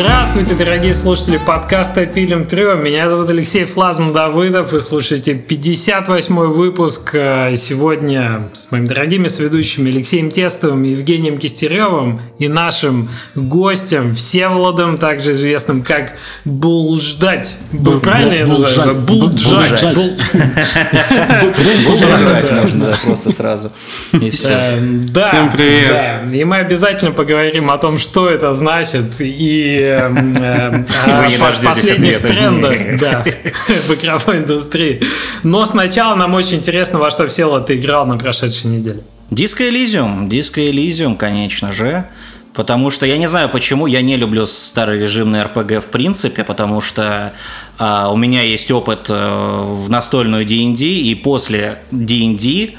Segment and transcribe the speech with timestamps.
[0.00, 0.19] atrás.
[0.32, 2.84] Здравствуйте, дорогие слушатели подкаста «Пилим трем».
[2.84, 4.70] Меня зовут Алексей Флазм Давыдов.
[4.70, 7.10] Вы слушаете 58-й выпуск.
[7.14, 15.32] Э, сегодня с моими дорогими сведущими Алексеем Тестовым Евгением Кистеревым и нашим гостем Всеволодом, также
[15.32, 17.56] известным как Булждать.
[17.72, 19.00] Был правильно я называю?
[19.00, 19.82] Булджать.
[21.86, 23.72] Булжать можно просто сразу.
[24.12, 24.50] И все.
[24.52, 26.32] Э, да, Всем привет.
[26.32, 30.86] И мы обязательно поговорим о том, что это значит и Эм,
[31.38, 35.02] последних трендах в игровой индустрии.
[35.42, 39.00] Но сначала нам очень интересно, во что Всеволод ты играл на прошедшей неделе.
[39.30, 42.04] Диско Элизиум, Диско Элизиум, конечно же.
[42.52, 47.32] Потому что я не знаю, почему я не люблю старорежимный RPG в принципе, потому что
[47.78, 52.72] а, у меня есть опыт а, в настольную D&D, и после D&D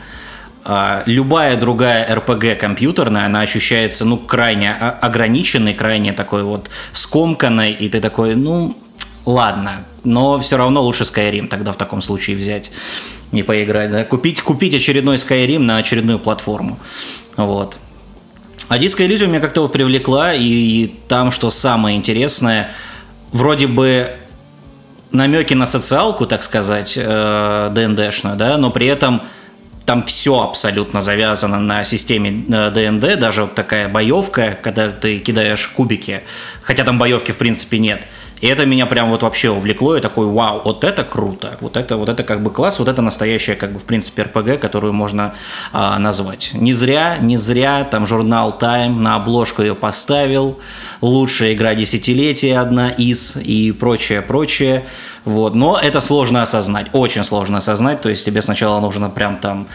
[0.63, 7.89] а, любая другая RPG компьютерная, она ощущается, ну, крайне ограниченной, крайне такой вот скомканной, и
[7.89, 8.77] ты такой, ну,
[9.25, 12.71] ладно, но все равно лучше Skyrim тогда в таком случае взять
[13.31, 16.77] и поиграть, да, купить, купить очередной Skyrim на очередную платформу,
[17.37, 17.77] вот.
[18.69, 22.71] А Disco Elysium меня как-то вот привлекла, и там, что самое интересное,
[23.31, 24.11] вроде бы
[25.11, 29.23] намеки на социалку, так сказать, э, ДНДшную, да, но при этом
[29.85, 35.67] там все абсолютно завязано на системе ДНД, э, даже вот такая боевка, когда ты кидаешь
[35.67, 36.21] кубики,
[36.61, 38.07] хотя там боевки в принципе нет–
[38.41, 41.95] и это меня прям вот вообще увлекло, и такой, вау, вот это круто, вот это,
[41.95, 45.35] вот это как бы класс, вот это настоящая как бы в принципе РПГ, которую можно
[45.71, 46.49] а, назвать.
[46.53, 50.59] Не зря, не зря там журнал Time на обложку ее поставил,
[51.01, 54.85] лучшая игра десятилетия одна из и прочее, прочее.
[55.25, 55.55] Вот.
[55.55, 59.67] Но это сложно осознать, очень сложно осознать, то есть тебе сначала нужно прям там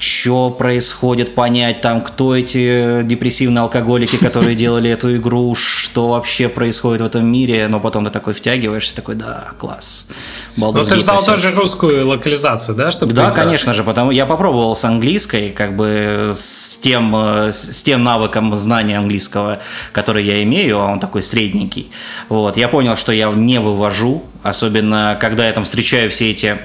[0.00, 7.02] что происходит, понять там, кто эти депрессивные алкоголики, которые делали эту игру, что вообще происходит
[7.02, 10.08] в этом мире, но потом ты такой втягиваешься, такой, да, класс.
[10.56, 14.84] Но ты ждал тоже русскую локализацию, да, чтобы Да, конечно же, потому я попробовал с
[14.84, 19.58] английской, как бы с тем, с тем навыком знания английского,
[19.92, 21.90] который я имею, а он такой средненький.
[22.30, 26.58] Вот, я понял, что я не вывожу, особенно когда я там встречаю все эти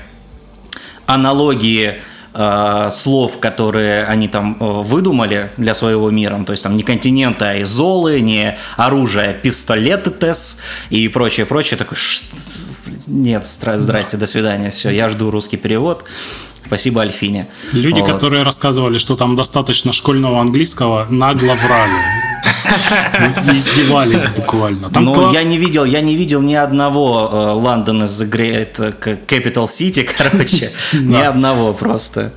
[1.06, 1.96] аналогии
[2.34, 7.52] э, слов, которые они там э, выдумали для своего мира, то есть там не континента,
[7.52, 11.98] а изолы, не оружие, а пистолеты тес и прочее, прочее, такой,
[13.08, 16.06] нет, здрасте, до свидания, все, я жду русский перевод,
[16.68, 17.48] Спасибо Альфине.
[17.74, 18.12] Люди, вот.
[18.12, 22.35] которые рассказывали, что там достаточно школьного английского, нагло врали.
[23.54, 24.90] Издевались буквально.
[24.90, 28.76] Там Но я не видел, я не видел ни одного London is the great
[29.28, 32.32] capital city, короче, ни одного просто.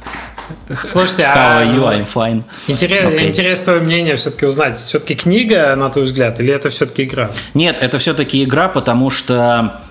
[0.82, 1.84] Слушайте, How а are you?
[1.84, 2.42] I'm fine.
[2.68, 3.28] Интерес, okay.
[3.28, 4.78] Интересно твое мнение все-таки узнать.
[4.78, 7.30] Все-таки книга, на твой взгляд, или это все-таки игра?
[7.54, 9.82] Нет, это все-таки игра, потому что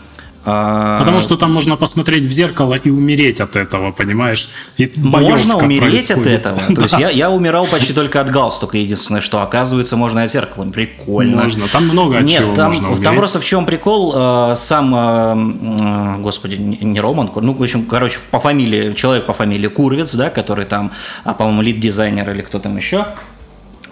[0.47, 4.49] Потому что там можно посмотреть в зеркало и умереть от этого, понимаешь?
[4.77, 6.45] И можно умереть происходит.
[6.45, 6.59] от этого.
[6.75, 8.77] То есть я, я умирал почти только от галстука.
[8.77, 10.63] Единственное, что оказывается, можно от зеркала.
[10.69, 11.43] Прикольно.
[11.43, 11.67] Можно.
[11.67, 13.03] Там много от Нет, чего там, можно умереть.
[13.03, 14.13] Там просто в чем прикол.
[14.15, 19.67] Э, сам, э, господи, не Роман, ну, в общем, короче, по фамилии, человек по фамилии
[19.67, 20.93] Курвиц, да, который там,
[21.25, 23.05] а, по-моему, лид-дизайнер или кто там еще,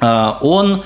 [0.02, 0.84] он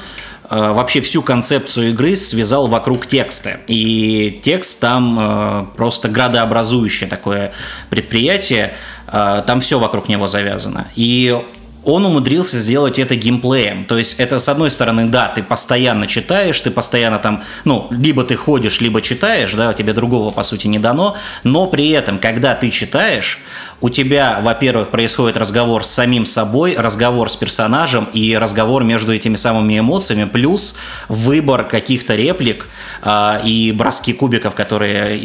[0.49, 3.59] вообще всю концепцию игры связал вокруг текста.
[3.67, 7.53] И текст там э, просто градообразующее такое
[7.89, 8.73] предприятие,
[9.07, 10.87] э, там все вокруг него завязано.
[10.95, 11.37] И
[11.83, 13.85] он умудрился сделать это геймплеем.
[13.85, 18.23] То есть это, с одной стороны, да, ты постоянно читаешь, ты постоянно там, ну, либо
[18.23, 22.55] ты ходишь, либо читаешь, да, тебе другого, по сути, не дано, но при этом, когда
[22.55, 23.39] ты читаешь,
[23.81, 29.35] у тебя, во-первых, происходит разговор с самим собой, разговор с персонажем и разговор между этими
[29.35, 30.75] самыми эмоциями, плюс
[31.07, 32.67] выбор каких-то реплик
[33.01, 35.17] э, и броски кубиков, которые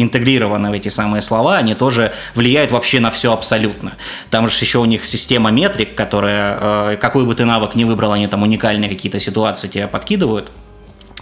[0.00, 3.94] интегрированы в эти самые слова, они тоже влияют вообще на все абсолютно.
[4.30, 6.58] Там же еще у них система метрик, которая,
[6.92, 10.50] э, какой бы ты навык ни выбрал, они там уникальные какие-то ситуации тебе подкидывают.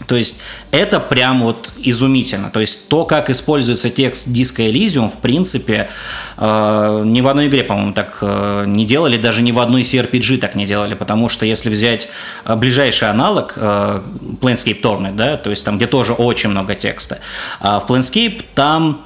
[0.07, 0.41] То есть
[0.73, 2.51] это прям вот изумительно.
[2.51, 5.89] То есть то, как используется текст диска Elysium, в принципе,
[6.37, 10.39] э, ни в одной игре, по-моему, так э, не делали, даже ни в одной CRPG
[10.39, 12.09] так не делали, потому что если взять
[12.45, 14.03] э, ближайший аналог э,
[14.41, 17.21] Planescape Torment, да, то есть там, где тоже очень много текста,
[17.61, 19.05] э, в Planescape там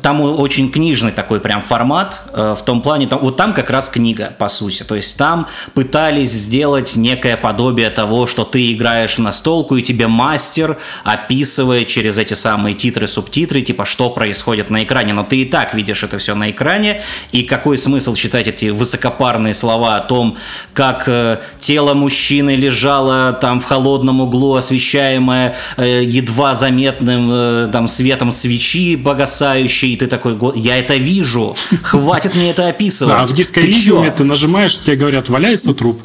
[0.00, 3.88] там очень книжный такой прям формат, э, в том плане, там, вот там как раз
[3.88, 4.84] книга, по сути.
[4.84, 10.06] То есть там пытались сделать некое подобие того, что ты играешь в настолку, и тебе
[10.06, 15.12] мастер описывает через эти самые титры, субтитры, типа, что происходит на экране.
[15.12, 19.52] Но ты и так видишь это все на экране, и какой смысл читать эти высокопарные
[19.52, 20.36] слова о том,
[20.72, 28.32] как э, тело мужчины лежало там в холодном углу, освещаемое э, едва заметным там светом
[28.32, 33.16] свечи погасающей, и ты такой, я это вижу, хватит мне это описывать.
[33.18, 36.00] А в диско ты нажимаешь, тебе говорят, валяется труп.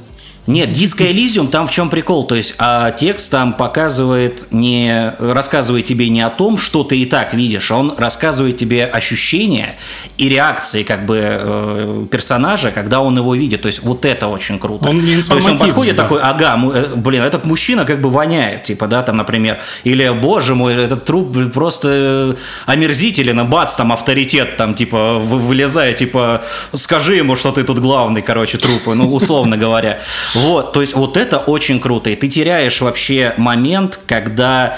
[0.47, 5.85] Нет, диско Elysium там в чем прикол, то есть а текст там показывает не рассказывает
[5.85, 9.75] тебе не о том, что ты и так видишь, а он рассказывает тебе ощущения
[10.17, 14.57] и реакции как бы э, персонажа, когда он его видит, то есть вот это очень
[14.57, 14.89] круто.
[14.89, 16.03] Он то есть он подходит да.
[16.03, 20.55] такой, ага, э, блин, этот мужчина как бы воняет, типа да, там, например, или боже
[20.55, 26.43] мой, этот труп просто омерзителен, и бац, там авторитет там типа вылезает, типа
[26.73, 29.99] скажи ему, что ты тут главный, короче, трупы, ну условно говоря.
[30.45, 32.09] Вот, то есть вот это очень круто.
[32.09, 34.77] И ты теряешь вообще момент, когда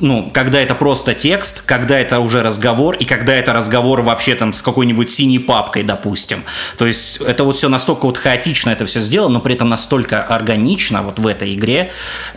[0.00, 4.52] ну, когда это просто текст, когда это уже разговор, и когда это разговор вообще там
[4.52, 6.44] с какой-нибудь синей папкой, допустим.
[6.76, 10.22] То есть это вот все настолько вот хаотично это все сделано, но при этом настолько
[10.22, 11.90] органично вот в этой игре,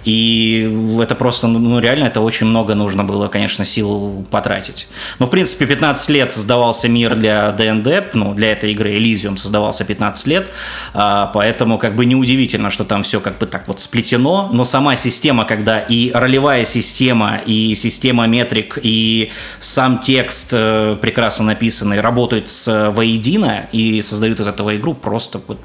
[0.05, 4.87] и это просто, ну, реально это очень много нужно было, конечно, сил потратить.
[5.19, 9.85] Но, в принципе, 15 лет создавался мир для ДНД, ну, для этой игры Elysium создавался
[9.85, 10.47] 15 лет,
[10.93, 14.95] а, поэтому как бы неудивительно, что там все как бы так вот сплетено, но сама
[14.95, 22.49] система, когда и ролевая система, и система метрик, и сам текст э, прекрасно написанный работают
[22.49, 25.59] с э, воедино и создают из этого игру просто вот,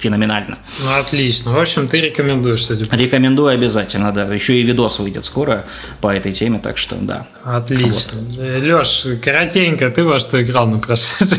[0.00, 0.58] феноменально.
[0.84, 1.52] Ну, отлично.
[1.52, 2.86] В общем, ты рекомендуешь, кстати.
[2.90, 4.24] Рекомендую обязательно, да.
[4.24, 5.64] Еще и видос выйдет скоро
[6.00, 7.26] по этой теме, так что да.
[7.44, 8.20] Отлично.
[8.20, 8.38] Вот.
[8.38, 11.38] Э, Леш, коротенько, ты во что играл на прошедшей?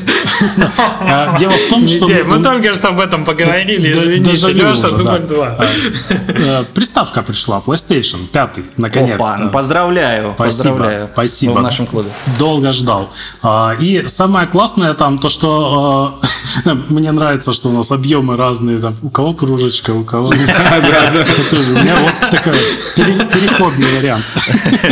[0.99, 2.07] А, дело в том, что...
[2.25, 5.47] Мы только что об этом поговорили, извините, Леша, дубль 2.
[5.47, 5.65] А,
[6.09, 9.49] э, приставка пришла, PlayStation 5, наконец-то.
[9.51, 11.09] Поздравляю, поздравляю.
[11.13, 11.51] Спасибо.
[11.53, 12.09] В нашем клубе.
[12.39, 13.09] Долго ждал.
[13.41, 16.19] А, и самое классное там то, что
[16.89, 20.27] мне нравится, что у нас объемы разные разные, там, у кого кружечка, у кого...
[20.31, 22.53] У меня вот такой
[22.95, 24.23] переходный вариант.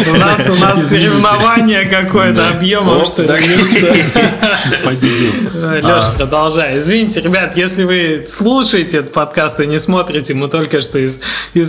[0.08, 3.28] У нас у нас соревнование какое-то объемом, что ли.
[4.84, 5.34] Победил.
[5.76, 6.80] Леша, продолжай.
[6.80, 11.20] Извините, ребят, если вы слушаете этот подкаст и не смотрите, мы только что из,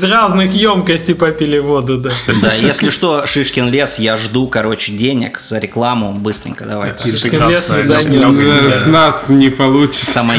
[0.04, 2.10] разных емкостей попили воду, да.
[2.42, 6.12] Да, если что, Шишкин лес, я жду, короче, денег за рекламу.
[6.12, 6.94] Быстренько давай.
[6.98, 7.68] Шишкин лес
[8.04, 8.90] не.
[8.90, 10.06] Нас не получится.
[10.06, 10.38] Самая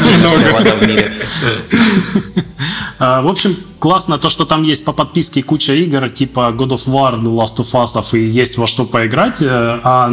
[0.52, 1.12] вода в мире.
[2.98, 6.86] А, в общем, классно то, что там есть по подписке куча игр, типа God of
[6.86, 9.42] War, The Last of Us, и есть во что поиграть.
[9.42, 10.08] Э, а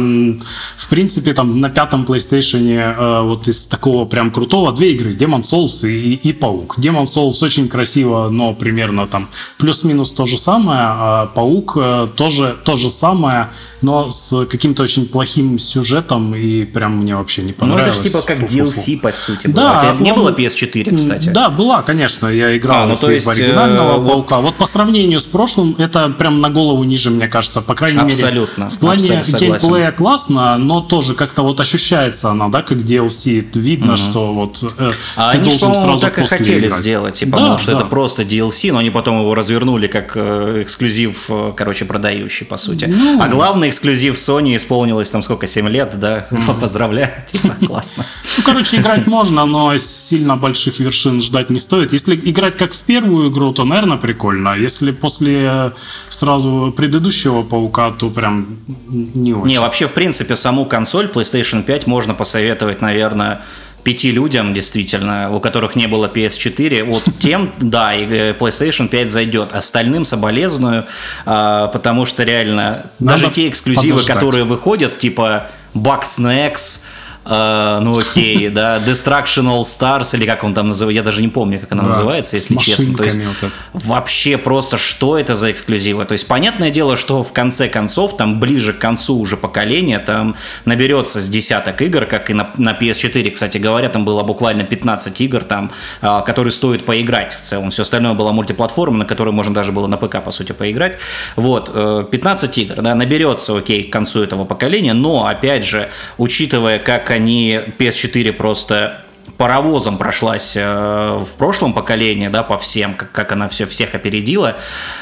[0.76, 5.42] в принципе, там на пятом PlayStation э, вот из такого прям крутого две игры, Demon
[5.42, 6.80] Souls и, и Паук.
[6.80, 9.28] Demon Souls очень красиво, но примерно там
[9.58, 13.50] плюс-минус то же самое, а Паук э, тоже то же самое,
[13.82, 17.86] но с каким-то очень плохим сюжетом, и прям мне вообще не понравилось.
[17.86, 19.46] Ну, это же типа как DLC, по сути.
[19.46, 20.02] Да, было.
[20.02, 21.28] не было PS4, кстати.
[21.28, 23.26] Да, была, конечно, я играл а, ну, то есть,
[23.60, 23.98] в оригинального э.
[23.98, 24.30] Вот...
[24.30, 28.64] вот по сравнению с прошлым, это прям на голову ниже, мне кажется, по крайней абсолютно,
[28.64, 28.76] мере.
[28.76, 33.46] В плане геймплея классно, но тоже как-то вот ощущается она, да, как DLC.
[33.54, 33.96] Видно, угу.
[33.96, 36.80] что вот э, А они, по-моему, так и хотели играть.
[36.80, 37.78] сделать, типа, да, потому что да.
[37.78, 42.56] это просто DLC, но они потом его развернули как э, эксклюзив, э, короче, продающий, по
[42.56, 42.86] сути.
[42.86, 46.26] Ну, а главный эксклюзив Sony исполнилось там сколько, 7 лет, да?
[46.30, 46.60] Mm-hmm.
[46.60, 48.04] Поздравляю, типа, классно.
[48.38, 51.92] Ну, короче, играть можно, но сильно больших вершин ждать не стоит.
[51.92, 54.52] Если играть как в первую игру, то, наверное, прикольно.
[54.52, 55.72] А если после
[56.08, 59.46] сразу предыдущего Паука, то прям не очень.
[59.46, 63.40] Не, вообще, в принципе, саму консоль PlayStation 5 можно посоветовать, наверное,
[63.82, 69.10] пяти людям, действительно, у которых не было PS4, вот тем, да, и э, PlayStation 5
[69.10, 69.52] зайдет.
[69.52, 70.86] Остальным соболезную,
[71.26, 74.14] а, потому что реально Надо даже те эксклюзивы, подождать.
[74.16, 76.82] которые выходят, типа Bugsnax,
[77.30, 81.28] Uh, ну окей, да, Destruction All Stars, или как он там называется, я даже не
[81.28, 82.96] помню, как она да, называется, если честно.
[82.96, 86.04] То есть вот вообще просто что это за эксклюзивы?
[86.06, 90.34] То есть понятное дело, что в конце концов, там ближе к концу уже поколения, там
[90.64, 95.20] наберется с десяток игр, как и на, на PS4, кстати говоря, там было буквально 15
[95.20, 95.70] игр, там,
[96.02, 97.70] uh, которые стоит поиграть в целом.
[97.70, 100.98] Все остальное было мультиплатформа, на которой можно даже было на ПК, по сути, поиграть.
[101.36, 101.72] Вот,
[102.10, 107.10] 15 э, игр, да, наберется, окей, к концу этого поколения, но, опять же, учитывая, как
[107.10, 109.04] они PS4 просто
[109.36, 114.56] паровозом прошлась э, в прошлом поколении, да, по всем, как, как она все всех опередила.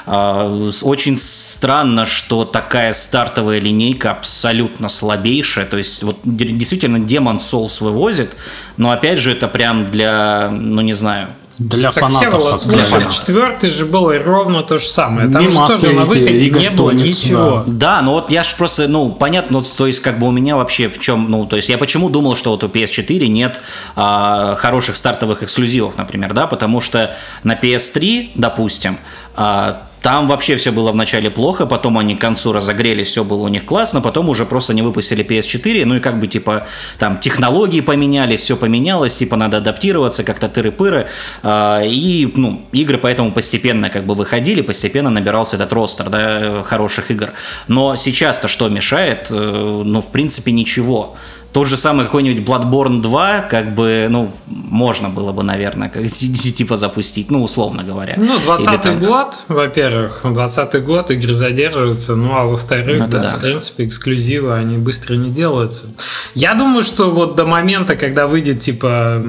[0.06, 5.66] Э, очень странно, что такая стартовая линейка абсолютно слабейшая.
[5.66, 8.36] То есть, вот действительно Demon Souls вывозит,
[8.76, 12.42] но опять же, это прям для, ну не знаю, для так фанатов.
[12.42, 15.28] Вот, слушай, четвертый же было ровно то же самое.
[15.28, 17.64] Там Мимо же тоже на выходе не было ничего.
[17.66, 17.96] Да.
[17.98, 20.88] да, ну вот я же просто, ну, понятно, то есть как бы у меня вообще
[20.88, 23.60] в чем, ну, то есть я почему думал, что вот у PS4 нет
[23.96, 28.98] а, хороших стартовых эксклюзивов, например, да, потому что на PS3, допустим,
[29.34, 33.48] а, там вообще все было вначале плохо, потом они к концу разогрелись, все было у
[33.48, 36.66] них классно, потом уже просто не выпустили PS4, ну и как бы типа
[36.98, 41.06] там технологии поменялись, все поменялось, типа надо адаптироваться, как-то тыры-пыры,
[41.42, 47.10] а, и ну, игры поэтому постепенно как бы выходили, постепенно набирался этот ростер да, хороших
[47.10, 47.30] игр.
[47.66, 49.28] Но сейчас-то что мешает?
[49.30, 51.16] Э, ну, в принципе, ничего.
[51.52, 56.76] Тот же самый какой-нибудь Bloodborne 2, как бы, ну, можно было бы, наверное, как, типа
[56.76, 58.14] запустить, ну, условно говоря.
[58.16, 63.40] Ну, 20-й год, во-первых, 20-й год, игры задерживаются, ну, а во-вторых, ну, да, да, в
[63.40, 65.86] принципе, эксклюзивы, они быстро не делаются.
[66.34, 69.22] Я думаю, что вот до момента, когда выйдет, типа,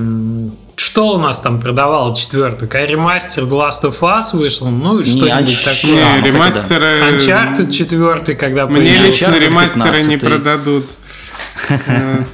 [0.76, 2.68] что у нас там продавал четвертый?
[2.68, 4.68] Какая ремастер The Last of Us вышел?
[4.70, 6.22] Ну, что-нибудь такое.
[6.22, 7.18] Не, ремастеры...
[7.18, 10.86] Uncharted четвертый, когда Мне лично ремастеры не продадут.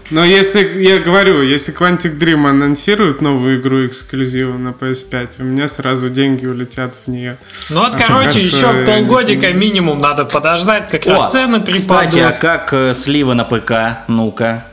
[0.10, 5.68] Но если, я говорю, если Quantic Dream анонсирует новую игру эксклюзиву на PS5, у меня
[5.68, 7.38] сразу деньги улетят в нее.
[7.70, 11.82] Ну вот, короче, еще полгодика минимум надо подождать, как раз цены припадут.
[11.82, 14.06] Кстати, а как э, сливы на ПК?
[14.08, 14.66] Ну-ка.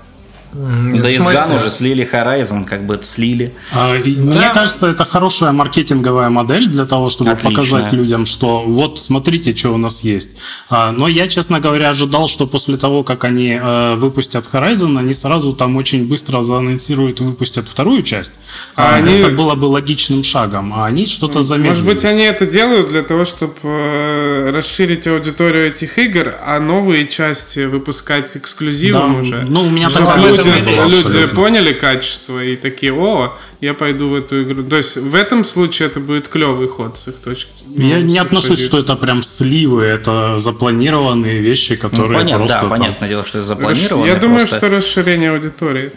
[0.53, 3.55] Да из Gone уже слили Horizon, как бы слили.
[3.73, 4.05] А, да.
[4.05, 7.57] Мне кажется, это хорошая маркетинговая модель для того, чтобы Отличная.
[7.57, 10.31] показать людям, что вот смотрите, что у нас есть.
[10.69, 15.15] А, но я, честно говоря, ожидал, что после того, как они э, выпустят Horizon, они
[15.15, 18.33] сразу там очень быстро заанонсируют и выпустят вторую часть.
[18.77, 19.15] А они...
[19.15, 21.79] Это было бы логичным шагом, а они что-то замедлились.
[21.79, 27.07] Может быть, они это делают для того, чтобы э, расширить аудиторию этих игр, а новые
[27.09, 29.47] части выпускать эксклюзивом да, уже.
[29.49, 34.43] Ну, у меня такая люди, люди поняли качество и такие, о, я пойду в эту
[34.43, 34.65] игру.
[34.65, 38.19] То есть в этом случае это будет клевый ход с их точки ну, Я не
[38.19, 38.69] отношусь, позиции.
[38.69, 42.55] что это прям сливы, это запланированные вещи, которые ну, понятно, просто...
[42.55, 42.71] Да, там...
[42.71, 44.07] понятное дело, что это запланировано.
[44.07, 44.59] Я думаю, просто...
[44.59, 45.93] что расширение аудитории.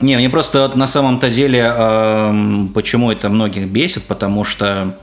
[0.00, 4.98] Не, мне просто на самом-то деле, э, почему это многих бесит, потому что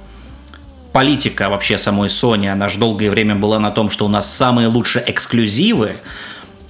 [0.92, 4.68] политика вообще самой Sony, она же долгое время была на том, что у нас самые
[4.68, 5.98] лучшие эксклюзивы,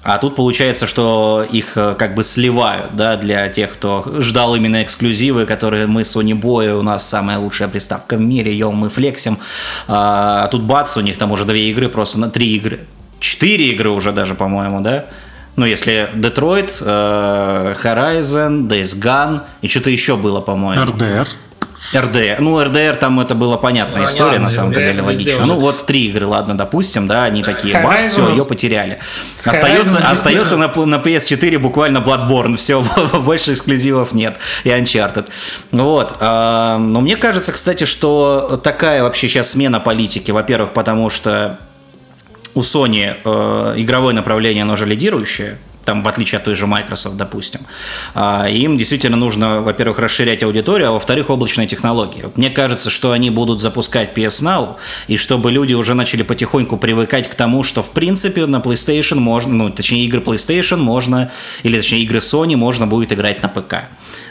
[0.04, 4.82] а тут получается, что их э, как бы сливают, да, для тех, кто ждал именно
[4.82, 9.38] эксклюзивы, которые мы Sony Boy, у нас самая лучшая приставка в мире, йоу, мы флексим.
[9.88, 12.80] А тут бац, у них там уже две игры, просто на три игры.
[13.20, 15.06] Четыре игры уже даже, по-моему, да?
[15.56, 20.84] Ну, если Детройт, э, Horizon, Days Gone и что-то еще было, по-моему.
[20.84, 21.28] RDR.
[21.94, 22.38] РДР.
[22.40, 25.46] Ну, РДР там это была понятная история, на самом деле, логично.
[25.46, 29.00] Ну, вот три игры, ладно, допустим, да, они такие, бас, все, ее потеряли.
[29.44, 32.82] Остается, остается на, на PS4 буквально Bloodborne, все,
[33.26, 35.28] больше эксклюзивов нет, и Uncharted.
[35.72, 36.18] Вот.
[36.20, 41.60] А, но мне кажется, кстати, что такая вообще сейчас смена политики, во-первых, потому что
[42.54, 47.18] у Sony э, игровое направление, оно же лидирующее, там, в отличие от той же Microsoft,
[47.18, 47.62] допустим.
[48.14, 52.26] А, им действительно нужно, во-первых, расширять аудиторию, а во-вторых, облачные технологии.
[52.36, 54.76] Мне кажется, что они будут запускать PS Now,
[55.08, 59.54] и чтобы люди уже начали потихоньку привыкать к тому, что, в принципе, на PlayStation можно,
[59.54, 61.32] ну, точнее, игры PlayStation можно,
[61.64, 63.76] или, точнее, игры Sony можно будет играть на ПК.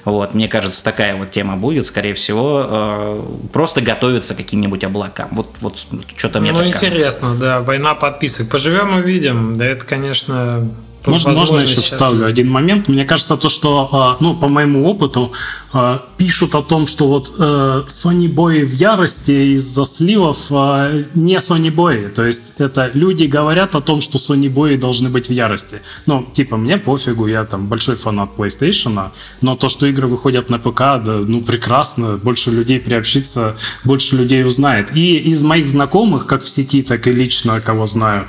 [0.05, 5.29] Вот, мне кажется, такая вот тема будет, скорее всего, э, просто готовиться к каким-нибудь облакам.
[5.33, 5.85] Вот, вот
[6.17, 7.35] что-то мне Ну, интересно, кажется.
[7.35, 8.49] да, война подписок.
[8.49, 9.55] Поживем увидим.
[9.57, 10.69] Да, это, конечно,
[11.07, 12.35] можно, можно еще вставлю есть.
[12.35, 12.89] один момент.
[12.89, 15.33] Мне кажется, то, что, а, ну, по моему опыту,
[15.73, 21.37] а, пишут о том, что вот э, Sony Boy в ярости из-за сливов а, не
[21.37, 22.09] Sony Boy.
[22.09, 25.81] То есть это люди говорят о том, что Sony Boy должны быть в ярости.
[26.07, 30.59] Ну, типа, мне пофигу, я там большой фанат PlayStation, но то, что игры выходят на
[30.59, 34.95] ПК, да, ну, прекрасно, больше людей приобщится, больше людей узнает.
[34.97, 38.27] И из моих знакомых, как в сети, так и лично, кого знаю,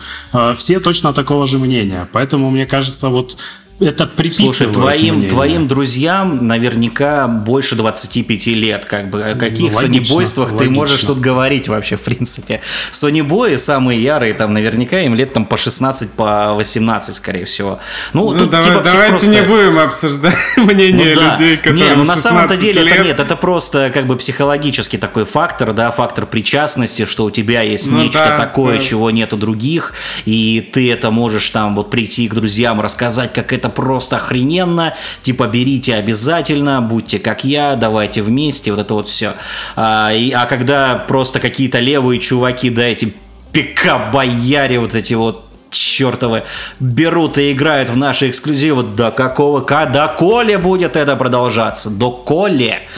[0.56, 2.08] все точно такого же мнения.
[2.12, 3.38] Поэтому мне мне кажется, вот
[3.82, 8.86] это приписывают Слушай, твоим, твоим друзьям наверняка больше 25 лет.
[8.86, 9.24] Как бы.
[9.24, 12.62] О каких ну, сонебойствах ты можешь тут говорить вообще, в принципе?
[12.92, 17.80] Сонебои самые ярые, там наверняка им лет там по 16, по 18, скорее всего.
[18.14, 19.32] Ну, ну тут, давай, типа, давайте просто...
[19.32, 21.32] не будем обсуждать мнение ну, да.
[21.34, 22.94] людей, которые Не, ну на самом-то деле лет.
[22.94, 27.62] это нет, это просто как бы психологический такой фактор, да, фактор причастности, что у тебя
[27.62, 28.84] есть ну, нечто да, такое, да.
[28.84, 29.94] чего нет у других,
[30.26, 35.48] и ты это можешь там вот прийти к друзьям, рассказать, как это просто охрененно, типа
[35.48, 39.34] берите обязательно, будьте как я, давайте вместе, вот это вот все.
[39.76, 43.14] А, и, а когда просто какие-то левые чуваки, да, эти
[43.52, 46.44] пика-бояре, вот эти вот чертовы
[46.80, 48.84] берут и играют в наши эксклюзивы.
[48.84, 51.90] До какого, до коли будет это продолжаться?
[51.90, 52.80] До коли?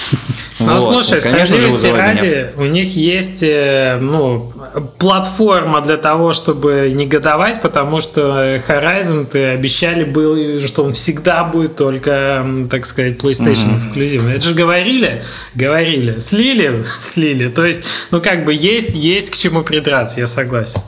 [0.60, 1.04] Ну, вот.
[1.04, 4.54] слушай, конечно же, ради, у них есть э, ну,
[4.98, 11.76] платформа для того, чтобы негодовать, потому что Horizon ты обещали был, что он всегда будет
[11.76, 14.36] только, так сказать, PlayStation эксклюзивный.
[14.36, 15.24] Это же говорили?
[15.56, 16.20] Говорили.
[16.20, 16.86] Слили?
[16.86, 17.50] Слили.
[17.50, 20.82] То есть, ну как бы есть, есть к чему придраться, я согласен.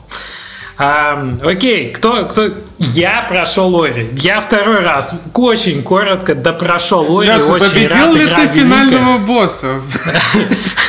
[0.78, 2.50] Окей, кто, кто?
[2.78, 4.10] Я прошел Ори.
[4.16, 7.28] Я второй раз очень коротко да прошел Ори.
[7.28, 9.80] Леша, очень победил рад, ли ты финального босса?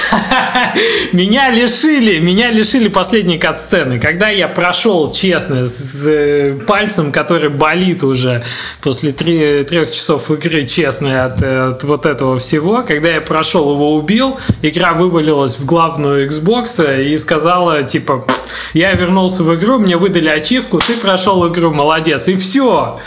[1.12, 4.00] Меня лишили, меня лишили последней катсцены.
[4.00, 8.44] Когда я прошел, честно, с э, пальцем, который болит уже
[8.82, 14.39] после трех часов игры, честно, от, от вот этого всего, когда я прошел его убил,
[14.62, 18.25] игра вывалилась в главную Xbox и сказала, типа,
[18.74, 23.00] я вернулся в игру, мне выдали ачивку, ты прошел игру, молодец, и все.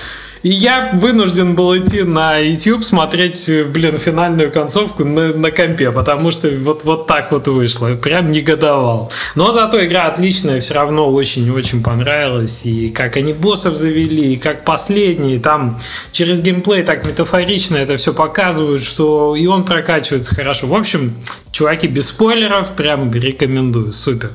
[0.43, 6.31] И я вынужден был идти на YouTube смотреть, блин, финальную концовку на, на компе, потому
[6.31, 7.95] что вот, вот так вот вышло.
[7.95, 9.13] Прям негодовал.
[9.35, 12.65] Но зато игра отличная, все равно очень-очень понравилась.
[12.65, 15.79] И как они боссов завели, и как последние, там
[16.11, 20.67] через геймплей так метафорично это все показывают, что и он прокачивается хорошо.
[20.69, 21.15] В общем,
[21.53, 23.93] чуваки, без спойлеров, прям рекомендую.
[23.93, 24.31] Супер.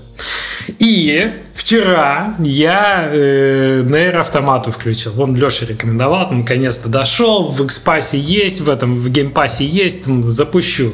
[0.79, 5.11] И вчера я э, Nier Automat у включил.
[5.13, 7.47] Вон Леша рекомендовал, наконец-то дошел.
[7.47, 10.93] В Xpass есть, в этом в геймпассе есть, запущу.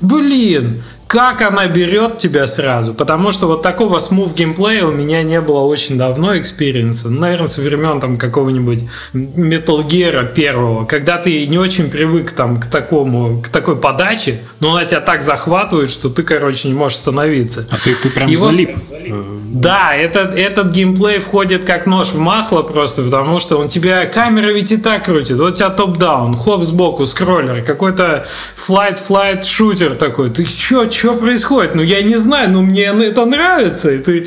[0.00, 2.94] Блин, как она берет тебя сразу.
[2.94, 7.10] Потому что вот такого smooth геймплея у меня не было очень давно experience а.
[7.10, 12.58] Ну, наверное, со времен там какого-нибудь Metal Gear первого, когда ты не очень привык там
[12.58, 16.96] к такому, к такой подаче, но она тебя так захватывает, что ты, короче, не можешь
[16.96, 17.68] остановиться.
[17.70, 18.74] А ты, ты прям и залип.
[18.74, 24.06] Вот, да, этот, этот геймплей входит как нож в масло просто, потому что он тебя,
[24.06, 25.36] камера ведь и так крутит.
[25.36, 28.24] Вот у тебя top-down, хоп сбоку, скроллер, какой-то
[28.56, 30.30] flight-flight шутер такой.
[30.30, 31.74] Ты чё, чё что происходит?
[31.74, 33.90] Ну, я не знаю, но мне это нравится.
[33.90, 34.24] И ты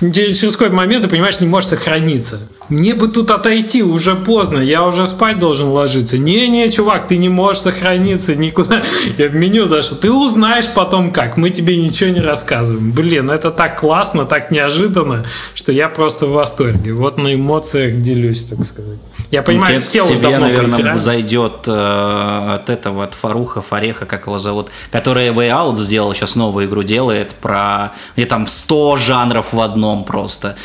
[0.00, 2.40] через какой-то момент, ты понимаешь, не можешь сохраниться.
[2.68, 6.18] Мне бы тут отойти, уже поздно, я уже спать должен ложиться.
[6.18, 8.82] Не-не, чувак, ты не можешь сохраниться никуда.
[9.18, 9.96] Я в меню зашел.
[9.96, 12.90] Ты узнаешь потом как, мы тебе ничего не рассказываем.
[12.90, 16.92] Блин, это так классно, так неожиданно, что я просто в восторге.
[16.92, 18.98] Вот на эмоциях делюсь, так сказать.
[19.30, 20.98] Я понимаю, тебе, все уже давно наверное, поиграли.
[20.98, 26.36] зайдет э, от этого, от Фаруха, Фареха, как его зовут, который Way Out сделал, сейчас
[26.36, 30.56] новую игру делает про, где там 100 жанров в одном просто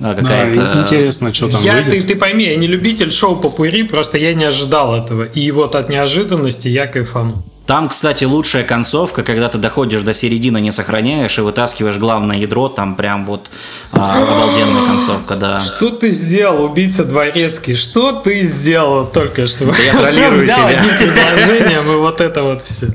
[0.00, 0.60] а, какая-то...
[0.60, 4.34] Да, интересно, что там я, ты, ты пойми, я не любитель шоу попури, просто я
[4.34, 5.24] не ожидал этого.
[5.24, 7.42] И вот от неожиданности я кайфанул.
[7.70, 12.68] Там, кстати, лучшая концовка, когда ты доходишь до середины, не сохраняешь и вытаскиваешь главное ядро,
[12.68, 13.48] там прям вот
[13.92, 15.60] а, обалденная концовка, да.
[15.60, 17.76] Что ты сделал, убийца дворецкий?
[17.76, 19.66] Что ты сделал только что?
[19.66, 20.80] Я троллирую взял тебя.
[20.80, 22.88] одним предложением и вот это вот все.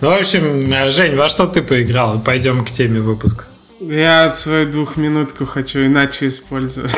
[0.00, 2.18] Ну, в общем, Жень, во что ты поиграл?
[2.18, 3.44] Пойдем к теме выпуска.
[3.88, 6.94] Я свою двухминутку хочу иначе использовать.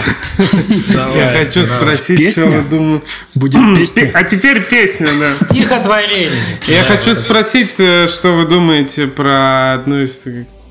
[0.79, 3.05] Я хочу спросить, что вы думаете.
[3.35, 4.11] Будет песня.
[4.15, 5.47] А теперь песня, да.
[5.47, 6.31] Стихотворение.
[6.67, 10.25] Я хочу спросить, э, что вы думаете про одну из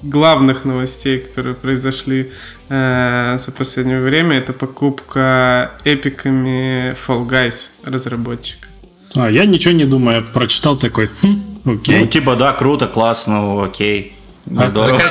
[0.04, 2.32] главных новостей, которые произошли
[2.70, 4.38] э, за последнее время.
[4.38, 8.68] Это покупка эпиками Fall Guys разработчика.
[9.16, 12.00] А, я ничего не думаю, я прочитал такой, хм, окей.
[12.00, 14.14] Ну, типа, да, круто, классно, окей.
[14.46, 15.02] Здорово.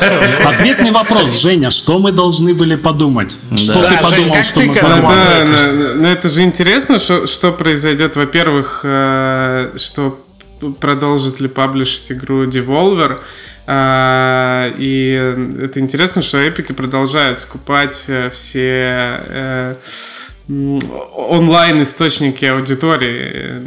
[0.45, 3.37] Ответный вопрос, Женя, что мы должны были подумать?
[3.57, 5.01] Что да, ты подумал, Жень, что ты мы подумали?
[5.03, 8.17] Да, но, но это же интересно, что, что произойдет.
[8.17, 10.19] Во-первых, э, что
[10.81, 13.21] продолжит ли паблишить игру Devolver.
[13.67, 15.13] Э, и
[15.63, 19.75] это интересно, что эпики продолжают скупать э, все э,
[20.49, 23.63] онлайн источники аудитории.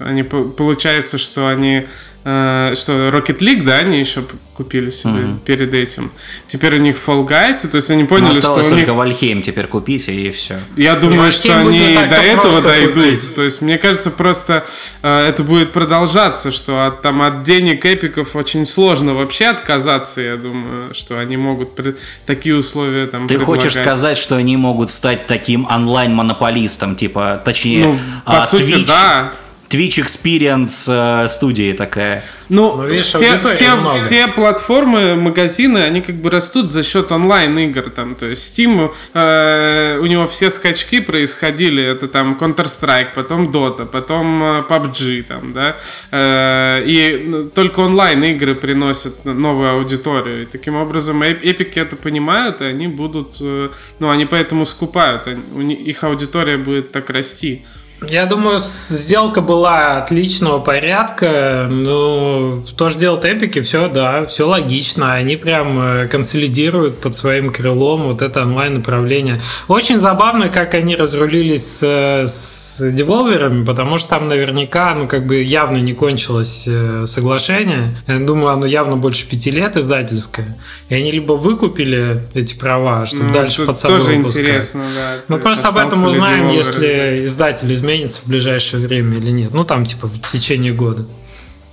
[0.00, 1.86] Они получается, что они
[2.30, 4.22] Э, что Rocket League, да, они еще
[4.54, 5.38] купили себе mm-hmm.
[5.46, 6.10] перед этим.
[6.46, 8.98] Теперь у них Fall Guys, то есть они поняли, Но осталось что у только них...
[8.98, 10.60] Вальхейм теперь купить, и все.
[10.76, 13.04] Я думаю, что они до этого дойдут.
[13.04, 13.34] Купить.
[13.34, 14.66] То есть мне кажется, просто
[15.02, 20.36] э, это будет продолжаться, что от, там, от денег эпиков очень сложно вообще отказаться, я
[20.36, 21.94] думаю, что они могут при...
[22.26, 23.62] такие условия там Ты предлагать.
[23.62, 28.86] хочешь сказать, что они могут стать таким онлайн-монополистом, типа, точнее, ну, по а, сути, Twitch...
[28.86, 29.32] да
[29.68, 32.22] Twitch Experience э, студии такая.
[32.48, 37.90] Ну, ну видишь, все, все, все платформы, магазины, они как бы растут за счет онлайн-игр.
[37.90, 43.84] Там, то есть Steam, э, у него все скачки происходили, это там Counter-Strike, потом Dota,
[43.84, 45.76] потом э, PUBG, там, да.
[46.10, 50.42] Э, и ну, только онлайн-игры приносят новую аудиторию.
[50.42, 55.74] И таким образом эпики это понимают, и они будут, э, ну, они поэтому скупают, они,
[55.74, 57.64] их аудитория будет так расти.
[58.06, 61.66] Я думаю, сделка была отличного порядка.
[61.68, 65.14] Ну, то, что делают эпики, все, да, все логично.
[65.14, 69.40] Они прям э, консолидируют под своим крылом вот это онлайн-направление.
[69.66, 71.82] Очень забавно, как они разрулились с,
[72.26, 77.96] с деволверами, потому что там наверняка, ну, как бы явно не кончилось э, соглашение.
[78.06, 80.56] Я думаю, оно явно больше пяти лет издательское.
[80.88, 84.44] И они либо выкупили эти права, чтобы ну, дальше под собой тоже выпускать.
[84.44, 85.14] интересно, да.
[85.26, 89.52] Мы просто об этом узнаем, если издатель изменит изменится в ближайшее время или нет.
[89.52, 91.06] Ну, там, типа, в течение года.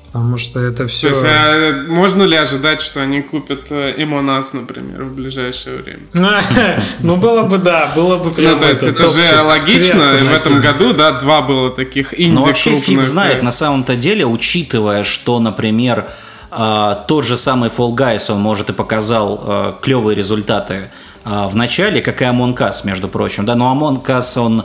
[0.08, 1.10] Потому что это все...
[1.12, 6.00] То есть, а можно ли ожидать, что они купят Эмонас, например, в ближайшее время?
[7.02, 8.54] Ну, было бы, да, было бы прям...
[8.54, 10.14] Ну, то есть, это же логично.
[10.24, 14.26] В этом году, да, два было таких инди Ну, вообще, фиг знает, на самом-то деле,
[14.26, 16.08] учитывая, что, например,
[16.50, 20.90] а, тот же самый Fall Guys, он, может, и показал а, клевые результаты
[21.26, 23.46] а, в начале, как и Among Us, между прочим.
[23.46, 24.64] Да, но Among Us, он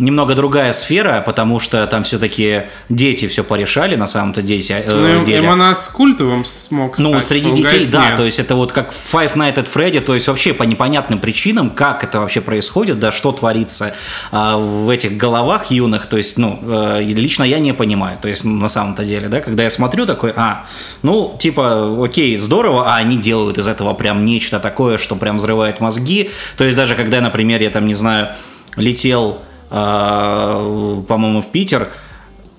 [0.00, 5.24] немного другая сфера, потому что там все-таки дети все порешали, на самом-то дети, э, ну,
[5.24, 5.44] деле.
[5.44, 9.34] Именно с культовым смог Ну, стать, среди детей, да, то есть это вот как Five
[9.34, 13.32] Nights at Freddy, то есть вообще по непонятным причинам, как это вообще происходит, да, что
[13.32, 13.92] творится
[14.32, 18.44] э, в этих головах юных, то есть, ну, э, лично я не понимаю, то есть
[18.44, 20.64] на самом-то деле, да, когда я смотрю такой, а,
[21.02, 25.80] ну, типа, окей, здорово, а они делают из этого прям нечто такое, что прям взрывает
[25.80, 28.30] мозги, то есть даже когда, например, я там, не знаю,
[28.76, 31.88] летел по-моему, в Питер,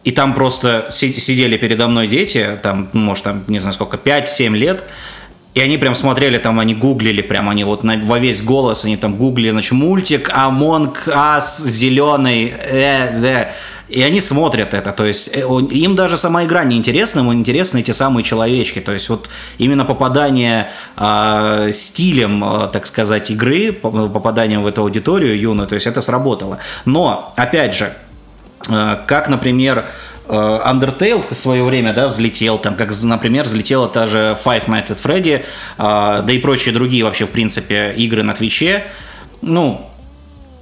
[0.03, 4.83] и там просто сидели передо мной дети, там, может, там, не знаю сколько, 5-7 лет,
[5.53, 8.95] и они прям смотрели, там они гуглили, прям они вот на, во весь голос, они
[8.95, 13.51] там гуглили, значит, мультик Амонг Ас зеленый, э, э.
[13.91, 17.79] И они смотрят это, то есть э, им даже сама игра не интересна, им интересны
[17.79, 24.63] эти самые человечки, то есть вот именно попадание э, стилем, э, так сказать, игры, попаданием
[24.63, 26.59] в эту аудиторию юную, то есть это сработало.
[26.85, 27.93] Но, опять же,
[28.69, 29.85] э, как, например,
[30.27, 35.01] Undertale в свое время, да, взлетел, там, как, например, взлетела та же Five Nights at
[35.03, 35.43] Freddy,
[35.77, 38.85] да и прочие другие вообще, в принципе, игры на Твиче,
[39.41, 39.90] ну,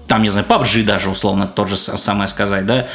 [0.09, 2.87] там, не знаю, PUBG даже, условно, тот же самое сказать, да,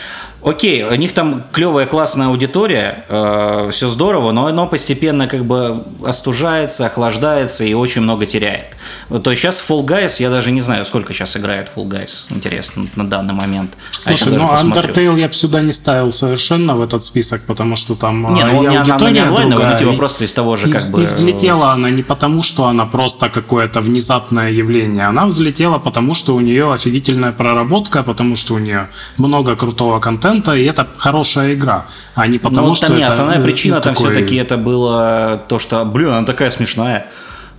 [0.45, 5.83] окей, у них там клевая, классная аудитория, э, все здорово, но оно постепенно как бы
[6.05, 8.77] остужается, охлаждается и очень много теряет.
[9.23, 12.87] То есть сейчас Fall Guys, я даже не знаю, сколько сейчас играет Fall Guys, интересно,
[12.97, 13.73] на данный момент.
[14.05, 17.77] А Слушай, а ну Undertale я бы сюда не ставил совершенно в этот список, потому
[17.77, 20.69] что там не, ну, и она, она не онлайновая, но типа просто из того же
[20.69, 21.03] и, как бы...
[21.03, 26.35] И взлетела она не потому, что она просто какое-то внезапное явление, она взлетела потому, что
[26.35, 31.55] у нее офигительная проработка, потому что у нее много крутого контента, контента, и это хорошая
[31.55, 34.11] игра, а не потому, ну, что там не, основная причина там такой...
[34.11, 37.07] все-таки это было то, что, блин, она такая смешная.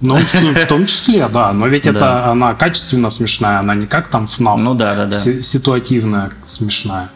[0.01, 1.53] Ну, в, том числе, да.
[1.53, 4.57] Но ведь это она качественно смешная, она не как там FNAF.
[4.57, 5.19] Ну да, да, да.
[5.19, 7.09] Ситуативная смешная.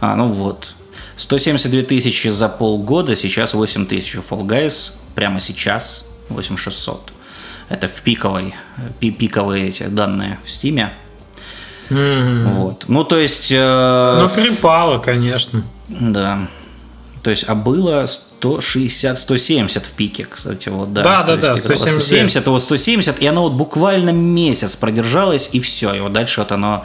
[0.00, 0.74] А, ну вот.
[1.16, 4.92] 172 тысячи за полгода, сейчас 8 тысяч Fall Guys.
[5.14, 7.12] Прямо сейчас 8600.
[7.68, 8.54] Это в пиковой,
[9.00, 10.92] пиковые эти данные в Стиме.
[11.90, 12.52] Mm-hmm.
[12.52, 12.84] Вот.
[12.88, 13.50] Ну, то есть...
[13.50, 15.62] Э, ну, припало, конечно.
[15.88, 16.48] Да.
[17.22, 21.02] То есть, а было 160-170 в пике, кстати, вот, да.
[21.02, 22.02] Да, да, да, 170.
[22.02, 26.52] 170, вот 170, и оно вот буквально месяц продержалось, и все, и вот дальше вот
[26.52, 26.84] оно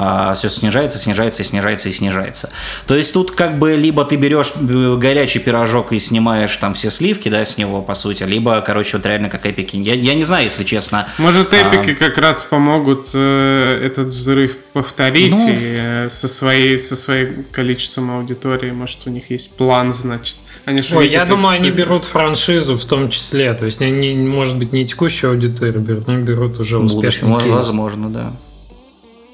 [0.00, 2.50] а, все снижается, снижается, снижается и снижается.
[2.86, 6.88] То есть тут как бы либо ты берешь э, горячий пирожок и снимаешь там все
[6.88, 9.76] сливки, да, с него, по сути, либо, короче, вот реально как эпики.
[9.76, 11.08] Я, я не знаю, если честно.
[11.18, 11.94] Может, эпики а...
[11.96, 15.48] как раз помогут э, этот взрыв повторить ну...
[15.48, 18.70] и, э, со, своей, со своим количеством аудитории.
[18.70, 20.36] Может, у них есть план, значит.
[20.64, 23.52] Они Ой, я думаю, они берут франшизу в том числе.
[23.54, 28.32] То есть, они, может быть, не текущую аудиторию берут, но берут уже Будущем, Возможно, да.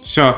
[0.05, 0.37] Все.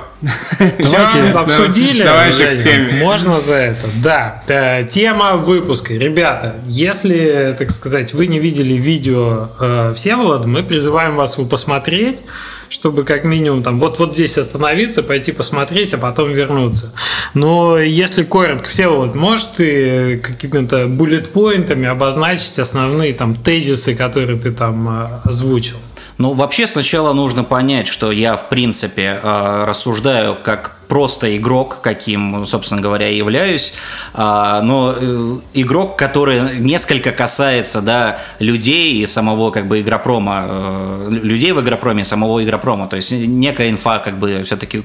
[0.61, 2.05] Давайте обсудили.
[2.05, 3.03] Давайте к теме.
[3.03, 3.89] Можно за это.
[3.97, 4.85] Да.
[4.89, 5.93] Тема выпуска.
[5.93, 12.23] Ребята, если, так сказать, вы не видели видео э, Всеволода, мы призываем вас его посмотреть,
[12.69, 16.93] чтобы как минимум там вот вот здесь остановиться, пойти посмотреть, а потом вернуться.
[17.35, 24.89] Но если коротко, Всеволод, можешь ты какими-то bullet-поинтами обозначить основные там тезисы, которые ты там
[24.89, 25.79] э, озвучил?
[26.19, 32.47] Ну, вообще сначала нужно понять, что я, в принципе, э, рассуждаю как просто игрок, каким,
[32.47, 33.75] собственно говоря, являюсь,
[34.15, 41.09] а, но э, игрок, который несколько касается да, людей и самого как бы игропрома, э,
[41.11, 44.83] людей в игропроме, самого игропрома, то есть некая инфа как бы все-таки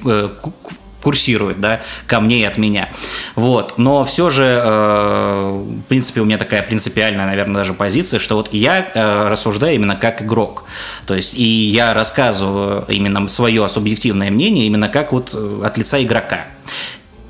[1.02, 2.88] курсирует, да, ко мне и от меня.
[3.34, 3.78] Вот.
[3.78, 8.52] Но все же, э, в принципе, у меня такая принципиальная, наверное, даже позиция, что вот
[8.52, 10.64] я э, рассуждаю именно как игрок.
[11.06, 16.02] То есть, и я рассказываю именно свое субъективное мнение именно как вот э, от лица
[16.02, 16.46] игрока.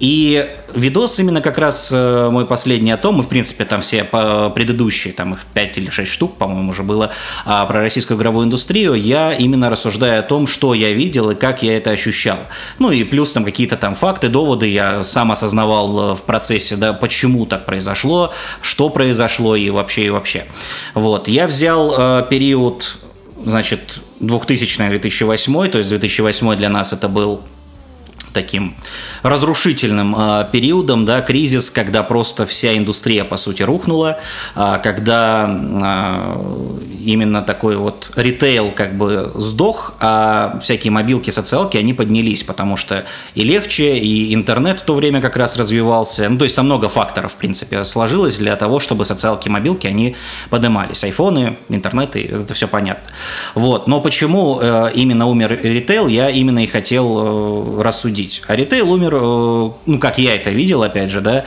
[0.03, 4.03] И видос именно как раз э, мой последний о том, и в принципе там все
[4.03, 7.13] предыдущие, там их 5 или 6 штук, по-моему, уже было,
[7.45, 11.63] а, про российскую игровую индустрию, я именно рассуждаю о том, что я видел и как
[11.63, 12.39] я это ощущал.
[12.81, 16.93] Ну и плюс там какие-то там факты, доводы я сам осознавал э, в процессе, да,
[16.93, 20.47] почему так произошло, что произошло и вообще, и вообще.
[20.95, 22.99] Вот, я взял э, период,
[23.45, 27.43] значит, 2000-2008, то есть 2008 для нас это был
[28.33, 28.75] таким
[29.23, 34.19] разрушительным э, периодом, да, кризис, когда просто вся индустрия, по сути, рухнула,
[34.57, 41.95] э, когда э, именно такой вот ритейл как бы сдох, а всякие мобилки, социалки, они
[41.95, 46.45] поднялись, потому что и легче, и интернет в то время как раз развивался, ну, то
[46.45, 50.17] есть там много факторов, в принципе, сложилось для того, чтобы социалки, мобилки, они
[50.51, 53.11] поднимались, айфоны, интернеты, это все понятно.
[53.55, 58.43] Вот, но почему э, именно умер ритейл, я именно и хотел э, рассудить судить.
[58.47, 59.19] А ритейл умер, э,
[59.87, 61.45] ну, как я это видел, опять же, да,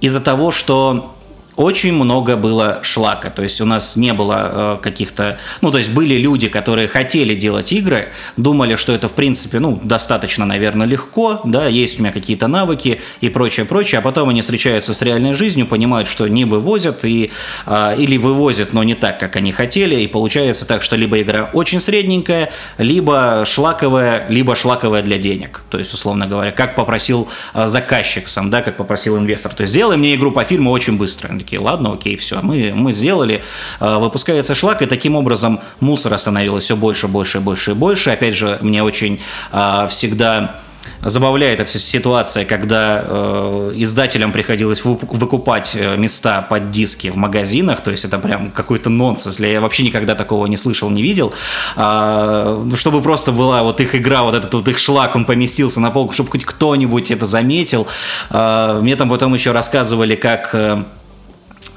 [0.00, 1.14] из-за того, что
[1.60, 3.28] очень много было шлака.
[3.28, 5.38] То есть у нас не было э, каких-то...
[5.60, 9.78] Ну, то есть были люди, которые хотели делать игры, думали, что это, в принципе, ну,
[9.82, 14.40] достаточно, наверное, легко, да, есть у меня какие-то навыки и прочее, прочее, а потом они
[14.40, 17.30] встречаются с реальной жизнью, понимают, что не вывозят и,
[17.66, 21.50] э, или вывозят, но не так, как они хотели, и получается так, что либо игра
[21.52, 25.60] очень средненькая, либо шлаковая, либо шлаковая для денег.
[25.68, 29.52] То есть, условно говоря, как попросил э, заказчик сам, да, как попросил инвестор.
[29.52, 32.92] То есть, сделай мне игру по фильму очень быстро такие, ладно, окей, все, мы, мы
[32.92, 33.42] сделали,
[33.80, 38.10] а, выпускается шлак, и таким образом мусора становилось все больше, больше, больше и больше.
[38.10, 39.18] Опять же, мне очень
[39.50, 40.54] а, всегда
[41.02, 47.90] забавляет эта ситуация, когда э, издателям приходилось выкупать э, места под диски в магазинах, то
[47.90, 49.40] есть это прям какой-то нонсенс.
[49.40, 51.32] Я вообще никогда такого не слышал, не видел.
[51.76, 55.90] А, чтобы просто была вот их игра, вот этот вот их шлак, он поместился на
[55.90, 57.86] полку, чтобы хоть кто-нибудь это заметил.
[58.30, 60.84] Мне там потом еще рассказывали, как э,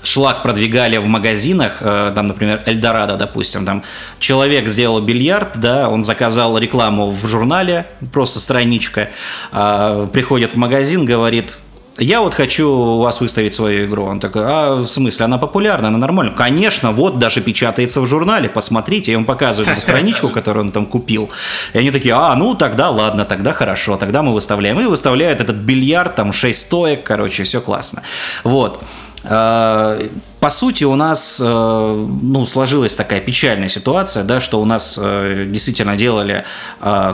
[0.03, 3.83] шлак продвигали в магазинах, э, там, например, Эльдорадо, допустим, там
[4.19, 9.09] человек сделал бильярд, да, он заказал рекламу в журнале, просто страничка,
[9.51, 11.59] а, приходит в магазин, говорит,
[11.99, 14.05] я вот хочу у вас выставить свою игру.
[14.05, 16.35] Он такой, а в смысле, она популярна, она нормальная?
[16.35, 19.11] Конечно, вот даже печатается в журнале, посмотрите.
[19.11, 21.31] И он показывает эту страничку, которую он там купил.
[21.73, 24.79] И они такие, а, ну тогда ладно, тогда хорошо, тогда мы выставляем.
[24.81, 28.01] И выставляют этот бильярд, там 6 стоек, короче, все классно.
[28.43, 28.83] Вот.
[29.23, 30.09] Э,
[30.39, 35.45] по сути, у нас э, ну, сложилась такая печальная ситуация, да, что у нас э,
[35.47, 36.43] действительно делали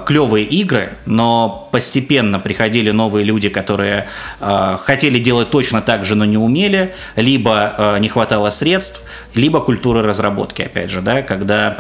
[0.06, 4.08] клевые игры, но постепенно приходили новые люди, которые
[4.40, 9.04] хотели делать точно так же, но не умели, либо не хватало средств,
[9.36, 11.80] либо культуры разработки, опять же, да, когда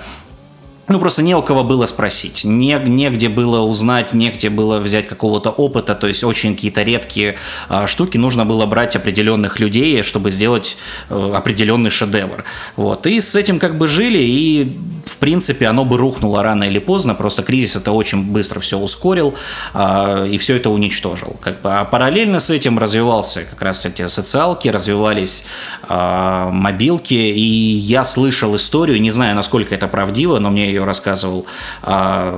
[0.89, 5.51] ну, просто не у кого было спросить, не, негде было узнать, негде было взять какого-то
[5.51, 7.37] опыта, то есть очень какие-то редкие
[7.69, 10.77] э, штуки нужно было брать определенных людей, чтобы сделать
[11.09, 12.43] э, определенный шедевр.
[12.75, 13.07] Вот.
[13.07, 14.77] И с этим как бы жили, и
[15.19, 19.33] принципе оно бы рухнуло рано или поздно, просто кризис это очень быстро все ускорил
[19.73, 21.35] э, и все это уничтожил.
[21.41, 21.71] Как бы.
[21.71, 25.45] А параллельно с этим развивался как раз эти социалки, развивались
[25.87, 31.45] э, мобилки, и я слышал историю, не знаю, насколько это правдиво, но мне ее рассказывал
[31.81, 32.33] а,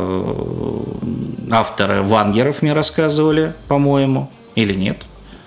[1.52, 4.98] авторы Вангеров мне рассказывали, по-моему, или нет?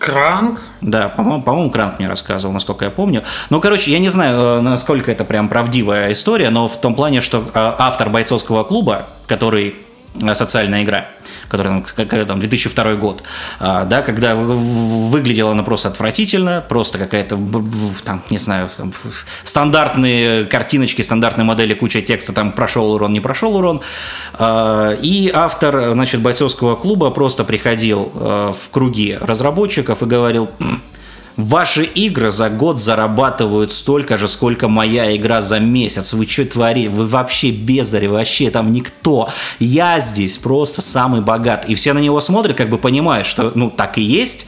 [0.04, 0.60] Кранк?
[0.82, 3.22] Да, по-моему, по-моему, Кранк мне рассказывал, насколько я помню.
[3.48, 7.22] Ну, короче, я не знаю, э, насколько это прям правдивая история, но в том плане,
[7.22, 9.74] что а, автор бойцовского клуба, который
[10.20, 11.06] э, социальная игра,
[11.48, 13.22] который там, там 2002 год,
[13.58, 17.38] а, да, когда выглядела она просто отвратительно, просто какая-то,
[18.04, 18.92] там, не знаю, там,
[19.44, 23.80] стандартные картиночки, стандартные модели, куча текста, там прошел урон, не прошел урон.
[24.34, 30.50] А, и автор, значит, бойцовского клуба просто приходил а, в круги разработчиков и говорил,
[31.36, 36.12] Ваши игры за год зарабатывают столько же, сколько моя игра за месяц.
[36.12, 36.88] Вы что творите?
[36.88, 39.28] Вы вообще бездари, вообще там никто.
[39.58, 41.64] Я здесь просто самый богат.
[41.68, 44.46] И все на него смотрят, как бы понимают, что ну так и есть.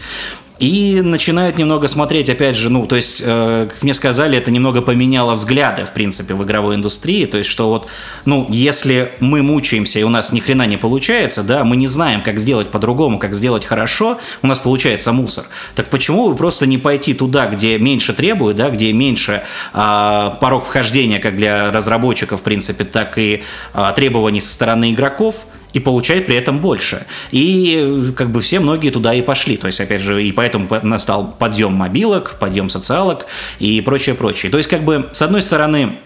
[0.59, 4.81] И начинают немного смотреть, опять же, ну, то есть, э, как мне сказали, это немного
[4.81, 7.89] поменяло взгляды, в принципе, в игровой индустрии, то есть, что вот,
[8.25, 12.23] ну, если мы мучаемся и у нас ни хрена не получается, да, мы не знаем,
[12.23, 15.45] как сделать по-другому, как сделать хорошо, у нас получается мусор.
[15.75, 19.43] Так почему бы просто не пойти туда, где меньше требуют, да, где меньше
[19.75, 23.43] э, порог вхождения, как для разработчиков, в принципе, так и
[23.75, 27.07] э, требований со стороны игроков, и получает при этом больше.
[27.33, 29.59] И как бы все многие туда и пошли.
[29.59, 33.27] То есть, опять же, и поэтому настал подъем мобилок, подъем социалок
[33.59, 34.51] и прочее, прочее.
[34.51, 35.99] То есть, как бы, с одной стороны,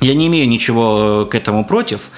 [0.00, 2.10] я не имею ничего к этому против,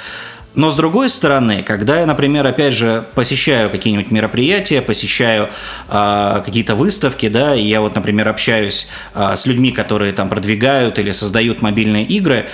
[0.54, 5.48] но с другой стороны, когда я, например, опять же посещаю какие-нибудь мероприятия, посещаю
[5.88, 11.00] э, какие-то выставки, да, и я вот, например, общаюсь э, с людьми, которые там продвигают
[11.00, 12.46] или создают мобильные игры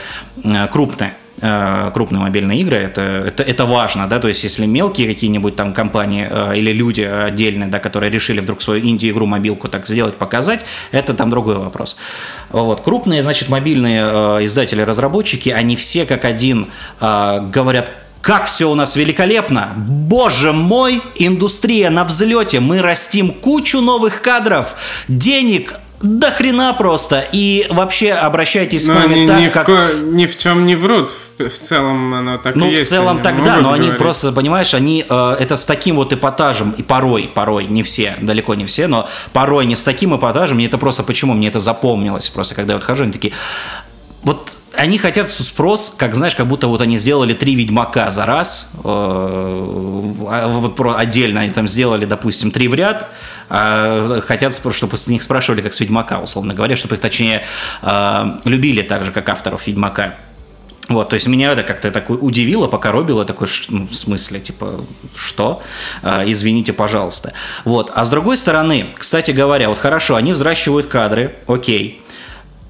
[0.42, 1.27] э, крупные, Э,
[1.92, 6.26] крупные мобильные игры, это, это, это важно, да, то есть если мелкие какие-нибудь там компании
[6.28, 11.14] э, или люди отдельные, да, которые решили вдруг свою инди-игру, мобилку так сделать, показать, это
[11.14, 11.96] там другой вопрос.
[12.50, 12.80] Вот.
[12.80, 16.68] Крупные, значит, мобильные э, издатели-разработчики, они все как один
[17.00, 19.72] говорят, как все у нас великолепно!
[19.76, 24.74] Боже мой, индустрия на взлете, мы растим кучу новых кадров,
[25.08, 27.24] денег до хрена просто.
[27.32, 29.68] И вообще обращайтесь с но нами они так, ни как...
[29.68, 29.94] В ко...
[30.00, 31.10] Ни в чем не врут.
[31.38, 32.90] В, в целом оно так ну, и есть.
[32.90, 33.88] Ну, в целом так, да, но говорить.
[33.88, 38.16] они просто, понимаешь, они э, это с таким вот эпатажем, и порой, порой, не все,
[38.20, 41.58] далеко не все, но порой не с таким эпатажем, мне это просто почему, мне это
[41.58, 43.32] запомнилось, просто когда я вот хожу, они такие,
[44.28, 48.72] вот они хотят спрос, как знаешь, как будто вот они сделали три Ведьмака за раз,
[48.74, 53.10] э, а вот отдельно они там сделали, допустим, три в ряд,
[53.48, 57.44] а хотят, чтобы с них спрашивали, как с Ведьмака, условно говоря, чтобы их, точнее,
[57.80, 60.12] э, любили так же, как авторов Ведьмака.
[60.90, 64.84] Вот, то есть меня это как-то так удивило, покоробило, такой, ну, в смысле, типа,
[65.16, 65.62] что?
[66.02, 67.32] А, извините, пожалуйста.
[67.64, 72.02] Вот, а с другой стороны, кстати говоря, вот хорошо, они взращивают кадры, окей,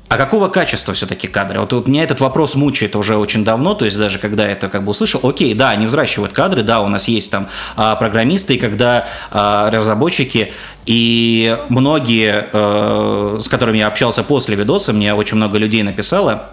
[0.09, 1.61] а какого качества все-таки кадры?
[1.61, 4.69] Вот, вот меня этот вопрос мучает уже очень давно, то есть даже когда я это
[4.69, 8.55] как бы услышал, окей, да, они взращивают кадры, да, у нас есть там а, программисты,
[8.55, 10.53] и когда а, разработчики
[10.87, 16.51] и многие, а, с которыми я общался после видоса, мне очень много людей написало,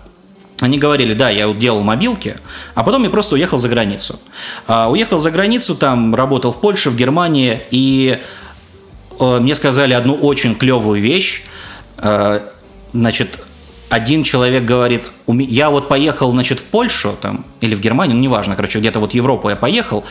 [0.61, 2.37] они говорили, да, я делал мобилки,
[2.75, 4.19] а потом я просто уехал за границу.
[4.67, 8.19] А, уехал за границу, там работал в Польше, в Германии, и
[9.19, 11.43] а, мне сказали одну очень клевую вещь,
[11.97, 12.41] а,
[12.95, 13.39] значит,
[13.89, 18.55] один человек говорит, я вот поехал, значит, в Польшу там, или в Германию, ну, неважно,
[18.55, 20.03] короче, где-то вот Европу я поехал,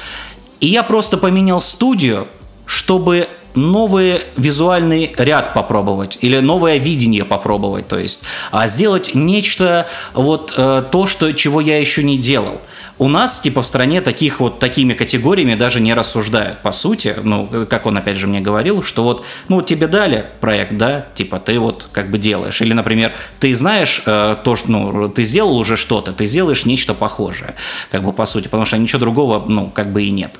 [0.60, 2.28] и я просто поменял студию,
[2.66, 10.54] чтобы новый визуальный ряд попробовать или новое видение попробовать, то есть а сделать нечто вот
[10.56, 12.60] э, то, что чего я еще не делал.
[12.96, 17.16] У нас, типа, в стране таких вот такими категориями даже не рассуждают, по сути.
[17.20, 21.40] Ну, как он опять же мне говорил, что вот, ну, тебе дали проект, да, типа,
[21.40, 22.60] ты вот как бы делаешь.
[22.62, 26.94] Или, например, ты знаешь э, то, что, ну, ты сделал уже что-то, ты сделаешь нечто
[26.94, 27.56] похожее,
[27.90, 30.38] как бы по сути, потому что ничего другого, ну, как бы и нет.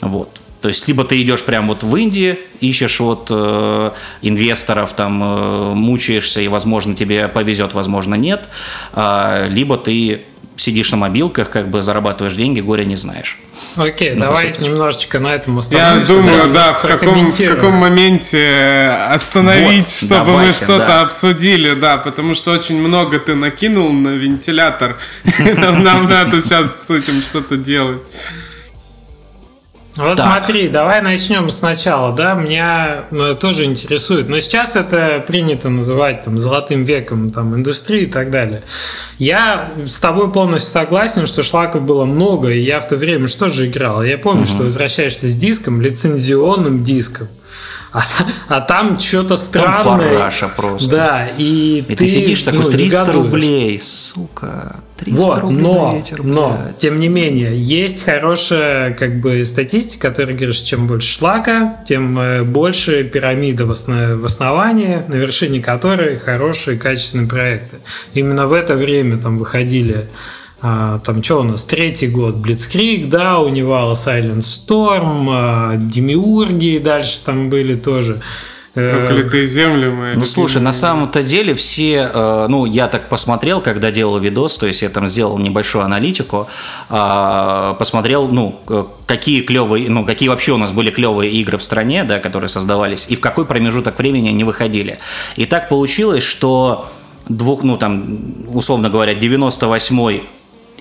[0.00, 0.30] Вот.
[0.66, 3.90] То есть, либо ты идешь прямо вот в Индии, ищешь вот э,
[4.22, 8.48] инвесторов, там э, мучаешься, и, возможно, тебе повезет, возможно, нет,
[8.92, 10.22] э, либо ты
[10.56, 13.38] сидишь на мобилках, как бы зарабатываешь деньги, горе не знаешь.
[13.76, 16.12] Окей, ну, давай немножечко на этом остановимся.
[16.12, 20.86] Я думаю, да, да в, каком, в каком моменте остановить, вот, чтобы давайте, мы что-то
[20.86, 21.00] да.
[21.02, 24.96] обсудили, да, потому что очень много ты накинул на вентилятор.
[25.38, 28.02] Нам надо сейчас с этим что-то делать.
[29.96, 30.26] Вот так.
[30.26, 36.38] смотри, давай начнем сначала, да, меня ну, тоже интересует, но сейчас это принято называть там
[36.38, 38.62] золотым веком там индустрии и так далее.
[39.18, 43.48] Я с тобой полностью согласен, что шлаков было много, и я в то время что
[43.48, 44.02] же играл?
[44.02, 44.50] Я помню, угу.
[44.50, 47.28] что возвращаешься с диском, лицензионным диском,
[47.96, 48.02] а,
[48.48, 49.84] а там что-то странное.
[49.84, 50.90] Там параша просто.
[50.90, 54.76] Да, и, и ты, ты сидишь такой, ну, 300 рублей, сука.
[54.98, 60.08] 300 вот, рублей но, на ветер, но, тем не менее, есть хорошая как бы статистика,
[60.08, 64.18] которая говорит, что чем больше шлака, тем э, больше пирамида в, основ...
[64.18, 67.78] в основании, на вершине которой хорошие качественные проекты.
[68.14, 70.06] Именно в это время там выходили
[70.62, 76.78] а, там что у нас, третий год, Blitzkrieg, да, у него Silent Storm, а, Демиурги
[76.78, 78.22] дальше там были тоже.
[78.74, 80.14] Э, Проклятые земли мои.
[80.16, 84.66] Ну, слушай, на самом-то деле все, э, ну, я так посмотрел, когда делал видос, то
[84.66, 86.46] есть я там сделал небольшую аналитику,
[86.90, 88.60] а, посмотрел, ну,
[89.06, 93.06] какие клевые, ну, какие вообще у нас были клевые игры в стране, да, которые создавались,
[93.08, 94.98] и в какой промежуток времени они выходили.
[95.36, 96.86] И так получилось, что
[97.28, 100.22] двух, ну, там, условно говоря, 98-й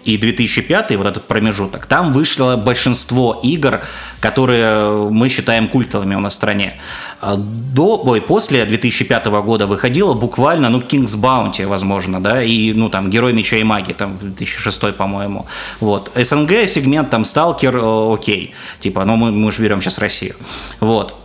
[0.06, 3.82] и 2005, вот этот промежуток, там вышло большинство игр,
[4.22, 6.80] которые мы считаем культовыми у нас в стране.
[7.22, 12.90] А до, ой, после 2005 года выходило буквально, ну, King's Bounty, возможно, да, и, ну,
[12.90, 15.48] там, Герой Меча и Маги, там, 2006, по-моему.
[15.80, 16.12] Вот.
[16.16, 18.54] СНГ сегмент, там, Сталкер, э, окей.
[18.80, 20.36] Типа, ну, мы, мы же берем сейчас Россию.
[20.80, 21.16] Вот.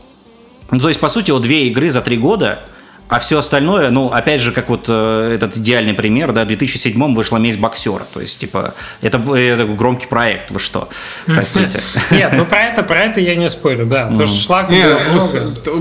[0.71, 2.61] Ну, то есть, по сути, вот две игры за три года–
[3.11, 7.13] а все остальное, ну, опять же, как вот э, этот идеальный пример, да, в 2007
[7.13, 8.07] вышла «Месть боксера».
[8.15, 10.89] То есть, типа, это, это громкий проект, вы что?
[11.27, 11.81] Простите.
[12.13, 14.07] Нет, ну про это, про это я не спорю, да.
[14.17, 15.41] То, что шлак много.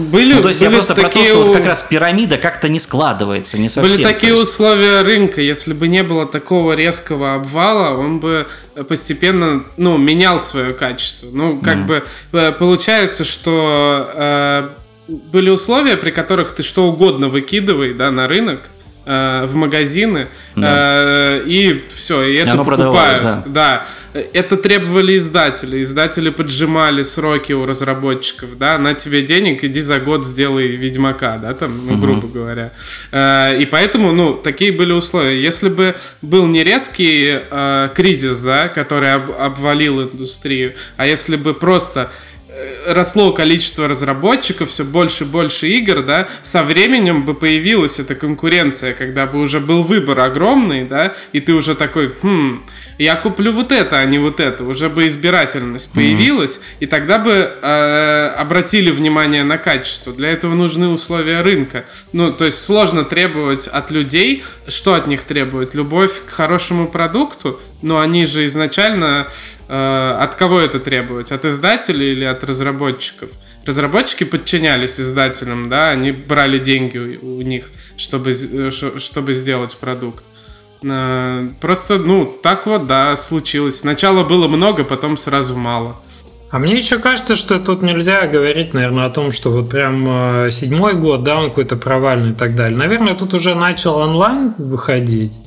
[0.10, 2.80] Были, ну, то есть, я просто про то, что вот как раз пирамида как-то не
[2.80, 3.98] складывается, не совсем.
[3.98, 8.48] Были такие условия рынка, если бы не было такого резкого обвала, он бы
[8.88, 11.28] постепенно, ну, менял свое качество.
[11.32, 14.70] Ну, как бы э, получается, что э,
[15.10, 18.70] были условия, при которых ты что угодно выкидывай да, на рынок,
[19.06, 21.40] э, в магазины, да.
[21.40, 23.22] э, и все, и это и покупают.
[23.22, 23.44] Да.
[23.48, 23.86] да.
[24.34, 25.84] Это требовали издатели.
[25.84, 31.54] Издатели поджимали сроки у разработчиков, да, на тебе денег, иди за год сделай Ведьмака, да,
[31.54, 32.34] там, ну, грубо угу.
[32.40, 32.72] говоря.
[33.12, 35.42] Э, и поэтому, ну, такие были условия.
[35.42, 41.54] Если бы был не резкий э, кризис, да, который об, обвалил индустрию, а если бы
[41.54, 42.12] просто
[42.86, 48.94] росло количество разработчиков, все больше и больше игр, да, со временем бы появилась эта конкуренция,
[48.94, 52.64] когда бы уже был выбор огромный, да, и ты уже такой, хм,
[53.00, 56.76] я куплю вот это, а не вот это, уже бы избирательность появилась, mm-hmm.
[56.82, 60.12] и тогда бы э, обратили внимание на качество.
[60.12, 61.86] Для этого нужны условия рынка.
[62.12, 65.76] Ну, то есть сложно требовать от людей, что от них требует?
[65.76, 69.28] Любовь к хорошему продукту, но они же изначально
[69.70, 71.32] э, от кого это требовать?
[71.32, 73.32] От издателей или от разработчиков?
[73.66, 80.24] Разработчики подчинялись издателям, да, они брали деньги у, у них, чтобы, э, чтобы сделать продукт.
[80.84, 83.80] Э, просто, ну, так вот, да, случилось.
[83.80, 85.96] Сначала было много, потом сразу мало.
[86.52, 90.52] А мне еще кажется, что тут нельзя говорить, наверное, о том, что вот прям э,
[90.52, 92.78] седьмой год, да, он какой-то провальный и так далее.
[92.78, 95.42] Наверное, тут уже начал онлайн выходить.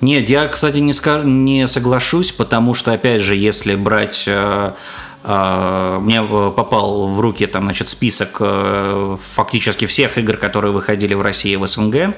[0.00, 1.24] Нет, я, кстати, не, скаж...
[1.24, 4.72] не соглашусь, потому что, опять же, если брать э,
[5.24, 11.20] э, мне попал в руки там, значит, список э, фактически всех игр, которые выходили в
[11.20, 12.14] России и в СНГ.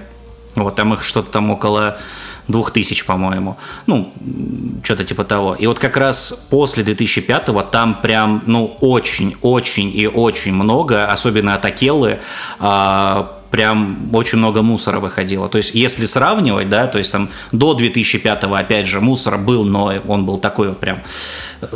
[0.54, 1.98] Вот там их что-то там около
[2.48, 3.56] 2000, по-моему.
[3.86, 4.12] Ну,
[4.82, 5.54] что-то типа того.
[5.54, 11.64] И вот как раз после 2005-го там прям, ну, очень-очень и очень много, особенно от
[11.64, 12.18] Акеллы,
[12.58, 15.48] а, прям очень много мусора выходило.
[15.48, 19.92] То есть, если сравнивать, да, то есть там до 2005-го, опять же, мусор был, но
[20.06, 21.00] он был такой вот прям
[21.60, 21.66] э,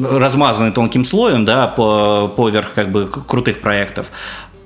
[0.00, 4.10] размазанный тонким слоем, да, по, поверх как бы крутых проектов.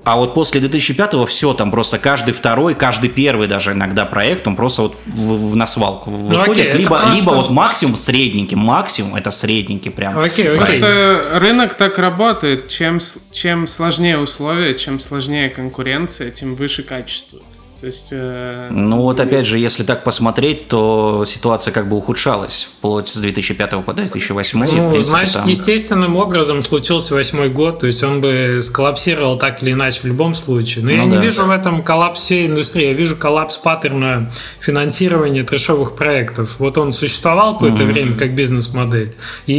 [0.04, 4.56] А вот после 2005-го все, там просто каждый второй, каждый первый даже иногда проект, он
[4.56, 6.68] просто вот в, в, на свалку ну, выходит.
[6.68, 7.14] Окей, либо, просто...
[7.14, 10.18] либо вот максимум средненький, максимум это средненький прям.
[10.18, 10.56] Окей, окей.
[10.56, 12.68] Просто рынок так работает.
[12.68, 13.00] Чем,
[13.32, 17.40] чем сложнее условия, чем сложнее конкуренция, тем выше качество.
[17.80, 22.68] То есть, э, ну вот опять же, если так посмотреть, то ситуация как бы ухудшалась
[22.72, 24.58] вплоть с 2005 по 2008.
[24.58, 25.46] Ну, принципе, значит, там...
[25.46, 30.34] естественным образом случился восьмой год, то есть он бы сколлапсировал так или иначе в любом
[30.34, 30.84] случае.
[30.84, 31.16] Но ну, я да.
[31.16, 36.56] не вижу в этом коллапс всей индустрии, я вижу коллапс паттерна финансирования трешовых проектов.
[36.58, 37.92] Вот он существовал какое-то mm-hmm.
[37.92, 39.14] время как бизнес-модель.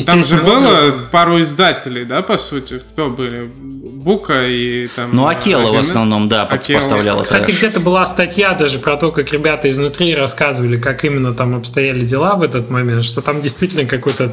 [0.06, 1.08] Там же было образом...
[1.10, 3.50] пару издателей, да, по сути, кто были?
[3.90, 5.12] Бука и там...
[5.14, 6.80] Ну, Акела в основном, да, Акела.
[6.80, 7.24] поставляла.
[7.24, 12.06] Кстати, где-то была статья даже про то, как ребята изнутри рассказывали, как именно там обстояли
[12.06, 14.32] дела в этот момент, что там действительно какой-то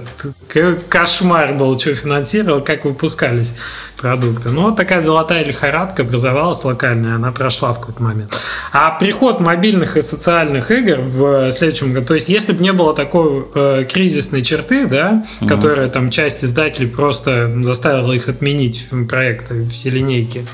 [0.88, 3.54] кошмар был, что финансировал, как выпускались
[3.96, 4.50] продукты.
[4.50, 8.38] Ну, вот такая золотая лихорадка образовалась локальная, она прошла в какой-то момент.
[8.72, 12.94] А приход мобильных и социальных игр в следующем году, то есть если бы не было
[12.94, 15.48] такой э, кризисной черты, да, угу.
[15.48, 18.88] которая там часть издателей просто заставила их отменить
[19.46, 20.46] проекты все линейки,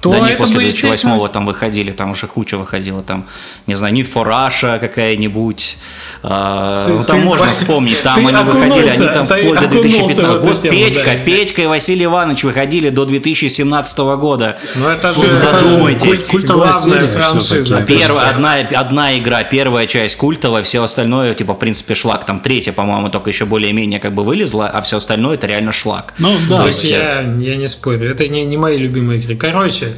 [0.00, 3.26] то да не, после 2008 там выходили, там уже куча выходила, там,
[3.66, 5.76] не знаю, Need for Russia какая-нибудь,
[6.22, 9.66] а, ты, ну, там ты, можно ты, вспомнить, там они выходили, они там вплоть до
[9.68, 10.60] 2015 года.
[10.70, 11.24] Петька, да.
[11.24, 14.58] Петька и Василий Иванович выходили до 2017 года.
[14.76, 16.28] Ну это же задумайтесь.
[16.28, 17.82] Культовая франшиза.
[17.82, 22.24] Первая, одна, одна игра, первая часть культовая, все остальное, типа, в принципе, шлак.
[22.24, 26.14] Там третья, по-моему, только еще более-менее как бы вылезла, а все остальное это реально шлак.
[26.18, 26.62] Ну да.
[26.62, 29.36] То есть я, я не спорю, это не, не мои любимые игры.
[29.36, 29.89] Короче,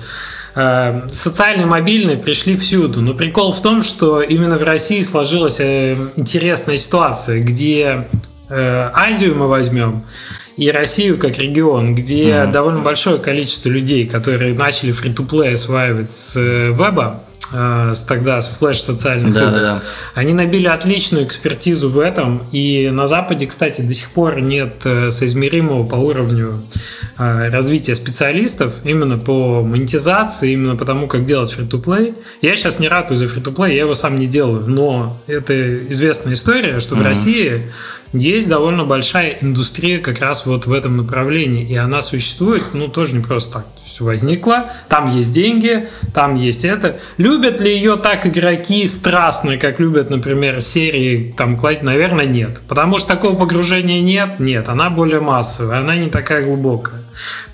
[0.54, 3.00] Э, социальные мобильные пришли всюду.
[3.00, 8.08] Но прикол в том, что именно в России сложилась э, интересная ситуация, где
[8.48, 10.04] э, Азию мы возьмем
[10.58, 12.52] и Россию как регион, где mm-hmm.
[12.52, 17.22] довольно большое количество людей, которые начали фри-то-плей осваивать с веба,
[18.06, 19.50] тогда с флеш социальных да.
[19.50, 19.82] Да.
[20.14, 25.10] Они набили отличную экспертизу в этом, и на Западе, кстати, до сих пор нет э,
[25.10, 26.62] соизмеримого по уровню
[27.18, 32.14] э, развития специалистов именно по монетизации, именно по тому, как делать фри-то-плей.
[32.40, 36.80] Я сейчас не ратую за фри-то-плей, я его сам не делаю, но это известная история,
[36.80, 36.98] что mm-hmm.
[36.98, 37.62] в России
[38.12, 43.14] есть довольно большая индустрия как раз вот в этом направлении, и она существует, ну, тоже
[43.14, 43.66] не просто так.
[43.84, 46.98] Все возникло, там есть деньги, там есть это.
[47.16, 52.60] Любят ли ее так игроки страстно, как любят, например, серии, там, наверное, нет.
[52.68, 57.02] Потому что такого погружения нет, нет, она более массовая, она не такая глубокая.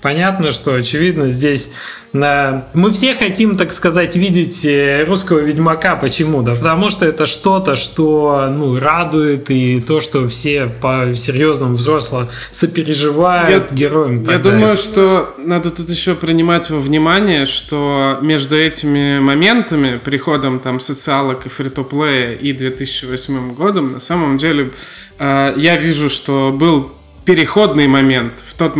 [0.01, 1.71] Понятно, что, очевидно, здесь
[2.11, 5.95] мы все хотим, так сказать, видеть э, русского Ведьмака.
[5.95, 6.41] Почему?
[6.41, 12.27] Да потому что это что-то, что ну, радует, и то, что все по серьезному взросло
[12.49, 14.23] сопереживают я, героям.
[14.23, 20.79] Я думаю, что надо тут еще принимать во внимание, что между этими моментами, приходом там
[20.79, 24.71] социалок и фри-то-плея и 2008 годом, на самом деле
[25.19, 26.91] э, я вижу, что был
[27.25, 28.75] переходный момент в тот,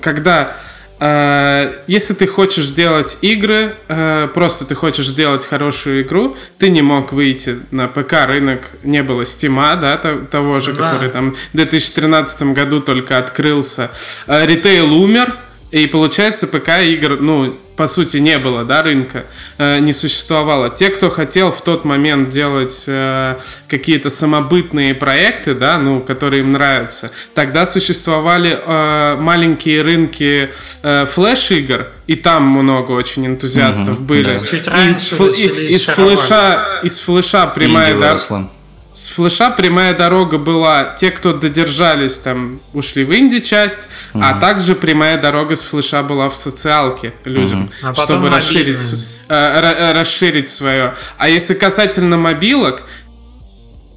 [0.00, 0.56] когда
[1.00, 6.82] э, если ты хочешь делать игры, э, просто ты хочешь сделать хорошую игру, ты не
[6.82, 10.84] мог выйти на ПК рынок, не было Стима, да, того же, да.
[10.84, 13.90] который там в 2013 году только открылся.
[14.26, 15.34] Э, ритейл умер,
[15.70, 19.24] и получается ПК игр, ну, по сути, не было, да, рынка,
[19.58, 20.70] э, не существовало.
[20.70, 23.36] Те, кто хотел в тот момент делать э,
[23.68, 30.50] какие-то самобытные проекты, да, ну, которые им нравятся, тогда существовали э, маленькие рынки
[30.82, 34.38] э, флеш-игр, и там много очень энтузиастов mm-hmm, были.
[34.38, 34.46] Да.
[34.46, 38.50] Чуть раньше из, из, из, флеша, из флеша прямая дорога
[38.94, 44.22] с флеша прямая дорога была те, кто додержались, там ушли в инди-часть, угу.
[44.24, 47.72] а также прямая дорога с флеша была в социалке людям, угу.
[47.82, 50.94] а чтобы расширить, э, расширить свое.
[51.18, 52.84] А если касательно мобилок,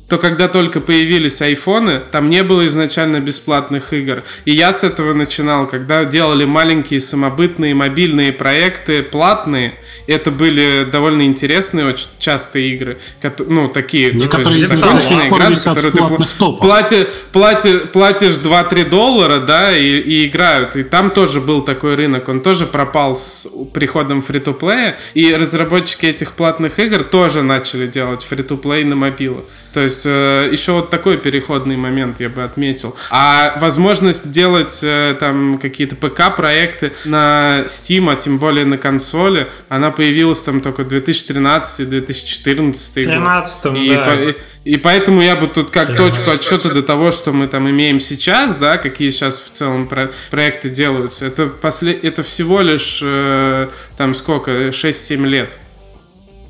[0.08, 4.24] то когда только появились айфоны, там не было изначально бесплатных игр.
[4.46, 9.74] И я с этого начинал, когда делали маленькие самобытные мобильные проекты, платные.
[10.08, 12.98] Это были довольно интересные очень частые игры.
[13.40, 19.78] Ну, такие Некоторые есть, законченные игры, за которые ты плати, плати, платишь 2-3 доллара, да,
[19.78, 20.78] и, и играют.
[20.78, 22.30] И там тоже был такой рынок.
[22.30, 24.98] Он тоже пропал с приходом фри-то-плея.
[25.14, 29.44] И разработчики этих платных игр тоже начали делать фри-то-плей на мобилах.
[29.74, 32.96] То есть э, еще вот такой переходный момент я бы отметил.
[33.10, 39.92] А возможность делать э, там какие-то ПК-проекты на Steam, а тем более на консоли, она
[39.92, 43.78] появилась там только 2013-2014 год.
[43.78, 44.06] И, да.
[44.06, 47.70] по, и, и поэтому я бы тут как точку отсчета до того, что мы там
[47.70, 53.00] имеем сейчас, да, какие сейчас в целом про проекты делаются, это, после, это всего лишь
[53.02, 55.58] э, там сколько, 6-7 лет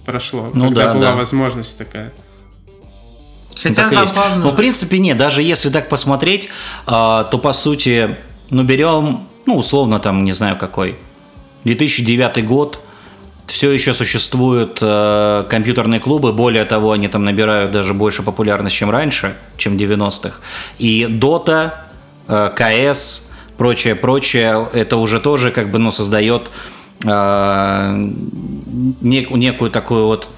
[0.06, 1.16] прошло, ну, когда да, была да.
[1.16, 2.14] возможность такая.
[3.62, 4.46] Хотя так забавно.
[4.46, 6.50] Но в принципе нет, даже если так посмотреть,
[6.86, 8.18] а, то по сути,
[8.50, 10.98] ну берем, ну условно там, не знаю какой,
[11.64, 12.80] 2009 год,
[13.48, 18.90] все еще существуют э, компьютерные клубы, более того, они там набирают даже больше популярность, чем
[18.90, 20.40] раньше, чем в 90-х.
[20.80, 21.72] И Dota,
[22.28, 26.52] э, CS, прочее, прочее, это уже тоже как бы, ну, создает
[27.06, 27.08] э,
[29.02, 30.30] нек- некую такую вот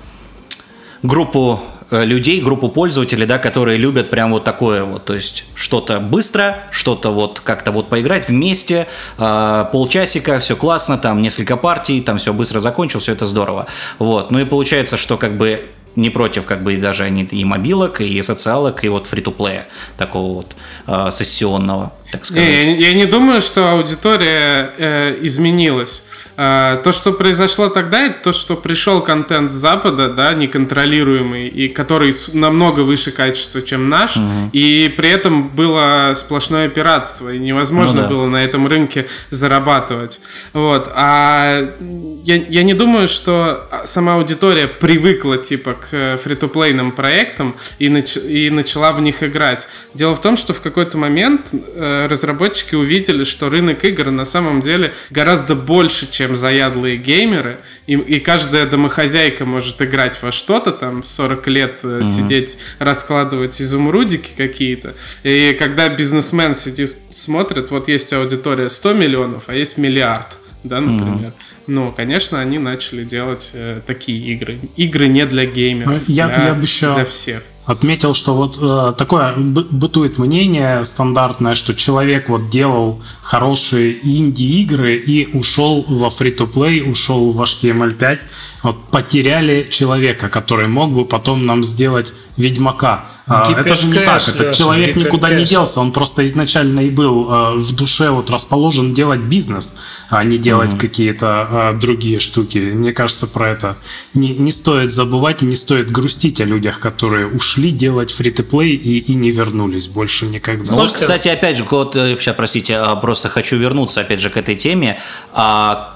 [1.01, 1.61] группу
[1.91, 7.11] людей, группу пользователей, да, которые любят прям вот такое вот, то есть что-то быстро, что-то
[7.11, 8.87] вот как-то вот поиграть вместе,
[9.17, 13.67] э, полчасика, все классно, там несколько партий, там все быстро закончил, все это здорово.
[13.97, 18.01] Вот, ну и получается, что как бы не против как бы даже они и мобилок,
[18.01, 19.67] и социалок, и вот фри-то-плея
[19.97, 20.55] такого вот
[20.87, 22.43] э, сессионного, так сказать.
[22.43, 26.03] Не, я, я не думаю, что аудитория э, изменилась.
[26.41, 31.67] А, то, что произошло тогда, это то, что пришел контент с Запада, да, неконтролируемый, и
[31.67, 34.49] который намного выше качества, чем наш, угу.
[34.53, 38.07] и при этом было сплошное пиратство, и невозможно ну, да.
[38.07, 40.21] было на этом рынке зарабатывать.
[40.53, 40.89] Вот.
[40.95, 41.75] А
[42.23, 48.49] я, я не думаю, что сама аудитория привыкла, типа, к фри-то-плейным проектам и, нач и
[48.49, 49.67] начала в них играть.
[49.93, 54.61] Дело в том, что в какой-то момент э, разработчики увидели, что рынок игр на самом
[54.61, 61.03] деле гораздо больше, чем заядлые геймеры, и, и каждая домохозяйка может играть во что-то, там
[61.03, 62.03] 40 лет mm-hmm.
[62.03, 64.95] сидеть, раскладывать изумрудики какие-то.
[65.23, 71.29] И когда бизнесмен сидит, смотрит, вот есть аудитория 100 миллионов, а есть миллиард, да, например.
[71.29, 71.59] Mm-hmm.
[71.67, 74.59] Ну, конечно, они начали делать э, такие игры.
[74.75, 76.93] Игры не для геймеров, я, для, я бы еще...
[76.93, 83.99] для всех отметил, что вот э, такое бытует мнение стандартное, что человек вот делал хорошие
[84.01, 88.19] инди-игры и ушел во фри-то-плей, ушел в HTML5.
[88.63, 93.05] вот, потеряли человека, который мог бы потом нам сделать Ведьмака.
[93.29, 94.27] А, это же не так.
[94.27, 95.79] Этот человек никуда не делся.
[95.79, 99.75] Он просто изначально и был а, в душе вот расположен делать бизнес,
[100.09, 102.57] а не делать какие-то а, другие штуки.
[102.57, 103.77] Мне кажется, про это
[104.13, 108.97] не, не стоит забывать и не стоит грустить о людях, которые ушли делать фри-то-плей и,
[108.97, 110.71] и не вернулись больше никогда.
[110.71, 114.55] Ну, вот, кстати, опять же, вот, сейчас, простите, просто хочу вернуться опять же к этой
[114.55, 114.99] теме.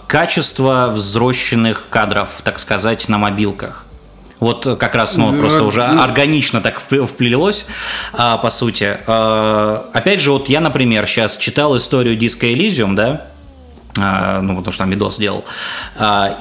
[0.08, 3.86] Качество взрощенных кадров, так сказать, на мобилках.
[4.40, 7.66] Вот как раз, ну, просто уже органично так вплелось,
[8.14, 8.98] а, по сути.
[9.08, 13.28] А, опять же, вот я, например, сейчас читал историю Disco Elysium, да,
[13.98, 15.46] а, ну, потому что там видос делал,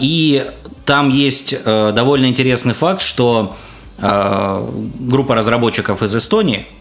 [0.01, 0.51] и
[0.85, 3.57] там есть а, довольно интересный факт, что
[3.99, 6.67] группа разработчиков из Эстонии–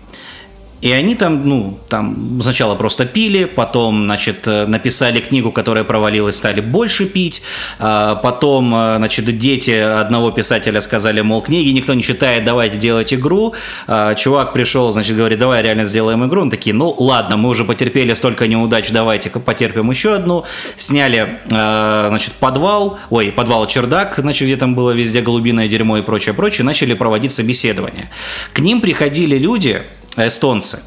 [0.82, 6.38] и они там, ну, там сначала просто пили, потом, значит, э, написали книгу, которая провалилась,
[6.38, 7.44] стали больше пить.
[7.78, 13.14] А потом, э, значит, дети одного писателя сказали, мол, книги никто не читает, давайте делать
[13.14, 13.54] игру.
[13.88, 16.42] А чувак пришел, значит, говорит, давай реально сделаем игру.
[16.42, 20.46] Он такие, ну, ладно, мы уже потерпели столько неудач, давайте потерпим еще одну.
[20.78, 26.02] Сняли, э, значит, подвал, ой, подвал чердак, значит, где там было везде голубиное дерьмо и
[26.02, 28.10] прочее, прочее, начали проводить собеседования.
[28.54, 29.84] К ним приходили люди,
[30.18, 30.82] эстонцы,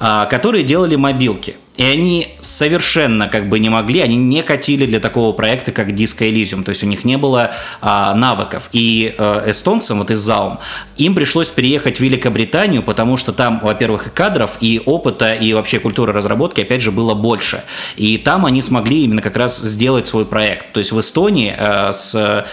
[0.00, 4.98] а, которые делали мобилки– и они совершенно как бы не могли, они не катили для
[4.98, 8.68] такого проекта, как Disco Elysium, то есть у них не было а, навыков.
[8.72, 10.58] И а, эстонцам, вот из Заум,
[10.96, 15.78] им пришлось переехать в Великобританию, потому что там, во-первых, и кадров, и опыта, и вообще
[15.78, 17.62] культуры разработки, опять же, было больше.
[17.94, 20.72] И там они смогли именно как раз сделать свой проект.
[20.72, 22.44] То есть в Эстонии а, с, а,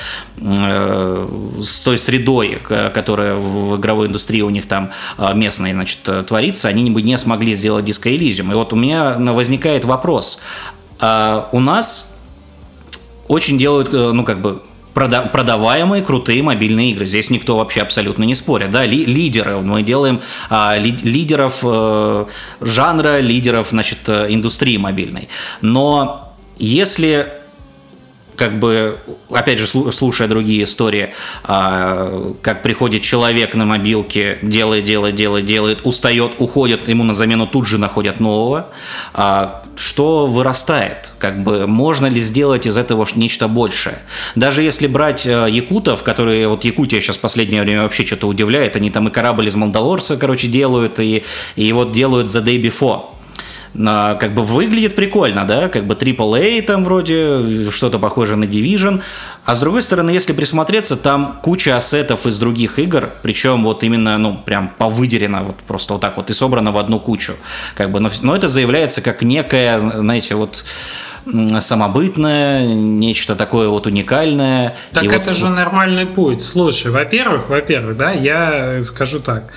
[1.63, 2.59] с той средой,
[2.93, 4.91] которая в игровой индустрии у них там
[5.33, 8.51] местной, значит, творится, они бы не смогли сделать Disco Elysium.
[8.51, 10.41] И вот у меня возникает вопрос.
[10.99, 12.19] А у нас
[13.27, 14.61] очень делают, э, ну, как бы,
[14.93, 17.05] продаваемые крутые мобильные игры.
[17.05, 18.71] Здесь никто вообще абсолютно не спорит.
[18.71, 18.85] Да?
[18.85, 19.57] лидеры.
[19.57, 22.25] Мы делаем а, ли, лидеров э,
[22.61, 25.27] жанра, лидеров значит, э, индустрии мобильной.
[25.59, 27.27] Но если
[28.35, 28.97] как бы,
[29.29, 31.09] опять же, слушая другие истории,
[31.43, 37.47] а, как приходит человек на мобилке, делает, делает, делает, делает, устает, уходит, ему на замену
[37.47, 38.67] тут же находят нового,
[39.13, 41.13] а, что вырастает?
[41.19, 43.99] Как бы, можно ли сделать из этого нечто большее?
[44.35, 48.75] Даже если брать э, якутов, которые, вот Якутия сейчас в последнее время вообще что-то удивляет,
[48.75, 51.23] они там и корабль из Мандалорца, короче, делают, и,
[51.55, 53.14] и вот делают The Day Before
[53.77, 59.01] как бы выглядит прикольно, да, как бы AAA там вроде, что-то похожее на Division,
[59.43, 64.17] а с другой стороны, если присмотреться, там куча ассетов из других игр, причем вот именно,
[64.17, 67.33] ну, прям повыдерено, вот просто вот так вот и собрано в одну кучу,
[67.75, 70.63] как бы, но, но это заявляется как некое, знаете, вот
[71.59, 74.75] самобытное, нечто такое вот уникальное.
[74.91, 75.35] Так это вот...
[75.35, 76.43] же нормальный путь.
[76.43, 79.51] Слушай, во-первых, во-первых, да, я скажу так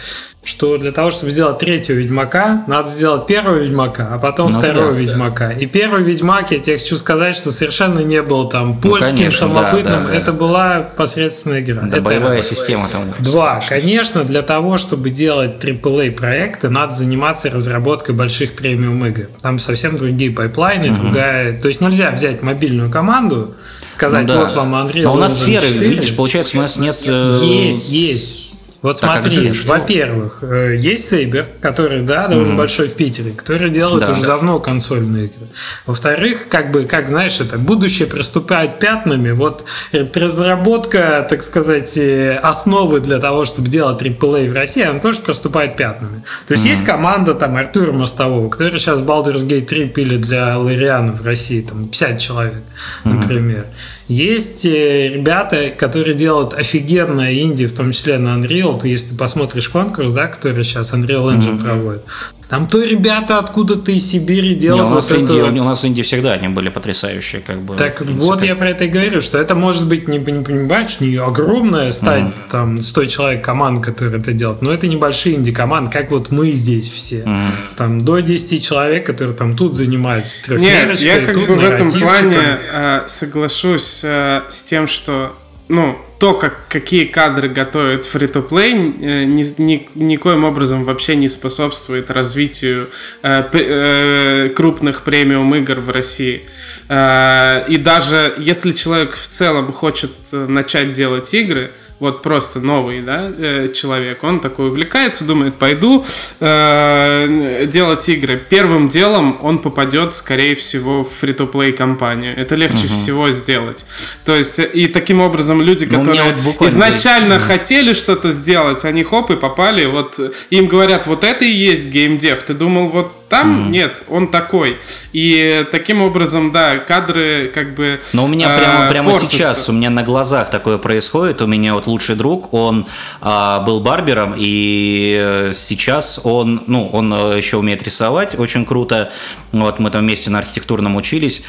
[0.49, 4.93] что для того, чтобы сделать третьего Ведьмака, надо сделать первого Ведьмака, а потом ну, второго
[4.93, 5.49] да, Ведьмака.
[5.49, 5.53] Да.
[5.53, 9.19] И первый Ведьмак, я тебе хочу сказать, что совершенно не был там ну, польским, ну,
[9.19, 10.05] конечно, самобытным.
[10.05, 11.83] Да, да, это была посредственная игра.
[11.83, 13.13] Да, это боевая система там.
[13.19, 13.63] Два.
[13.69, 19.27] Конечно, для того, чтобы делать AAA проекты, надо заниматься разработкой больших премиум игр.
[19.43, 21.03] Там совсем другие пайплайны, угу.
[21.03, 21.61] другая.
[21.61, 23.55] То есть нельзя взять мобильную команду,
[23.89, 24.45] сказать, ну, да.
[24.45, 25.03] вот вам Unreal.
[25.03, 26.97] Но у нас сферы, видишь, получается, у нас нет.
[26.97, 28.48] Есть, есть.
[28.81, 32.59] Вот так, смотри, во-первых, э, есть Сейбер, который, да, довольно угу.
[32.59, 34.29] большой в Питере, который делает да, уже да.
[34.29, 35.49] давно консольные игры.
[35.85, 39.33] Во-вторых, как бы, как знаешь, это будущее приступает пятнами.
[39.33, 45.19] Вот разработка, так сказать, э, основы для того, чтобы делать AAA в России, она тоже
[45.21, 46.23] проступает пятнами.
[46.47, 46.71] То есть угу.
[46.71, 51.63] есть команда там Артура Мостового, который сейчас Baldur's Gate 3 пили для Лариана в России,
[51.63, 52.63] там 50 человек,
[53.03, 53.63] например.
[53.63, 53.69] Угу.
[54.09, 58.81] Есть э, ребята, которые делают офигенное инди, в том числе на Unreal.
[58.81, 61.63] Ты, если посмотришь конкурс, да, который сейчас Unreal Engine mm-hmm.
[61.63, 62.03] проводит,
[62.49, 64.87] там то ребята откуда-то из Сибири делают.
[64.87, 65.63] Не, у, нас вот Инди, это...
[65.63, 67.77] у нас Инди всегда они были потрясающие, как бы.
[67.77, 71.17] Так вот я про это и говорю, что это может быть не, не понимаешь, не
[71.17, 72.35] огромная стать mm.
[72.51, 76.53] там 100 человек команд, которые это делают, но это небольшие инди команды, как вот мы
[76.53, 77.23] здесь все.
[77.23, 77.47] Mm.
[77.77, 82.59] Там до 10 человек, которые там тут занимаются Нет, я как бы в этом плане
[82.73, 85.35] э, соглашусь э, с тем, что
[85.69, 92.11] ну, то, как, какие кадры готовят free-to-play, э, ни, ни, никоим образом вообще не способствует
[92.11, 92.91] развитию
[93.23, 96.43] э, э, крупных премиум игр в России.
[96.89, 103.31] Э, и даже если человек в целом хочет начать делать игры, вот просто новый, да,
[103.37, 106.05] э, человек, он такой увлекается, думает, пойду
[106.39, 108.41] э, делать игры.
[108.49, 112.37] Первым делом он попадет, скорее всего, в фри-то-плей компанию.
[112.37, 112.95] Это легче угу.
[112.95, 113.85] всего сделать.
[114.25, 117.39] То есть, и таким образом люди, ну, которые вот изначально и...
[117.39, 120.21] хотели что-то сделать, они хоп и попали, вот
[120.51, 122.43] им говорят, вот это и есть геймдев.
[122.43, 123.71] Ты думал, вот там mm.
[123.71, 124.79] нет, он такой.
[125.13, 128.01] И таким образом, да, кадры как бы.
[128.13, 131.43] Но у меня прямо, э, прямо сейчас, у меня на глазах такое происходит.
[131.43, 132.87] У меня вот лучший друг, он
[133.21, 139.11] э, был барбером, и сейчас он, ну, он э, еще умеет рисовать очень круто.
[139.53, 141.45] Вот мы там вместе на архитектурном учились.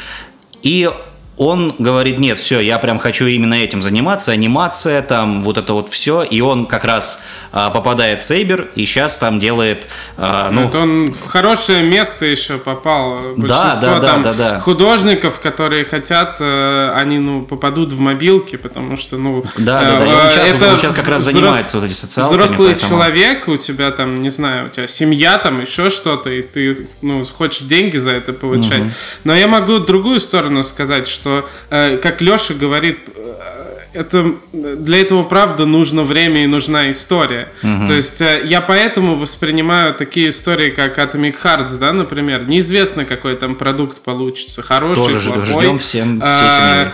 [0.62, 0.90] И
[1.40, 5.90] он говорит, нет, все, я прям хочу именно этим заниматься, анимация, там, вот это вот
[5.90, 7.24] все, и он как раз
[7.54, 9.88] а, попадает в Сейбер, и сейчас там делает,
[10.18, 10.68] а, ну...
[10.68, 13.36] Это он в хорошее место еще попал.
[13.38, 14.60] Да, да, да, там да, да.
[14.60, 19.46] художников, которые хотят, э, они, ну, попадут в мобилки, потому что, ну...
[19.58, 21.34] Да, да, да, и он сейчас, это он сейчас как раз взрос...
[21.36, 22.38] занимается вот эти социалками.
[22.38, 22.92] Взрослый поэтому...
[22.92, 27.24] человек, у тебя там, не знаю, у тебя семья там, еще что-то, и ты, ну,
[27.24, 28.82] хочешь деньги за это получать.
[28.82, 28.90] Угу.
[29.24, 35.02] Но я могу другую сторону сказать, что что, э, как Леша говорит, э, это, для
[35.02, 37.52] этого, правда, нужно время и нужна история.
[37.64, 37.88] Угу.
[37.88, 42.48] То есть э, я поэтому воспринимаю такие истории, как Atomic Hearts, да, например.
[42.48, 44.62] Неизвестно, какой там продукт получится.
[44.62, 45.46] Хороший, Тоже плохой.
[45.46, 46.92] ждем всем, а,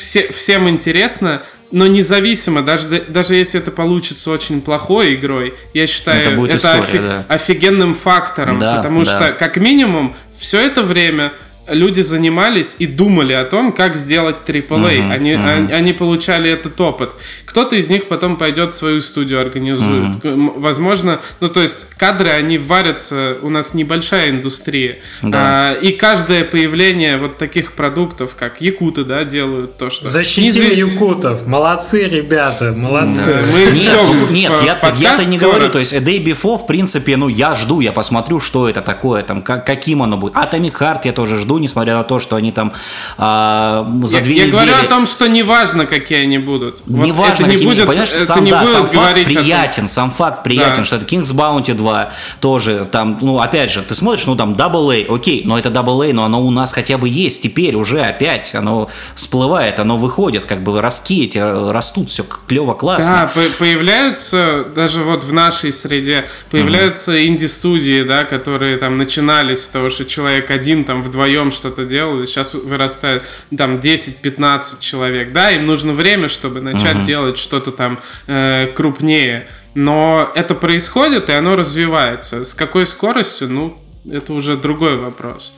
[0.00, 1.42] все, всем интересно.
[1.72, 6.78] Но независимо, даже, даже если это получится очень плохой игрой, я считаю, это, будет это
[6.78, 7.24] история, офи- да.
[7.28, 8.60] офигенным фактором.
[8.60, 9.16] Да, потому да.
[9.16, 11.32] что, как минимум, все это время
[11.68, 14.68] люди занимались и думали о том, как сделать AAA.
[14.68, 15.56] Uh-huh, они, uh-huh.
[15.56, 17.10] они, они получали этот опыт.
[17.44, 20.16] Кто-то из них потом пойдет свою студию организует.
[20.16, 20.60] Uh-huh.
[20.60, 24.98] Возможно, ну то есть кадры, они варятся, у нас небольшая индустрия.
[25.22, 25.38] Да.
[25.38, 30.08] А, и каждое появление вот таких продуктов, как якуты, да, делают то, что...
[30.08, 30.76] Защитили Неизвест...
[30.76, 31.46] якутов.
[31.46, 33.24] Молодцы, ребята, молодцы.
[33.26, 33.42] Да.
[33.52, 35.52] Мы нет, нет, в, я, я-то не скоро.
[35.52, 38.82] говорю, то есть A Day Before, в принципе, ну я жду, я посмотрю, что это
[38.82, 40.34] такое, там, как, каким оно будет.
[40.34, 42.72] Atomic Heart я тоже жду, несмотря на то, что они там
[43.18, 44.56] а, за я, две я недели...
[44.56, 46.86] Я говорю о том, что неважно, какие они будут.
[46.86, 50.42] Неважно, вот не какими, будет, понимаешь, сам, не да, будет сам факт приятен, сам факт
[50.42, 50.84] приятен, да.
[50.84, 54.92] что это King's Bounty 2 тоже там, ну, опять же, ты смотришь, ну, там, Double
[54.92, 58.00] A, окей, но это Double A, но оно у нас хотя бы есть теперь уже
[58.00, 63.30] опять, оно всплывает, оно выходит, как бы ростки эти растут, все клево, классно.
[63.34, 67.26] Да, появляются, даже вот в нашей среде, появляются mm-hmm.
[67.26, 72.54] инди-студии, да, которые там начинались с того, что человек один там вдвоем что-то делали, сейчас
[72.54, 73.24] вырастает
[73.56, 77.04] там 10-15 человек, да, им нужно время, чтобы начать uh-huh.
[77.04, 82.44] делать что-то там э, крупнее, но это происходит и оно развивается.
[82.44, 83.78] С какой скоростью, ну,
[84.10, 85.52] это уже другой вопрос.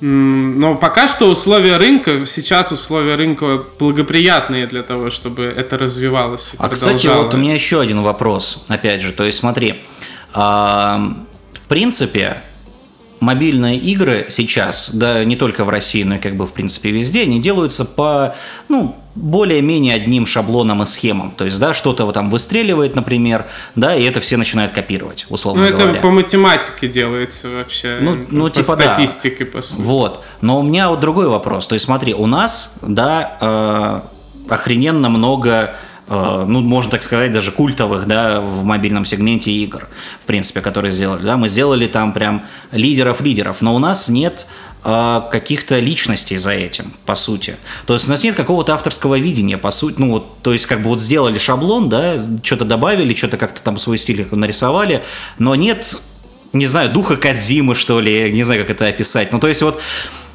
[0.00, 6.54] Но пока что условия рынка, сейчас условия рынка благоприятные для того, чтобы это развивалось.
[6.58, 9.12] а, кстати, вот у меня еще один вопрос, опять же.
[9.12, 9.82] То есть, смотри,
[10.32, 11.16] в
[11.68, 12.42] принципе,
[13.20, 17.22] мобильные игры сейчас, да не только в России, но и как бы в принципе везде,
[17.22, 18.34] они делаются по,
[18.68, 21.32] ну, более-менее одним шаблоном и схемам.
[21.32, 25.68] То есть, да, что-то там выстреливает, например, да, и это все начинают копировать, условно ну,
[25.68, 25.92] говоря.
[25.92, 27.98] это по математике делается вообще.
[28.00, 29.50] Ну, ну по типа статистике, да.
[29.50, 29.82] по сути.
[29.82, 30.24] Вот.
[30.40, 31.66] Но у меня вот другой вопрос.
[31.66, 34.02] То есть, смотри, у нас, да,
[34.48, 35.74] э, охрененно много Э,
[36.10, 39.88] ну, можно так сказать, даже культовых, да, в мобильном сегменте игр,
[40.20, 42.42] в принципе, которые сделали, да, мы сделали там прям
[42.72, 44.48] лидеров-лидеров, но у нас нет
[44.84, 47.56] э, каких-то личностей за этим, по сути.
[47.86, 50.82] То есть у нас нет какого-то авторского видения, по сути, ну, вот, то есть как
[50.82, 55.04] бы вот сделали шаблон, да, что-то добавили, что-то как-то там свой стиль нарисовали,
[55.38, 55.94] но нет
[56.52, 59.32] не знаю, духа Кадзимы, что ли, не знаю, как это описать.
[59.32, 59.80] Ну, то есть вот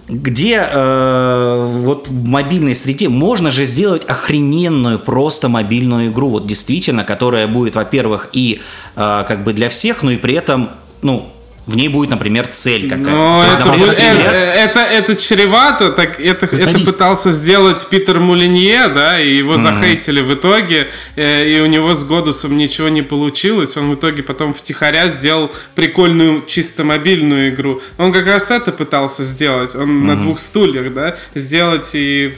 [0.08, 7.03] где э, вот в мобильной среде можно же сделать охрененную просто мобильную игру, вот действительно,
[7.03, 8.62] которая будет, во-первых, и
[8.95, 10.70] э, как бы для всех, но и при этом,
[11.01, 11.32] ну,
[11.66, 13.11] в ней будет, например, цель какая-то.
[13.11, 18.20] Но есть, это, например, это, это, это чревато, так это, это, это пытался сделать Питер
[18.20, 19.74] Мулинье, да, и его mm-hmm.
[19.74, 24.22] захейтили в итоге, э, и у него с Годусом ничего не получилось, он в итоге
[24.22, 27.82] потом втихаря сделал прикольную чисто мобильную игру.
[27.97, 30.05] Он как раз это пытался сделать, он mm-hmm.
[30.05, 32.36] на двух стульях, да, сделать и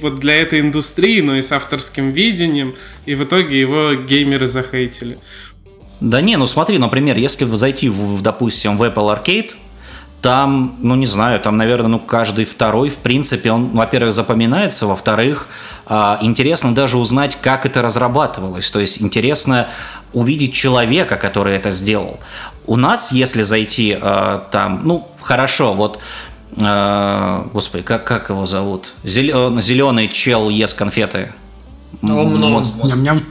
[0.00, 2.74] вот для этой индустрии, но и с авторским видением,
[3.06, 5.18] и в итоге его геймеры захейтили.
[6.00, 9.52] Да не, ну смотри, например, если зайти, в, допустим, в Apple Arcade,
[10.20, 15.48] там, ну не знаю, там, наверное, ну каждый второй, в принципе, он, во-первых, запоминается, во-вторых,
[15.86, 18.70] э, интересно даже узнать, как это разрабатывалось.
[18.70, 19.68] То есть интересно
[20.12, 22.18] увидеть человека, который это сделал.
[22.66, 26.00] У нас, если зайти э, там, ну хорошо, вот
[26.56, 28.94] э, господи, как, как его зовут?
[29.04, 31.32] Зеленый чел ест конфеты.
[32.02, 33.22] Ням-ням.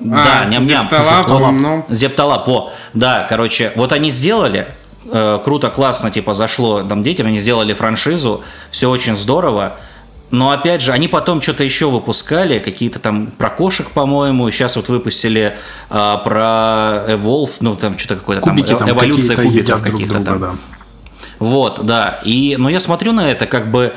[0.00, 0.82] Да, а, ням-ням.
[0.82, 2.72] Зепталап, Зепталап, во.
[2.94, 4.66] Да, короче, вот они сделали,
[5.04, 9.74] э, круто, классно, типа, зашло там детям, они сделали франшизу, все очень здорово,
[10.32, 14.88] но опять же, они потом что-то еще выпускали, какие-то там про кошек, по-моему, сейчас вот
[14.88, 15.54] выпустили
[15.90, 20.40] а, про Evolve, ну там что-то какое-то там, там эволюция кубиков каких-то там.
[20.40, 20.54] Да.
[21.38, 22.20] Вот, да.
[22.24, 23.92] И, но ну, я смотрю на это как бы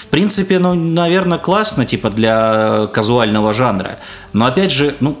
[0.00, 3.98] в принципе, ну, наверное, классно, типа, для казуального жанра.
[4.32, 5.18] Но, опять же, ну,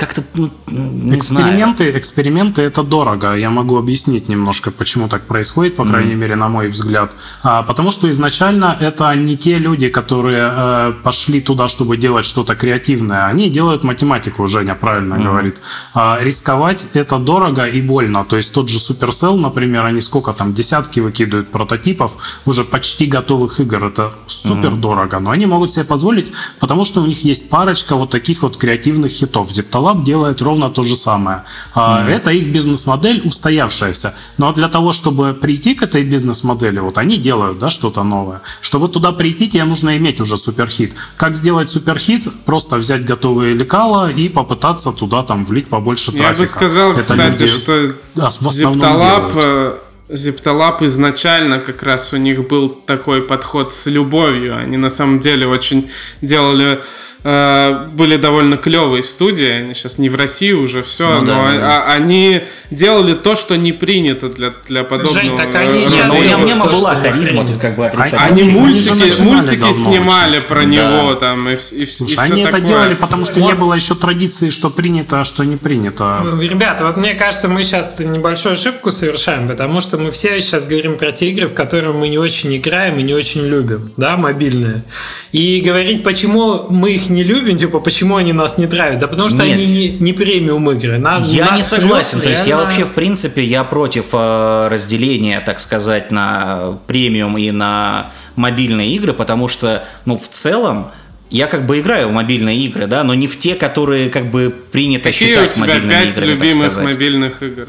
[0.00, 1.98] как-то ну, не эксперименты, знаю.
[1.98, 3.34] эксперименты это дорого.
[3.34, 6.16] Я могу объяснить немножко, почему так происходит, по крайней mm-hmm.
[6.16, 7.12] мере, на мой взгляд.
[7.42, 12.54] А, потому что изначально это не те люди, которые э, пошли туда, чтобы делать что-то
[12.54, 13.26] креативное.
[13.26, 15.24] Они делают математику, Женя правильно mm-hmm.
[15.24, 15.56] говорит.
[15.92, 18.24] А, рисковать это дорого и больно.
[18.24, 22.12] То есть тот же Supercell, например, они сколько там десятки выкидывают прототипов
[22.46, 23.84] уже почти готовых игр.
[23.84, 24.80] Это супер mm-hmm.
[24.80, 28.56] дорого, но они могут себе позволить, потому что у них есть парочка вот таких вот
[28.56, 29.52] креативных хитов.
[29.52, 31.42] Дептала Lab делает ровно то же самое.
[31.74, 32.08] Mm-hmm.
[32.08, 34.14] Это их бизнес-модель устоявшаяся.
[34.38, 38.40] Но для того, чтобы прийти к этой бизнес-модели, вот они делают да, что-то новое.
[38.60, 40.94] Чтобы туда прийти, тебе нужно иметь уже суперхит.
[41.16, 42.28] Как сделать суперхит?
[42.44, 46.32] Просто взять готовые лекала и попытаться туда там влить побольше трафика.
[46.32, 47.82] Я бы сказал, Это кстати, люди, что
[48.14, 49.78] да, Ziptalab
[50.12, 54.56] Зептолап изначально как раз у них был такой подход с любовью.
[54.56, 55.88] Они на самом деле очень
[56.20, 56.82] делали
[57.22, 61.58] Э, были довольно клевые студии, они сейчас не в России уже все, ну, но да,
[61.58, 61.92] да.
[61.92, 62.40] они
[62.70, 65.20] делали то, что не принято для, для подобного.
[65.20, 68.26] Жень, так они не, ну, у Нема была харизма, как бы отрицательная.
[68.26, 70.48] Они мультики, мультики снимали очень.
[70.48, 71.16] про него да.
[71.16, 72.60] там и, и, Слушай, и все Они такое.
[72.60, 73.48] это делали, потому что вот.
[73.48, 76.24] не было еще традиции, что принято, а что не принято.
[76.40, 80.96] Ребята, вот мне кажется, мы сейчас небольшую ошибку совершаем, потому что мы все сейчас говорим
[80.96, 84.84] про те игры, в которые мы не очень играем и не очень любим, да, мобильные.
[85.32, 88.98] И говорить, почему мы их не любим, типа, почему они нас не травят?
[88.98, 89.54] Да потому что Нет.
[89.54, 90.98] они не, не премиум игры.
[90.98, 92.20] Нас, я нас не согласен.
[92.20, 97.50] То есть я вообще, в принципе, я против э, разделения, так сказать, на премиум и
[97.50, 100.90] на мобильные игры, потому что, ну, в целом,
[101.30, 104.50] я как бы играю в мобильные игры, да, но не в те, которые как бы
[104.50, 106.30] принято Какие считать у тебя мобильными пять играми.
[106.30, 107.68] любимых мобильных игр?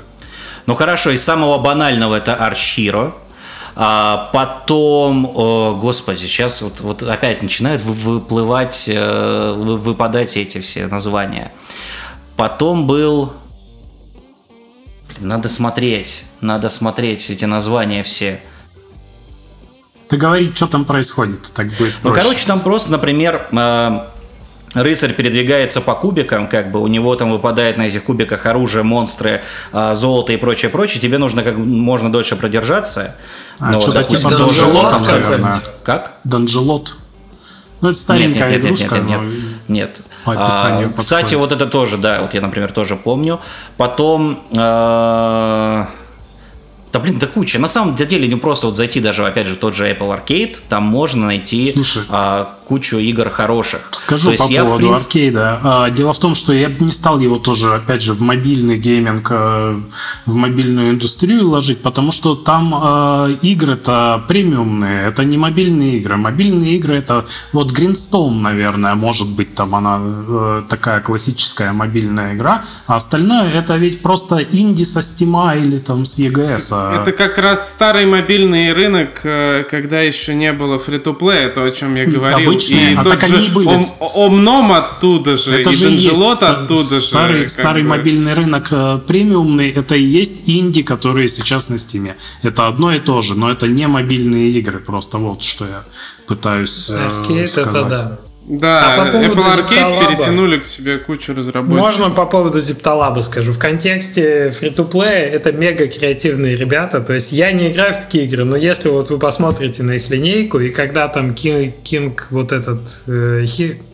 [0.68, 3.14] Ну хорошо, из самого банального это Arch Hero.
[3.76, 11.52] А потом, о, господи, сейчас вот, вот опять начинают выплывать, э, выпадать эти все названия.
[12.36, 13.34] Потом был...
[15.20, 18.42] Надо смотреть, надо смотреть эти названия все.
[20.10, 24.00] Ты говори, что там происходит, так будет Ну, короче, там просто, например, э,
[24.74, 29.44] рыцарь передвигается по кубикам, как бы у него там выпадает на этих кубиках оружие, монстры,
[29.74, 31.02] э, золото и прочее, прочее.
[31.02, 33.16] Тебе нужно как можно дольше продержаться.
[33.60, 35.62] А, ну, что-то типа Данжелот, наверное.
[35.84, 36.14] Как?
[36.24, 36.96] Данжелот.
[37.82, 39.34] Ну, это старенькая нет, нет, игрушка, нет, нет, нет,
[39.68, 40.02] нет.
[40.24, 43.40] По описанию а, Кстати, вот это тоже, да, вот я, например, тоже помню.
[43.78, 44.44] Потом...
[44.52, 45.86] Э-
[46.94, 47.58] да блин, да куча.
[47.58, 50.58] На самом деле, не просто вот зайти даже, опять же, в тот же Apple Arcade,
[50.68, 51.74] там можно найти
[52.10, 53.90] а, кучу игр хороших.
[53.92, 55.06] Скажу То по я, поводу принципе...
[55.06, 55.60] аркейда.
[55.64, 59.28] А, дело в том, что я не стал его тоже, опять же, в мобильный гейминг,
[59.32, 59.82] а,
[60.26, 66.18] в мобильную индустрию ложить, потому что там а, игры-то премиумные, это не мобильные игры.
[66.18, 72.66] Мобильные игры это вот Greenstone, наверное, может быть там она э, такая классическая мобильная игра,
[72.88, 77.02] а остальное это ведь просто инди со Steam или там с EGS.
[77.02, 81.96] Это как раз старый мобильный рынок, э, когда еще не было фри-то-плея, то, о чем
[81.96, 83.68] я говорил обычные, и а так же они и были.
[83.68, 87.50] Ом, Омном оттуда же, это и же Данжелот оттуда старый, же.
[87.50, 87.90] Старый бы.
[87.90, 92.16] мобильный рынок э, премиумный, это и есть инди, которые сейчас на стиме.
[92.42, 95.84] Это одно и то же, но это не мобильные игры, просто вот что я
[96.28, 97.76] пытаюсь э, сказать.
[97.76, 98.31] Это да.
[98.44, 101.80] Да, а по поводу Apple Arcade перетянули к себе кучу разработчиков.
[101.80, 103.52] Можно по поводу Ziptalab скажу.
[103.52, 107.02] В контексте free-to-play это мега креативные ребята.
[107.02, 110.10] То есть я не играю в такие игры, но если вот вы посмотрите на их
[110.10, 113.46] линейку, и когда там King, King вот этот, э,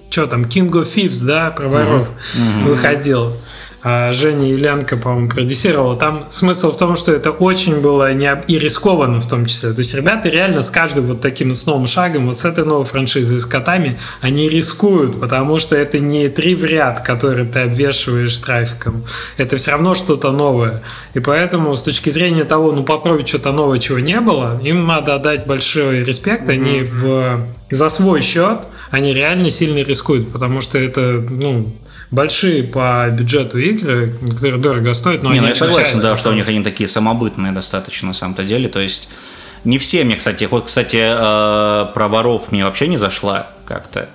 [0.09, 2.63] что там, King of Thieves, да, про воров mm-hmm.
[2.63, 3.33] выходил, а
[4.11, 5.95] Женя Ильянка, по-моему, продюсировала.
[5.95, 8.29] Там смысл в том, что это очень было не...
[8.47, 9.71] и рискованно в том числе.
[9.71, 12.85] То есть ребята реально с каждым вот таким с новым шагом, вот с этой новой
[12.85, 18.35] франшизой с котами, они рискуют, потому что это не три в ряд, которые ты обвешиваешь
[18.37, 19.03] трафиком.
[19.37, 20.81] Это все равно что-то новое.
[21.13, 25.15] И поэтому с точки зрения того, ну попробовать что-то новое, чего не было, им надо
[25.15, 26.49] отдать большой респект.
[26.49, 28.59] Они в за свой счет
[28.91, 31.67] они реально сильно рискуют, потому что это, ну,
[32.11, 36.17] большие по бюджету игры, которые дорого стоят, но не, ну они ну, я согласен, да,
[36.17, 39.09] что у них они такие самобытные достаточно на самом-то деле, то есть
[39.63, 44.09] не все мне, кстати, вот, кстати, э, про воров мне вообще не зашла как-то.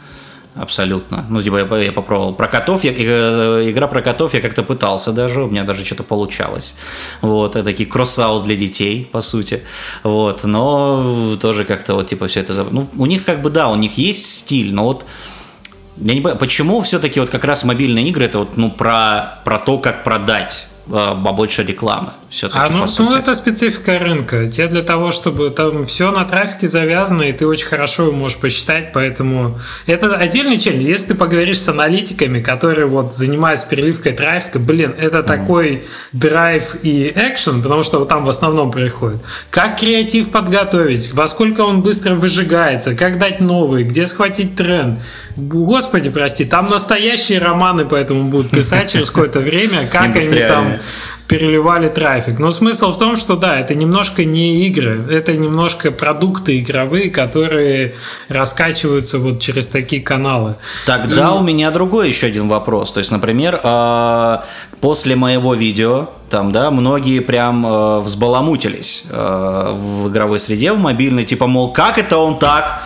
[0.54, 1.26] абсолютно.
[1.30, 2.34] Ну, типа, я, я попробовал.
[2.34, 6.02] Про котов, я, э, игра про котов я как-то пытался даже, у меня даже что-то
[6.02, 6.74] получалось.
[7.22, 9.62] Вот, это такие кросс-аут для детей, по сути.
[10.02, 12.66] Вот, но тоже как-то вот, типа, все это...
[12.70, 15.06] Ну, у них как бы, да, у них есть стиль, но вот
[15.96, 19.58] я не понимаю, почему все-таки вот как раз мобильные игры это вот, ну, про, про
[19.58, 22.12] то, как продать побольше рекламы.
[22.28, 24.50] Все-таки, а, ну, ну, это специфика рынка.
[24.50, 28.38] Тебе для того, чтобы там все на трафике завязано, и ты очень хорошо его можешь
[28.38, 30.82] посчитать, поэтому это отдельный челлендж.
[30.82, 35.22] Если ты поговоришь с аналитиками, которые вот занимаются переливкой трафика, блин, это mm.
[35.22, 39.20] такой драйв и экшен, потому что вот там в основном происходит.
[39.50, 45.00] Как креатив подготовить, во сколько он быстро выжигается, как дать новый, где схватить тренд.
[45.36, 50.81] Господи, прости, там настоящие романы поэтому будут писать через какое-то время, как они там
[51.28, 52.38] переливали трафик.
[52.38, 57.94] Но смысл в том, что да, это немножко не игры, это немножко продукты игровые, которые
[58.28, 60.56] раскачиваются вот через такие каналы.
[60.86, 61.38] Тогда И...
[61.38, 62.92] у меня другой еще один вопрос.
[62.92, 64.44] То есть, например, а,
[64.80, 71.24] после моего видео, там, да, многие прям а, взбаламутились а, в игровой среде, в мобильной,
[71.24, 72.82] типа, мол, как это он так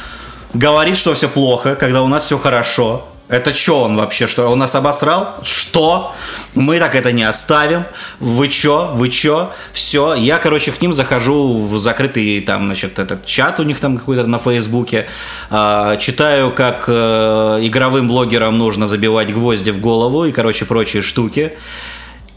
[0.54, 3.08] говорит, что все плохо, когда у нас все хорошо.
[3.28, 4.28] Это что он вообще?
[4.28, 5.34] Что он нас обосрал?
[5.42, 6.14] Что?
[6.54, 7.84] Мы так это не оставим.
[8.20, 8.92] Вы чё?
[8.94, 9.50] Вы чё?
[9.72, 10.14] Все.
[10.14, 14.28] Я, короче, к ним захожу в закрытый там, значит, этот чат у них там какой-то
[14.28, 15.08] на Фейсбуке.
[15.50, 21.52] Э, читаю, как э, игровым блогерам нужно забивать гвозди в голову и, короче, прочие штуки.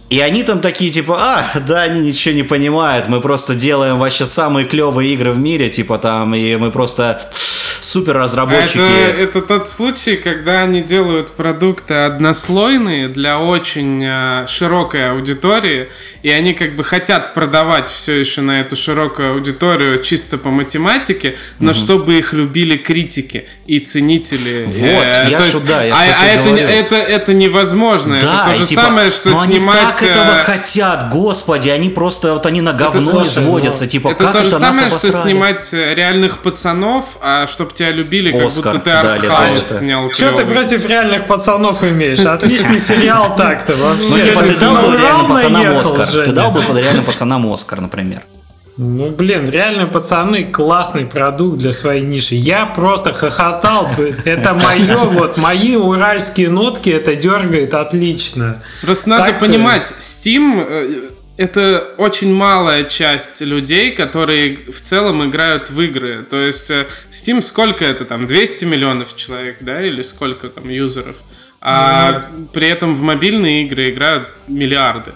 [0.09, 4.25] И они там такие, типа, а, да, они ничего не понимают, мы просто делаем вообще
[4.25, 7.29] самые клевые игры в мире, типа там, и мы просто
[7.89, 8.77] супер разработчики.
[8.79, 15.89] Это, это тот случай, когда они делают продукты однослойные для очень э, широкой аудитории,
[16.21, 21.35] и они как бы хотят продавать все еще на эту широкую аудиторию чисто по математике,
[21.59, 21.79] но угу.
[21.79, 24.65] чтобы их любили критики и ценители.
[24.67, 28.19] Вот, э, я что, да, я а, а это, это, это невозможно.
[28.21, 29.75] Да, это то же типа, самое, что но снимать...
[29.75, 34.09] они так этого э, хотят, господи, они просто, вот они на говно изводятся, ну, типа,
[34.09, 38.47] это как то же это самое, что снимать реальных пацанов, а чтобы тебя любили, как
[38.47, 40.11] Оскар будто ты артхаус снял.
[40.11, 42.19] Что ты против реальных пацанов имеешь?
[42.19, 44.07] Отличный сериал так-то вообще.
[44.09, 46.25] Ну, типа, ты дал бы реальным пацанам Оскар.
[46.25, 48.21] Ты дал бы под реальным пацанам Оскар, например.
[48.81, 52.35] Ну, блин, реально, пацаны, классный продукт для своей ниши.
[52.35, 53.89] Я просто хохотал.
[54.23, 58.63] Это мое, вот, мои уральские нотки, это дергает отлично.
[58.81, 61.08] Просто надо понимать, Steam э,
[61.39, 66.23] это очень малая часть людей, которые в целом играют в игры.
[66.23, 68.27] То есть э, Steam сколько это там?
[68.27, 69.81] 200 миллионов человек, да?
[69.81, 71.15] Или сколько там юзеров?
[71.61, 72.49] А mm-hmm.
[72.51, 75.11] при этом в мобильные игры играют миллиарды.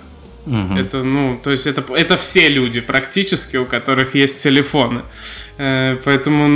[0.45, 0.75] Угу.
[0.77, 5.01] Это, ну, то есть это, это все люди практически, у которых есть телефоны.
[5.57, 6.47] Э, поэтому,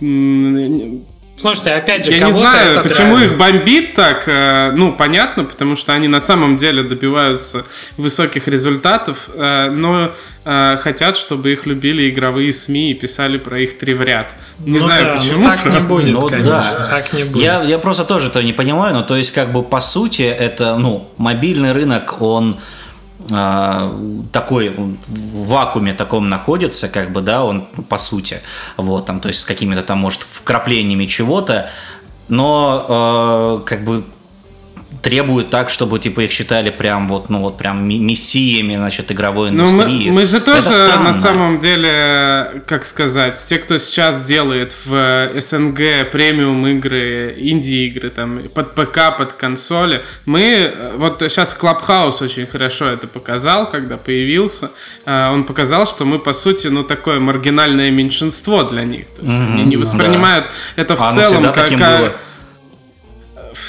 [0.00, 1.06] ну,
[1.38, 4.24] Слушайте, опять же, я не знаю, почему их бомбит так.
[4.26, 7.66] Э, ну, понятно, потому что они на самом деле добиваются
[7.98, 10.12] высоких результатов, э, но
[10.46, 14.34] э, хотят, чтобы их любили игровые СМИ и писали про их три в ряд.
[14.60, 15.38] Не ну знаю да, почему.
[15.40, 16.88] Ну, так не будет, ну, конечно, да.
[16.88, 17.44] так не будет.
[17.44, 20.76] Я, я просто тоже этого не понимаю, но то есть как бы по сути это,
[20.78, 22.58] ну, мобильный рынок, он
[23.28, 24.70] такой
[25.06, 28.40] в вакууме таком находится, как бы, да, он по сути,
[28.76, 31.68] вот, там, то есть с какими-то там, может, вкраплениями чего-то,
[32.28, 34.04] но э, как бы
[35.06, 40.08] требуют так, чтобы типа их считали прям вот, ну вот прям мессиями, значит, игровой индустрии.
[40.08, 46.10] Мы, мы же тоже на самом деле, как сказать, те, кто сейчас делает в СНГ
[46.10, 52.86] премиум игры, инди игры, там, под ПК, под консоли, мы, вот сейчас Clubhouse очень хорошо
[52.86, 54.72] это показал, когда появился,
[55.04, 59.06] а, он показал, что мы, по сути, ну, такое маргинальное меньшинство для них.
[59.14, 60.82] То есть mm-hmm, они не воспринимают да.
[60.82, 62.16] это в а целом как...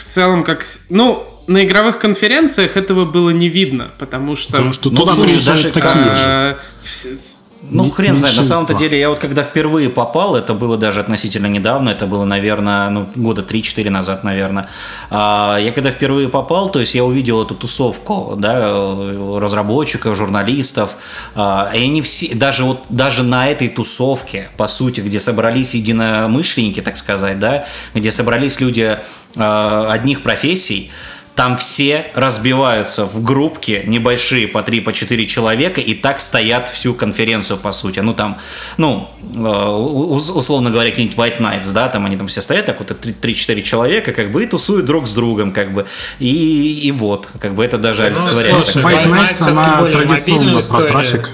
[0.05, 0.65] В целом как...
[0.89, 4.51] Ну, на игровых конференциях этого было не видно, потому что...
[4.51, 6.57] Потому что ну, слушай, даже такие же.
[7.70, 8.38] Ну, хрен знает.
[8.38, 12.24] На самом-то деле, я вот когда впервые попал, это было даже относительно недавно, это было,
[12.24, 14.70] наверное, ну, года 3-4 назад, наверное.
[15.09, 18.74] А, я когда впервые попал, то есть я увидел эту тусовку, да,
[19.39, 20.95] разработчиков, журналистов,
[21.36, 26.82] а, и они все, даже вот, даже на этой тусовке, по сути, где собрались единомышленники,
[26.82, 28.97] так сказать, да, где собрались люди
[29.36, 30.91] а, одних профессий,
[31.38, 36.95] там все разбиваются в группки небольшие, по 3, по 4 человека, и так стоят всю
[36.95, 37.99] конференцию, по сути.
[37.99, 38.39] Ну, там,
[38.77, 42.89] ну, э, условно говоря, какие-нибудь White Nights, да, там они там все стоят, так вот
[42.89, 45.85] 3-4 человека, как бы, и тусуют друг с другом, как бы.
[46.17, 48.65] И, и вот, как бы это даже ну, олицетворяет.
[48.75, 51.29] White Nights, она традиционно про трафик.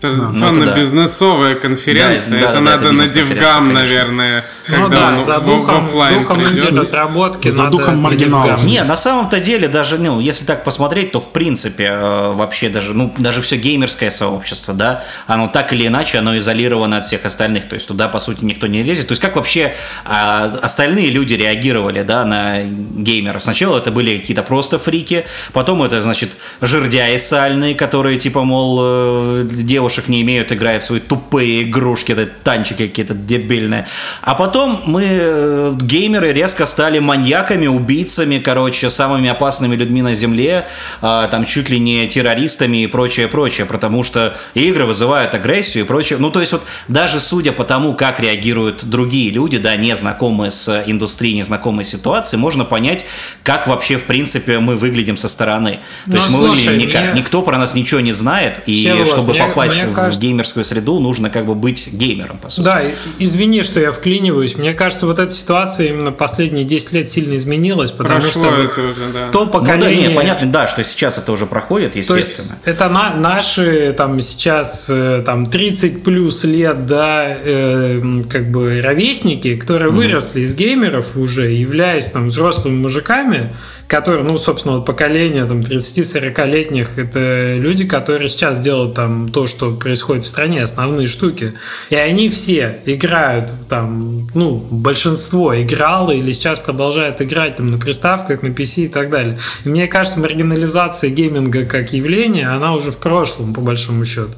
[0.00, 0.76] Традиционно да.
[0.76, 2.40] бизнесовая конференция.
[2.40, 5.84] Да, это да, надо да, на Дивгам, наверное, ну да, за духом,
[6.14, 8.64] духом инди-разработки за духом маргиналов.
[8.64, 12.94] Не, на самом-то деле, даже, ну, если так посмотреть, то в принципе э, вообще даже,
[12.94, 17.68] ну, даже все геймерское сообщество, да, оно так или иначе, оно изолировано от всех остальных,
[17.68, 19.08] то есть туда, по сути, никто не лезет.
[19.08, 19.74] То есть как вообще
[20.06, 23.42] а, остальные люди реагировали, да, на геймеров?
[23.42, 26.30] Сначала это были какие-то просто фрики, потом это, значит,
[26.62, 29.42] жердяи сальные, которые, типа, мол, э,
[29.90, 33.86] девушек не имеют, играют свои тупые игрушки, это танчики какие-то дебильные.
[34.22, 40.68] А потом мы, э, геймеры, резко стали маньяками, убийцами, короче, самыми опасными людьми на Земле,
[41.02, 45.86] а, там чуть ли не террористами и прочее, прочее, потому что игры вызывают агрессию и
[45.86, 46.20] прочее.
[46.20, 50.52] Ну, то есть вот даже судя по тому, как реагируют другие люди, да, не знакомые
[50.52, 53.04] с индустрией, не знакомые с ситуацией, можно понять,
[53.42, 55.80] как вообще, в принципе, мы выглядим со стороны.
[56.04, 57.12] То Но, есть мы слушай, выглядим никак.
[57.12, 57.20] Мне...
[57.22, 60.20] Никто про нас ничего не знает, и Всеволод, чтобы мне, попасть мне в кажется...
[60.20, 62.64] геймерскую среду, нужно как бы быть геймером, по сути.
[62.64, 62.82] Да,
[63.18, 67.90] извини, что я вклиниваюсь мне кажется, вот эта ситуация именно последние 10 лет сильно изменилась,
[67.90, 69.30] потому Прошло что это уже, да.
[69.30, 69.88] то поколение...
[69.90, 72.48] Ну, да, нет, понятно, да, что сейчас это уже проходит, естественно.
[72.48, 78.50] То есть это на, наши там сейчас э, там 30 плюс лет, да, э, как
[78.50, 79.94] бы ровесники, которые mm-hmm.
[79.94, 83.50] выросли из геймеров уже, являясь там взрослыми мужиками,
[83.90, 89.72] которые, ну, собственно, вот поколение там 30-40-летних, это люди, которые сейчас делают там то, что
[89.72, 91.54] происходит в стране, основные штуки.
[91.90, 98.42] И они все играют там, ну, большинство играло или сейчас продолжает играть там на приставках,
[98.42, 99.40] на PC и так далее.
[99.64, 104.30] И мне кажется, маргинализация гейминга как явление, она уже в прошлом, по большому счету.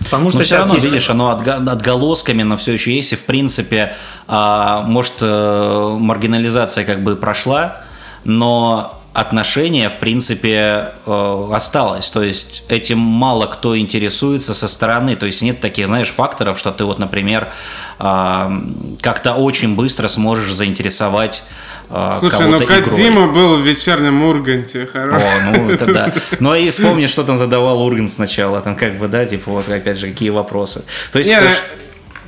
[0.00, 0.84] Потому что но все равно, есть...
[0.84, 3.94] видишь, оно отголосками, но все еще есть, и в принципе,
[4.26, 7.84] а, может, э, маргинализация как бы прошла,
[8.24, 12.10] но отношение, в принципе, э, осталось.
[12.10, 15.16] То есть этим мало кто интересуется со стороны.
[15.16, 17.48] То есть нет таких, знаешь, факторов, что ты вот, например,
[17.98, 18.60] э,
[19.00, 21.44] как-то очень быстро сможешь заинтересовать
[21.88, 25.26] э, Слушай, ну Кадзима был в вечернем Урганте, хорошо.
[25.26, 26.12] О, ну это да.
[26.40, 29.96] Ну и вспомни, что там задавал Ургант сначала, там как бы, да, типа вот опять
[29.96, 30.84] же, какие вопросы.
[31.12, 31.30] То есть...
[31.30, 31.38] Не,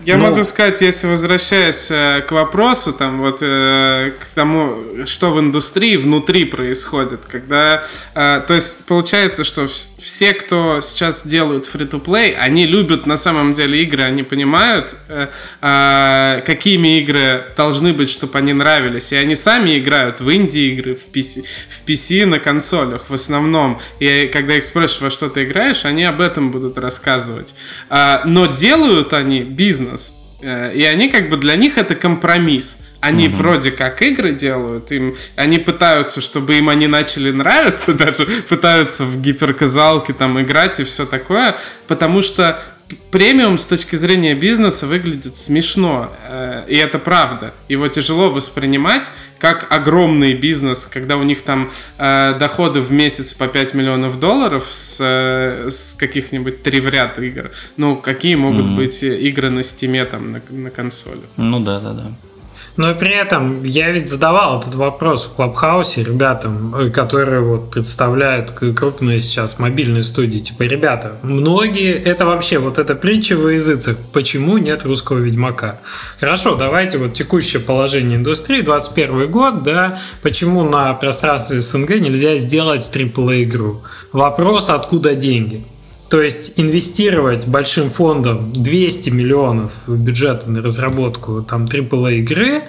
[0.08, 5.30] я ну, могу сказать, если возвращаясь э, к вопросу, там вот э, к тому, что
[5.32, 7.84] в индустрии внутри происходит, когда,
[8.14, 9.68] э, то есть получается, что
[9.98, 15.28] все, кто сейчас делают free-to-play, они любят на самом деле игры, они понимают, э,
[15.60, 19.12] э, какими игры должны быть, чтобы они нравились.
[19.12, 23.80] И они сами играют в инди-игры, в PC, в PC на консолях в основном.
[23.98, 27.54] И когда их спрашиваешь, во что ты играешь, они об этом будут рассказывать.
[27.90, 30.14] Э, но делают они бизнес.
[30.42, 32.87] Э, и они как бы для них это компромисс.
[33.00, 33.36] Они угу.
[33.36, 39.20] вроде как игры делают, им, они пытаются, чтобы им они начали нравиться, даже пытаются в
[39.20, 42.60] гиперказалке там играть и все такое, потому что
[43.10, 47.52] премиум с точки зрения бизнеса выглядит смешно, э, и это правда.
[47.68, 53.46] Его тяжело воспринимать как огромный бизнес, когда у них там э, доходы в месяц по
[53.46, 57.50] 5 миллионов долларов с, э, с каких-нибудь три в ряд игр.
[57.76, 58.76] Ну, какие могут mm-hmm.
[58.76, 61.22] быть игры на стиме там на, на консоли?
[61.36, 62.27] Ну да, да, да.
[62.78, 68.52] Но при этом я ведь задавал этот вопрос в Клабхаусе ребятам, э, которые вот представляют
[68.52, 70.38] крупные сейчас мобильные студии.
[70.38, 75.80] Типа, ребята, многие, это вообще вот эта притча во языцах, почему нет русского Ведьмака?
[76.20, 82.88] Хорошо, давайте вот текущее положение индустрии, 21 год, да, почему на пространстве СНГ нельзя сделать
[82.94, 83.82] AAA игру?
[84.12, 85.64] Вопрос, откуда деньги?
[86.10, 92.62] То есть инвестировать большим фондом 200 миллионов бюджета на разработку там AAA игры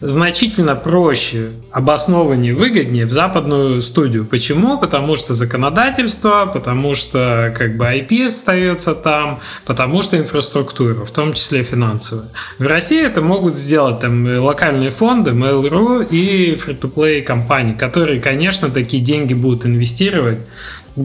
[0.00, 4.24] значительно проще, обоснованнее, выгоднее в западную студию.
[4.24, 4.78] Почему?
[4.78, 11.32] Потому что законодательство, потому что как бы IP остается там, потому что инфраструктура, в том
[11.32, 12.28] числе финансовая.
[12.58, 19.02] В России это могут сделать там локальные фонды, Mail.ru и free-to-play компании, которые, конечно, такие
[19.02, 20.38] деньги будут инвестировать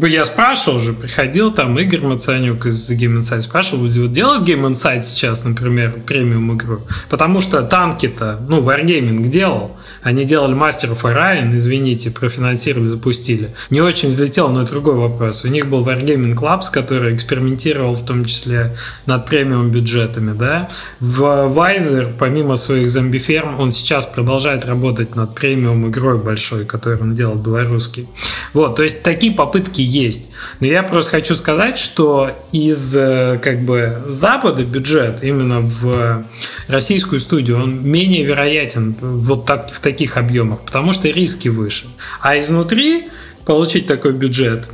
[0.02, 5.04] я спрашивал уже, приходил там Игорь Мацанюк из Game Insight, спрашивал, вот делает Game Insight
[5.04, 6.82] сейчас, например, премиум игру?
[7.10, 13.54] Потому что танки-то, ну, Wargaming делал, они делали of Orion, извините, профинансировали, запустили.
[13.70, 15.46] Не очень взлетел, но это другой вопрос.
[15.46, 18.76] У них был Wargaming Labs, который экспериментировал в том числе
[19.06, 20.70] над премиум бюджетами, да.
[21.00, 21.22] В
[21.56, 27.36] Wiser, помимо своих зомби-ферм, он сейчас продолжает работать над премиум игрой большой, которую он делал
[27.36, 28.08] белорусский.
[28.54, 30.30] Вот, то есть такие попытки есть.
[30.60, 36.26] Но я просто хочу сказать, что из э, как бы Запада бюджет именно в
[36.68, 41.88] российскую студию, он менее вероятен вот так, в таких объемах, потому что риски выше.
[42.22, 43.08] А изнутри
[43.46, 44.70] получить такой бюджет.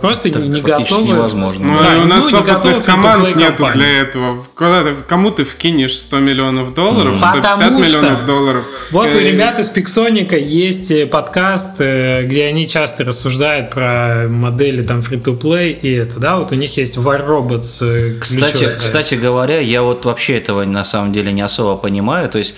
[0.00, 1.08] Просто это не готовы.
[1.08, 1.64] невозможно.
[1.64, 4.44] Ну, да, у нас ну, опытных команд нету для этого.
[4.54, 7.18] Куда кому ты вкинешь 100 миллионов долларов, mm.
[7.18, 8.64] 150 Потому миллионов что долларов?
[8.90, 14.26] Вот у э, ребят из Pixonica есть э, подкаст, э, где они часто рассуждают про
[14.28, 18.18] модели там free-to-play и это, да, вот у них есть War Robots.
[18.18, 22.54] Кстати, кстати говоря, я вот вообще этого на самом деле не особо понимаю, то есть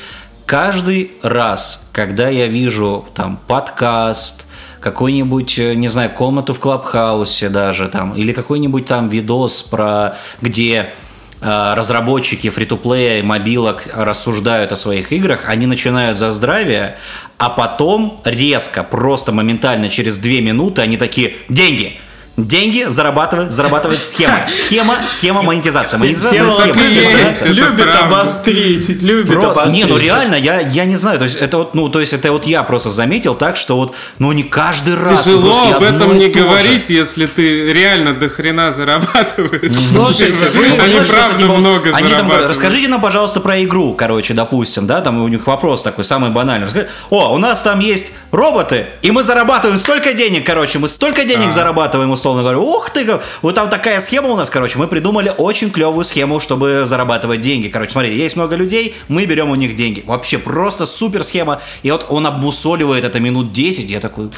[0.47, 4.46] каждый раз, когда я вижу там подкаст,
[4.81, 10.93] какой-нибудь, э, не знаю, комнату в Клабхаусе даже там, или какой-нибудь там видос про, где
[11.41, 16.97] э, разработчики фри-то-плея и мобилок рассуждают о своих играх, они начинают за здравие,
[17.39, 21.99] а потом резко, просто моментально через две минуты они такие «Деньги!»
[22.37, 24.45] Деньги зарабатывает, зарабатывает схема.
[24.67, 25.97] Схема, схема монетизации.
[25.97, 26.85] Монетизация схема.
[26.85, 29.53] схема любит обострить, любит Про...
[29.53, 29.73] обострить.
[29.73, 31.19] Не, ну реально, я, я не знаю.
[31.19, 33.95] То есть это вот, ну, то есть это вот я просто заметил так, что вот,
[34.19, 35.25] ну не каждый раз.
[35.25, 39.73] Тяжело об этом не говорить, если ты реально до хрена зарабатываешь.
[39.73, 45.01] Слушайте, вы, они правда много они там, Расскажите нам, пожалуйста, про игру, короче, допустим, да,
[45.01, 46.69] там у них вопрос такой самый банальный.
[47.09, 51.49] О, у нас там есть роботы, и мы зарабатываем столько денег, короче, мы столько денег
[51.49, 51.53] а.
[51.53, 52.59] зарабатываем, условно говоря.
[52.59, 53.07] Ух ты,
[53.43, 57.69] вот там такая схема у нас, короче, мы придумали очень клевую схему, чтобы зарабатывать деньги.
[57.69, 60.03] Короче, смотрите, есть много людей, мы берем у них деньги.
[60.07, 61.61] Вообще просто супер схема.
[61.83, 64.31] И вот он обмусоливает это минут 10, я такой...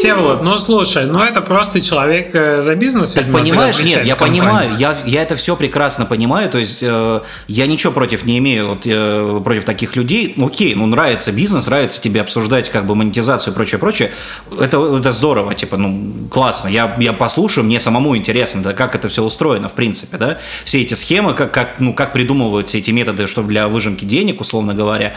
[0.00, 4.70] Всеволод, ну слушай, ну это просто человек э, за бизнес, так, понимаешь, нет, я понимаю,
[4.78, 8.86] я, я это все прекрасно понимаю, то есть э, я ничего против не имею, вот,
[8.86, 13.52] э, против таких людей, ну окей, ну нравится бизнес, нравится тебе обсуждать как бы монетизацию
[13.52, 14.10] и прочее, прочее,
[14.58, 19.10] это, это здорово, типа, ну классно, я, я послушаю, мне самому интересно, да, как это
[19.10, 23.26] все устроено в принципе, да, все эти схемы, как, как, ну, как придумываются эти методы,
[23.26, 25.12] чтобы для выжимки денег, условно говоря,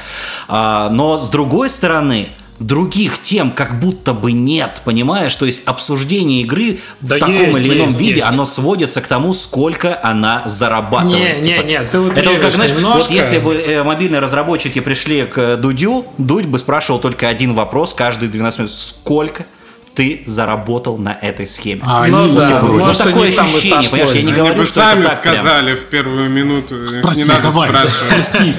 [0.49, 2.27] а, но с другой стороны,
[2.59, 5.35] других тем как будто бы нет, понимаешь?
[5.35, 8.25] То есть обсуждение игры да в таком есть, или ином есть, виде, есть.
[8.25, 11.38] оно сводится к тому, сколько она зарабатывает.
[11.39, 12.99] Не, типа, не, не, ты вот Это как, знаешь, немножко...
[12.99, 17.93] вот если бы э, мобильные разработчики пришли к Дудю, Дудь бы спрашивал только один вопрос
[17.93, 18.73] каждые 12 минут.
[18.73, 19.45] Сколько
[19.95, 21.81] ты заработал на этой схеме.
[21.83, 25.01] А, ну, они да, ну, вот такое ощущение, понимаешь, я не они говорю, что сами
[25.01, 25.77] это так сказали прям.
[25.77, 28.55] в первую минуту, Спроси, не надо давай, спрашивать.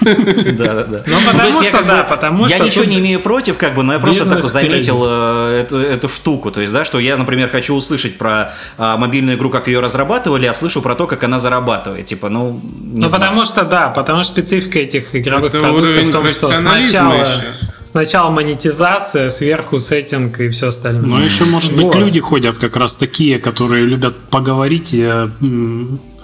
[0.56, 1.02] Да, да, да.
[1.06, 2.56] Ну, потому что, да, потому что...
[2.56, 6.08] Я ничего не имею против, как бы, но я просто так заметил э, эту, эту
[6.08, 9.80] штуку, то есть, да, что я, например, хочу услышать про а, мобильную игру, как ее
[9.80, 14.22] разрабатывали, а слышу про то, как она зарабатывает, типа, ну, Ну, потому что, да, потому
[14.22, 17.26] что специфика этих игровых продуктов в том, что сначала
[17.86, 21.06] сначала монетизация, сверху сеттинг и все остальное.
[21.06, 21.94] Но еще, может быть, вот.
[21.96, 25.28] люди ходят как раз такие, которые любят поговорить и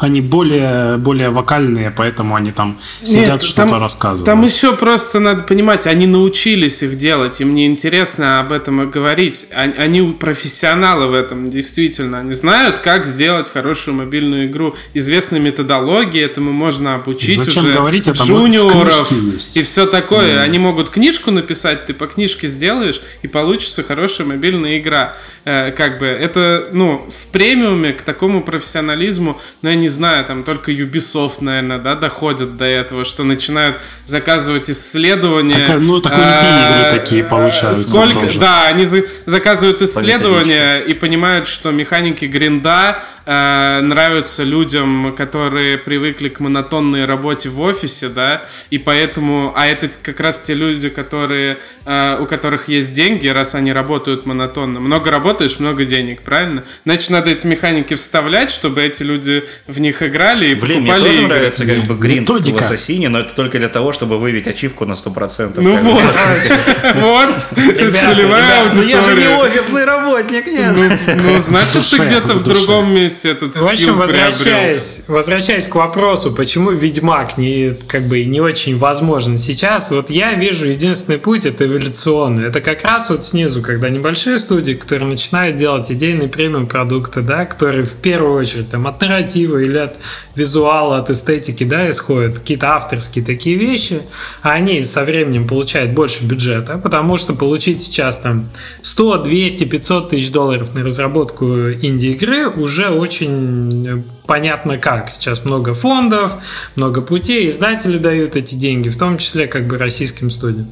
[0.03, 4.27] они более, более вокальные, поэтому они там сидят, что-то рассказывают.
[4.27, 8.87] Там еще просто надо понимать, они научились их делать, и мне интересно об этом и
[8.87, 9.47] говорить.
[9.55, 12.20] Они профессионалы в этом, действительно.
[12.20, 14.74] Они знают, как сделать хорошую мобильную игру.
[14.95, 19.11] Известны методологии, этому можно обучить Зачем уже говорить, это джуниоров
[19.55, 20.37] и все такое.
[20.37, 20.43] Mm.
[20.43, 25.16] Они могут книжку написать, ты по книжке сделаешь, и получится хорошая мобильная игра.
[25.45, 30.43] Э, как бы это, ну, в премиуме к такому профессионализму, ну, я не знаю, там
[30.43, 35.69] только Ubisoft, наверное, да, доходят до этого, что начинают заказывать исследования.
[35.69, 37.89] Так, ну, так у них игры такие получаются.
[37.89, 38.40] Сколько, тоже.
[38.40, 46.28] да, они за, заказывают исследования и понимают, что механики гринда э, нравятся людям, которые привыкли
[46.28, 51.59] к монотонной работе в офисе, да, и поэтому, а это как раз те люди, которые,
[51.85, 54.81] э, у которых есть деньги, раз они работают монотонно.
[54.81, 56.65] Много работаешь, много денег, правильно?
[56.85, 61.09] Значит, надо эти механики вставлять, чтобы эти люди в них играли и Блин, покупали мне
[61.09, 61.35] тоже игры.
[61.36, 64.94] нравится как бы гринд в Ассасине, но это только для того, чтобы выявить ачивку на
[64.94, 65.61] 100%.
[65.61, 66.03] Ну вот,
[66.94, 68.74] вот, целевая аудитория.
[68.74, 70.77] Ну я же не офисный работник, нет.
[70.77, 75.74] Ну, ну значит, ты где-то в другом месте месте этот В общем, возвращаясь, возвращаясь к
[75.74, 81.47] вопросу, почему Ведьмак не, как бы, не очень возможен сейчас, вот я вижу единственный путь,
[81.47, 82.47] это эволюционный.
[82.47, 87.44] Это как раз вот снизу, когда небольшие студии, которые начинают делать идейные премиум продукты, да,
[87.44, 89.97] которые в первую очередь там от нарратива или от
[90.34, 94.02] визуала, от эстетики, да, исходят какие-то авторские такие вещи,
[94.43, 98.51] а они со временем получают больше бюджета, потому что получить сейчас там
[98.82, 105.11] 100, 200, 500 тысяч долларов на разработку инди-игры уже очень понятно как.
[105.11, 106.35] Сейчас много фондов,
[106.77, 110.70] много путей, издатели дают эти деньги, в том числе как бы российским студиям.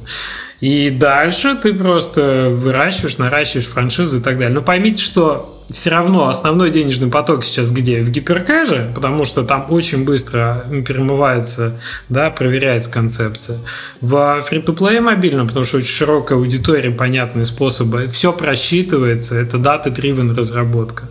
[0.61, 4.53] И дальше ты просто выращиваешь, наращиваешь франшизу и так далее.
[4.53, 8.01] Но поймите, что все равно основной денежный поток сейчас где?
[8.01, 11.79] В гиперкэже, потому что там очень быстро перемывается,
[12.09, 13.59] да, проверяется концепция.
[14.01, 14.13] В
[14.49, 21.09] free-to-play мобильном, потому что очень широкая аудитория, понятные способы, все просчитывается, это data-driven разработка.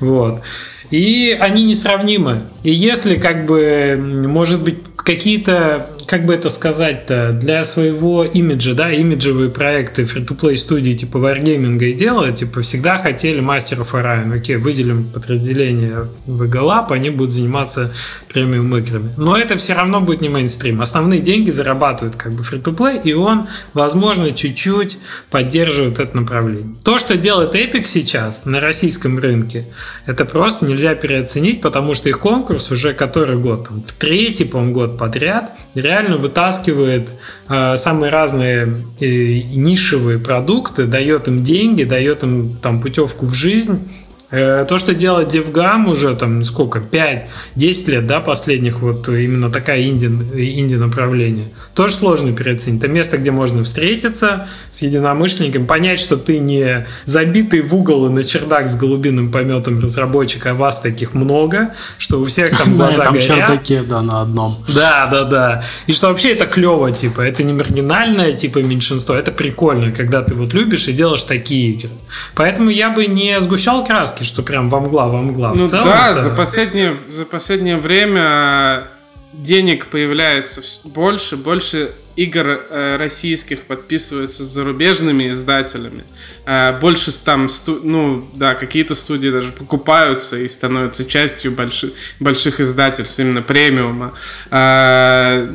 [0.00, 0.42] Вот.
[0.90, 2.42] И они несравнимы.
[2.64, 3.96] И если как бы,
[4.28, 10.94] может быть, какие-то как бы это сказать-то, для своего имиджа, да, имиджевые проекты free-to-play студии
[10.94, 14.34] типа Wargaming и делают, типа всегда хотели мастеров Orion.
[14.34, 17.92] Окей, выделим подразделение в Lab, они будут заниматься
[18.28, 19.10] премиум играми.
[19.18, 20.80] Но это все равно будет не мейнстрим.
[20.80, 24.98] Основные деньги зарабатывают как бы free-to-play, и он, возможно, чуть-чуть
[25.30, 26.74] поддерживает это направление.
[26.82, 29.68] То, что делает Epic сейчас на российском рынке,
[30.06, 34.74] это просто нельзя переоценить, потому что их конкурс уже который год, там, в третий, по-моему,
[34.74, 37.10] год подряд, реально реально вытаскивает
[37.48, 38.66] э, самые разные
[39.00, 39.06] э,
[39.54, 43.88] нишевые продукты, дает им деньги, дает им там путевку в жизнь
[44.30, 50.06] то, что делает DevGam уже там сколько, 5-10 лет, да, последних, вот именно такая инди,
[50.06, 52.82] инди направление, тоже сложно переоценить.
[52.82, 58.10] Это место, где можно встретиться с единомышленником, понять, что ты не забитый в угол и
[58.10, 63.04] на чердак с голубиным пометом разработчик, а вас таких много, что у всех там глаза
[63.04, 63.26] там горят.
[63.26, 64.64] чердаке, да, на одном.
[64.68, 65.64] Да, да, да.
[65.86, 70.34] И что вообще это клево, типа, это не маргинальное, типа, меньшинство, это прикольно, когда ты
[70.34, 71.90] вот любишь и делаешь такие игры.
[72.34, 75.52] Поэтому я бы не сгущал краски, сказки, что прям во мгла, во мгла.
[75.54, 76.22] Ну в целом, да, это...
[76.22, 78.84] за последнее, за последнее время
[79.32, 86.02] денег появляется больше, больше игр э, российских подписываются с зарубежными издателями.
[86.46, 92.60] Э, больше там, сту- ну да, какие-то студии даже покупаются и становятся частью больших, больших
[92.60, 94.12] издательств, именно премиума.
[94.50, 95.48] Э,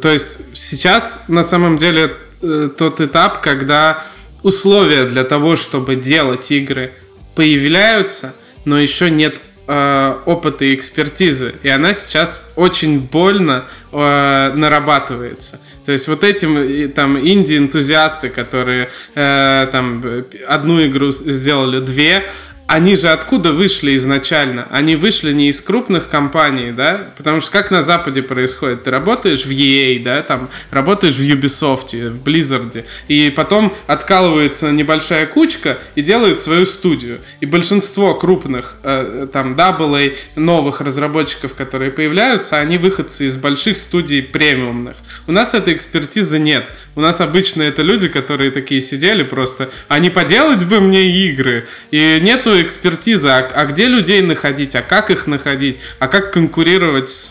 [0.00, 2.12] то есть сейчас на самом деле
[2.42, 4.04] э, тот этап, когда
[4.42, 6.92] условия для того, чтобы делать игры
[7.38, 8.34] появляются,
[8.64, 11.54] но еще нет э, опыта и экспертизы.
[11.62, 15.60] И она сейчас очень больно э, нарабатывается.
[15.86, 20.04] То есть вот этим там инди-энтузиасты, которые э, там
[20.48, 22.24] одну игру сделали две,
[22.68, 24.68] они же откуда вышли изначально?
[24.70, 27.08] Они вышли не из крупных компаний, да?
[27.16, 28.84] Потому что как на Западе происходит?
[28.84, 35.24] Ты работаешь в EA, да, там, работаешь в Ubisoft, в Blizzard, и потом откалывается небольшая
[35.26, 37.20] кучка и делает свою студию.
[37.40, 44.22] И большинство крупных, э, там, AA, новых разработчиков, которые появляются, они выходцы из больших студий
[44.22, 44.96] премиумных.
[45.26, 46.66] У нас этой экспертизы нет.
[46.96, 51.66] У нас обычно это люди, которые такие сидели просто, а не поделать бы мне игры?
[51.90, 57.08] И нету экспертизы, а, а где людей находить, а как их находить, а как конкурировать
[57.08, 57.28] с,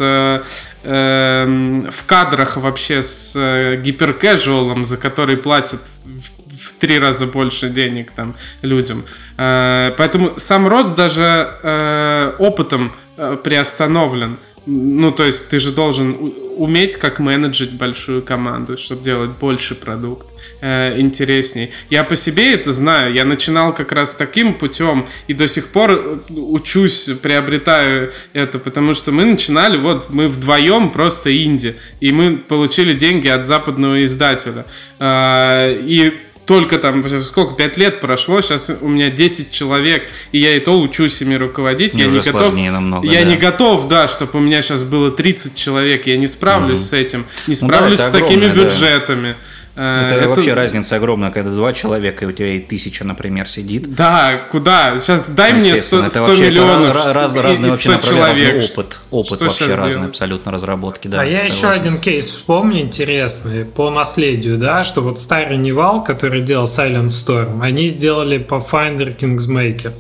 [0.84, 7.70] э, в кадрах вообще с э, гиперкэжуалом, за который платят в, в три раза больше
[7.70, 9.06] денег там людям.
[9.38, 14.38] Э, поэтому сам рост даже э, опытом э, приостановлен.
[14.70, 20.28] Ну, то есть ты же должен уметь как менеджить большую команду, чтобы делать больше продукт,
[20.60, 21.72] э, интересней.
[21.90, 23.14] Я по себе это знаю.
[23.14, 28.94] Я начинал как раз таким путем и до сих пор э, учусь, приобретаю это, потому
[28.94, 34.66] что мы начинали, вот мы вдвоем просто инди, и мы получили деньги от западного издателя.
[35.00, 36.14] Э, и
[36.48, 40.80] только там, сколько, 5 лет прошло, сейчас у меня 10 человек, и я и то
[40.80, 41.94] учусь ими руководить.
[41.94, 43.30] Мне я не готов, намного, я да.
[43.30, 46.90] не готов, да, чтобы у меня сейчас было 30 человек, я не справлюсь mm-hmm.
[46.90, 49.30] с этим, не справлюсь ну, да, с такими огромное, бюджетами.
[49.30, 49.57] Да.
[49.78, 53.94] Это, это вообще разница огромная, когда два человека, и у тебя и тысяча, например, сидит.
[53.94, 55.00] Да, куда?
[55.00, 56.96] Сейчас дай мне 100, 100 миллионов.
[56.96, 59.00] Это раз, и, разные вообще направления, разный опыт.
[59.12, 60.10] Опыт Что вообще разный, делать?
[60.10, 61.08] абсолютно разработки.
[61.08, 66.04] Да, а я еще один кейс вспомню интересный по наследию, да, что вот старый Нивал,
[66.04, 69.94] который делал Silent Storm, они сделали Pathfinder Kingmaker.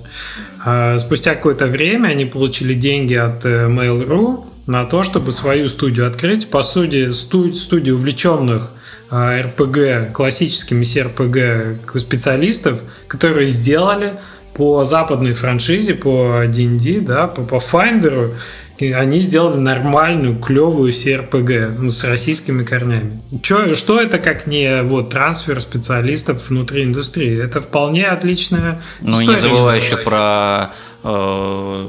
[0.66, 6.08] А спустя какое-то время они получили деньги от э, Mail.ru на то, чтобы свою студию
[6.08, 6.49] открыть.
[6.49, 8.72] По сути, студию увлеченных
[9.12, 14.14] РПГ, классическими CRPG специалистов, которые сделали
[14.54, 18.34] по западной франшизе, по D&D, да, по Pathfinder,
[18.80, 23.22] они сделали нормальную, клевую CRPG ну, с российскими корнями.
[23.42, 27.42] Чё, что это как не вот трансфер специалистов внутри индустрии?
[27.42, 30.72] Это вполне отличная Ну не забывай еще про...
[31.04, 31.88] Э,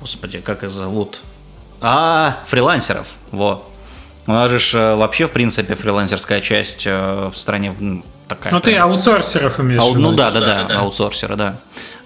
[0.00, 1.20] господи, как их зовут?
[1.80, 3.14] А, фрилансеров.
[3.30, 3.68] Вот.
[4.26, 8.52] У нас же э, вообще, в принципе, фрилансерская часть э, в стране такая.
[8.52, 11.56] Ну, ты аутсорсеров имеешь Ау, Ну да, да, да, да, аутсорсеры, да.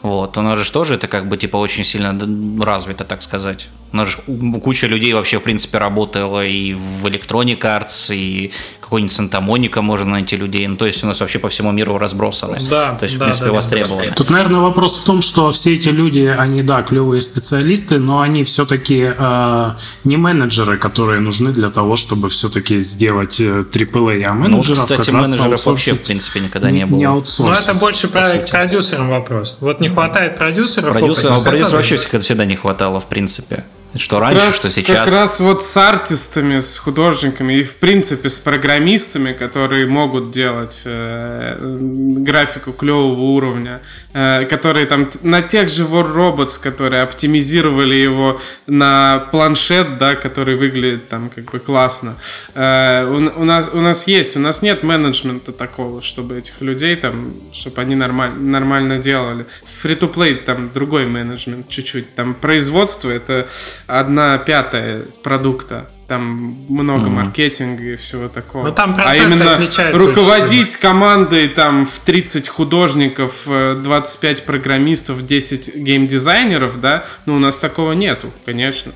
[0.03, 0.37] Вот.
[0.37, 2.17] У нас же тоже это как бы типа очень сильно
[2.65, 3.69] развито, так сказать.
[3.93, 4.19] У нас же
[4.61, 8.53] куча людей вообще, в принципе, работала и в Electronic Arts, и
[8.89, 10.67] какой-нибудь Санта-Моника можно найти людей.
[10.67, 12.57] Ну, то есть у нас вообще по всему миру разбросаны.
[12.71, 14.13] Да, то есть, да, в принципе, да, востребованы.
[14.17, 18.45] Тут, наверное, вопрос в том, что все эти люди, они, да, клевые специалисты, но они
[18.45, 19.71] все-таки э,
[20.05, 24.75] не менеджеры, которые нужны для того, чтобы все-таки сделать AAA, э, а ну, менеджеров Ну,
[24.75, 26.99] кстати, менеджеров вообще, в принципе, никогда не, не было.
[26.99, 29.59] Не Но это больше про продюсерам вопрос.
[29.61, 30.97] Вот не хватает продюсеров.
[30.97, 33.65] Продюсеров, продюсеров вообще всегда не хватало, в принципе.
[33.95, 35.11] Что раньше, раз, что сейчас.
[35.11, 40.83] Как раз вот с артистами, с художниками и, в принципе, с программистами, которые могут делать
[40.85, 43.81] э, графику клевого уровня,
[44.13, 50.57] э, которые там на тех же War Robots, которые оптимизировали его на планшет, да, который
[50.57, 52.17] выглядит там как бы классно.
[52.55, 56.95] Э, у, у, нас, у нас есть, у нас нет менеджмента такого, чтобы этих людей
[56.95, 59.47] там, чтобы они нормаль, нормально делали.
[59.83, 62.15] Free-to-play там другой менеджмент чуть-чуть.
[62.15, 63.49] Там производство это
[63.89, 65.91] одна пятая продукта.
[66.07, 67.11] Там много mm-hmm.
[67.11, 68.65] маркетинга и всего такого.
[68.65, 69.59] Но там а именно
[69.93, 77.93] руководить командой там в 30 художников, 25 программистов, 10 геймдизайнеров, да, ну у нас такого
[77.93, 78.93] нету, конечно.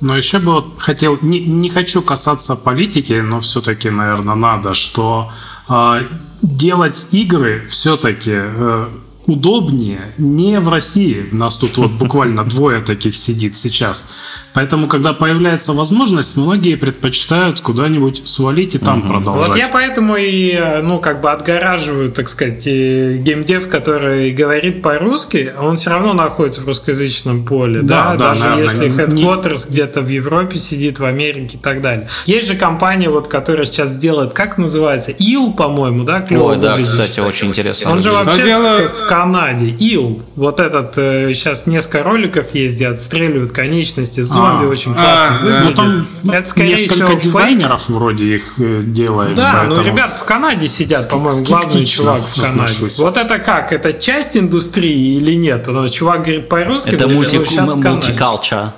[0.00, 5.32] Но еще бы вот хотел, не, не хочу касаться политики, но все-таки, наверное, надо, что
[5.68, 6.04] э,
[6.40, 8.88] делать игры все-таки э,
[9.28, 11.26] удобнее не в России.
[11.30, 14.06] У нас тут вот буквально двое таких сидит сейчас.
[14.54, 19.08] Поэтому, когда появляется возможность, многие предпочитают куда-нибудь свалить и там угу.
[19.08, 19.48] продолжать.
[19.48, 25.76] Вот я поэтому и, ну, как бы отгораживаю, так сказать, геймдев, который говорит по-русски, он
[25.76, 29.72] все равно находится в русскоязычном поле, да, да, да даже наверное, если headquarters не...
[29.72, 32.08] где-то в Европе сидит, в Америке и так далее.
[32.24, 37.20] Есть же компания, вот, которая сейчас делает, как называется, ИЛ, по-моему, да, Ой, да, кстати,
[37.20, 37.92] очень интересно.
[37.92, 38.90] Он же вообще делает...
[38.90, 39.74] в Канаде.
[39.78, 45.38] ИЛ, вот этот, сейчас э, несколько роликов есть, где отстреливают конечности зомби, а, очень классно
[45.38, 45.64] а, выглядит.
[45.64, 47.98] Ну, там это, скорее несколько всего, дизайнеров фейк.
[47.98, 49.34] вроде их э, делает.
[49.34, 49.76] Да, поэтому...
[49.76, 52.62] ну ребят в Канаде сидят, по-моему, главный чувак в Канаде.
[52.62, 52.98] Отношусь.
[52.98, 53.72] Вот это как?
[53.72, 55.64] Это часть индустрии или нет?
[55.64, 58.74] Потому что чувак говорит по-русски, это мульти- мультикалча.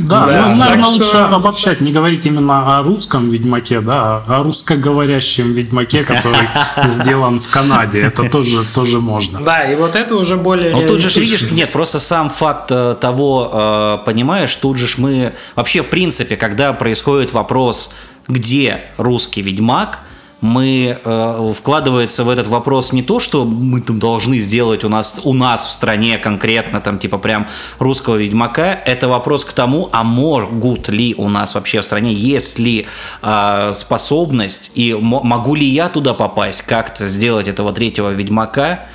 [0.00, 0.48] Да, да.
[0.48, 1.26] Ну, наверное, лучше что...
[1.26, 6.48] обобщать, не говорить именно о русском Ведьмаке, да, а о русскоговорящем Ведьмаке, который
[6.86, 8.00] сделан в Канаде.
[8.00, 9.40] Это тоже, тоже можно.
[9.40, 12.96] Да, и вот это уже более Ну, тут же видишь, нет, просто сам факт э,
[13.00, 15.32] того, э, понимаешь, тут же мы...
[15.56, 17.92] Вообще, в принципе, когда происходит вопрос,
[18.28, 20.00] где русский Ведьмак–
[20.40, 25.20] мы э, вкладывается в этот вопрос не то, что мы там должны сделать у нас
[25.24, 27.46] у нас в стране конкретно там типа прям
[27.78, 32.58] русского ведьмака, это вопрос к тому, а могут ли у нас вообще в стране, есть
[32.58, 32.86] ли
[33.22, 38.86] э, способность и могу ли я туда попасть, как-то сделать этого третьего ведьмака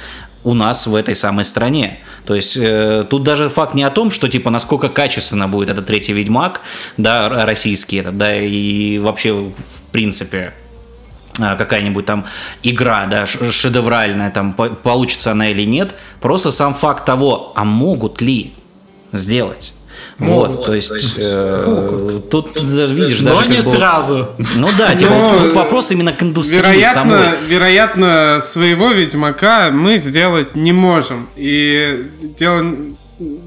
[0.43, 1.99] у нас в этой самой стране.
[2.25, 5.87] То есть э, тут даже факт не о том, что типа насколько качественно будет этот
[5.87, 6.61] третий ведьмак,
[6.97, 10.53] да, российский этот, да, и вообще в принципе
[11.39, 12.25] какая-нибудь там
[12.63, 18.53] игра, да, шедевральная, там получится она или нет, просто сам факт того, а могут ли
[19.11, 19.73] сделать.
[20.17, 24.29] Вот, вот, то есть, то есть э, тут видишь, но даже не бы, сразу.
[24.55, 27.27] Ну да, типа, но, тут вопрос именно к индустрии вероятно, самой.
[27.47, 31.27] Вероятно, своего Ведьмака мы сделать не можем.
[31.35, 32.65] И дело,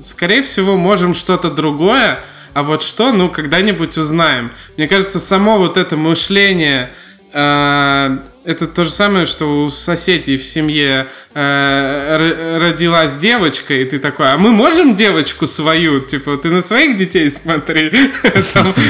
[0.03, 2.21] скорее всего, можем что-то другое,
[2.53, 4.51] а вот что, ну, когда-нибудь узнаем.
[4.77, 6.91] Мне кажется, само вот это мышление
[7.35, 13.99] Uh, это то же самое, что у соседей в семье э, родилась девочка, и ты
[13.99, 16.01] такой, а мы можем девочку свою?
[16.01, 17.93] Типа, ты на своих детей смотри.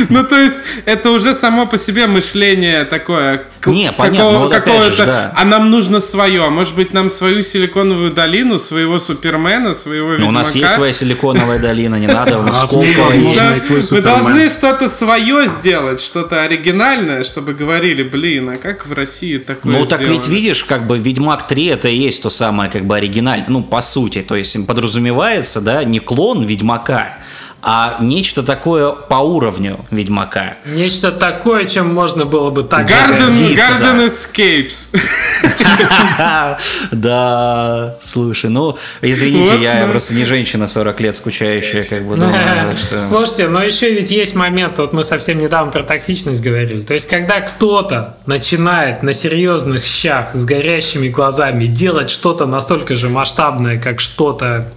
[0.09, 3.43] Ну, то есть, это уже само по себе мышление такое.
[3.67, 6.45] Не, понятно, какого-то, а нам нужно свое.
[6.45, 10.31] А может быть, нам свою силиконовую долину, своего Супермена, своего Ведьмака?
[10.31, 16.01] У нас есть своя силиконовая долина, не надо, у нас Мы должны что-то свое сделать,
[16.01, 20.87] что-то оригинальное, чтобы говорили, блин, а как в России такое Ну, так ведь видишь, как
[20.87, 24.37] бы Ведьмак 3 это и есть то самое, как бы оригинальное, ну, по сути, то
[24.37, 27.18] есть подразумевается, да, не клон Ведьмака,
[27.63, 30.55] а нечто такое по уровню Ведьмака.
[30.65, 32.89] Нечто такое, чем можно было бы так.
[32.89, 34.97] Garden, Garden Escapes.
[36.91, 42.77] Да, слушай, ну, извините, я просто не женщина 40 лет скучающая, как бы думаю,
[43.09, 47.09] Слушайте, но еще ведь есть момент, вот мы совсем недавно про токсичность говорили, то есть
[47.09, 54.01] когда кто-то начинает на серьезных щах с горящими глазами делать что-то настолько же масштабное, как
[54.01, 54.73] что-то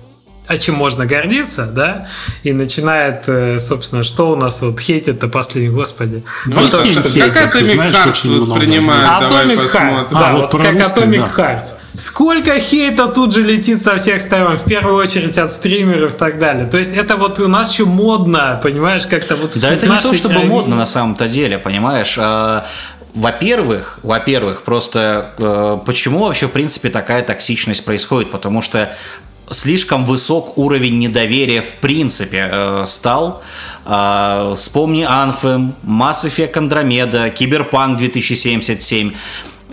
[0.47, 2.07] а чем можно гордиться, да,
[2.43, 6.23] и начинает, э, собственно, что у нас вот хейтит-то последний, господи.
[6.45, 11.29] Ну, вот, как Atomic Hearts воспринимает, Atomic Hearts, да, а, вот, вот как русский, Atomic
[11.37, 11.43] да.
[11.43, 11.73] Hearts.
[11.93, 16.39] Сколько хейта тут же летит со всех сторон, в первую очередь от стримеров и так
[16.39, 16.65] далее.
[16.65, 20.13] То есть это вот у нас еще модно, понимаешь, как-то вот Да это не то,
[20.13, 20.49] чтобы краине...
[20.49, 22.65] модно на самом-то деле, понимаешь, а,
[23.13, 28.31] во-первых, во-первых, просто э, почему вообще в принципе такая токсичность происходит?
[28.31, 28.95] Потому что
[29.51, 33.43] слишком высок уровень недоверия в принципе э, стал.
[33.85, 39.13] Э, вспомни Anthem, Mass Effect Andromeda, Cyberpunk 2077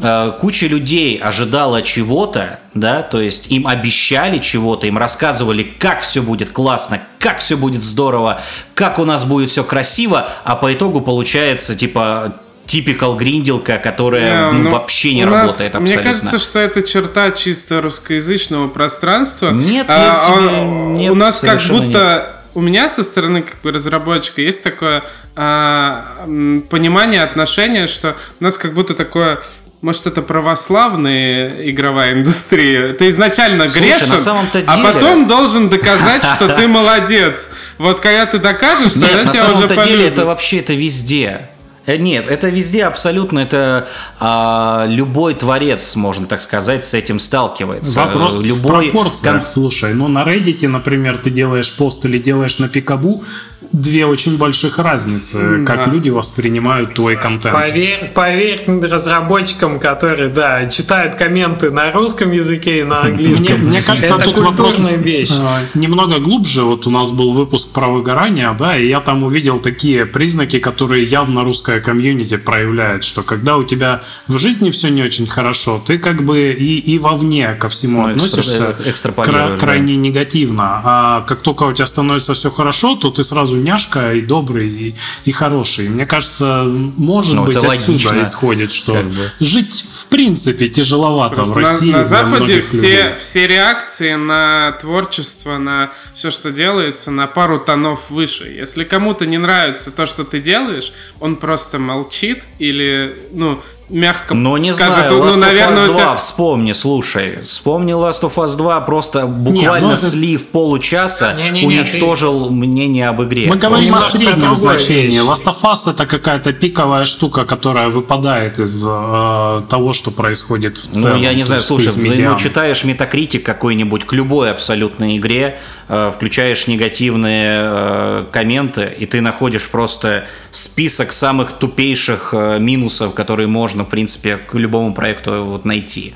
[0.01, 6.23] э, куча людей ожидала чего-то, да, то есть им обещали чего-то, им рассказывали, как все
[6.23, 8.41] будет классно, как все будет здорово,
[8.75, 12.35] как у нас будет все красиво, а по итогу получается типа
[12.69, 15.83] типикал гринделка, которая не, ну, вообще не работает нас, абсолютно.
[15.83, 19.51] Мне кажется, что это черта чисто русскоязычного пространства.
[19.51, 22.53] Нет, а, а, нет, у нас как будто нет.
[22.55, 25.03] у меня со стороны как бы разработчика есть такое
[25.35, 26.27] а,
[26.69, 29.41] понимание отношения, что у нас как будто такое
[29.81, 32.95] может, это православная игровая индустрия?
[32.95, 34.89] Ты изначально Слушай, грешен, на самом-то а деле...
[34.89, 37.51] а потом должен доказать, что ты молодец.
[37.79, 41.49] Вот когда ты докажешь, тогда тебя уже на самом-то деле это вообще это везде.
[41.89, 43.89] Э, нет, это везде абсолютно, это
[44.21, 48.01] а, любой творец, можно так сказать, с этим сталкивается.
[48.01, 48.89] Вопрос любой...
[48.89, 49.47] в пропорциях, кон...
[49.47, 53.25] слушай, ну на Reddit, например, ты делаешь пост или делаешь на Пикабу,
[53.73, 55.65] две очень больших разницы, да.
[55.65, 57.55] как люди воспринимают твой контент.
[57.55, 63.59] Поверь, поверь разработчикам, которые, да, читают комменты на русском языке и на английском.
[63.59, 65.31] Мне, мне кажется, это тут вопрос вещь.
[65.31, 66.63] Э, немного глубже.
[66.63, 71.05] Вот у нас был выпуск про выгорание, да, и я там увидел такие признаки, которые
[71.05, 75.99] явно русская комьюнити проявляет, что когда у тебя в жизни все не очень хорошо, ты
[75.99, 78.75] как бы и, и вовне ко всему ну, относишься
[79.17, 80.01] кра- крайне да.
[80.01, 80.81] негативно.
[80.85, 84.95] А как только у тебя становится все хорошо, то ты сразу няшка и добрый, и,
[85.25, 85.89] и хороший.
[85.89, 89.31] Мне кажется, может ну, быть, отсюда логично, исходит, что как бы.
[89.41, 91.91] жить в принципе тяжеловато Просто в России.
[91.91, 98.11] На, на Западе все, все реакции на творчество, на все, что делается, на пару тонов
[98.11, 98.49] выше.
[98.49, 103.61] Если кому-то не нравится то, что ты делаешь, он просто молчит или, ну,
[103.91, 106.17] мягко Но не скажет, знаю, ну, Last наверное, of Us 2 тебя...
[106.17, 107.39] вспомни, слушай.
[107.43, 112.47] Вспомни Last of Us 2, просто буквально не, ну, слив получаса не, не, не, уничтожил
[112.47, 112.53] ты...
[112.53, 113.47] мнение об игре.
[113.49, 115.21] Мы говорим о среднем значении.
[115.21, 120.93] Last of Us это какая-то пиковая штука, которая выпадает из э, того, что происходит в
[120.93, 121.11] целом.
[121.11, 125.59] Ну, я не знаю, слушай, ты ну, читаешь метакритик какой-нибудь к любой абсолютной игре,
[125.89, 133.47] э, включаешь негативные э, комменты, и ты находишь просто список самых тупейших э, минусов, которые
[133.47, 136.15] можно можно, в принципе, к любому проекту вот найти.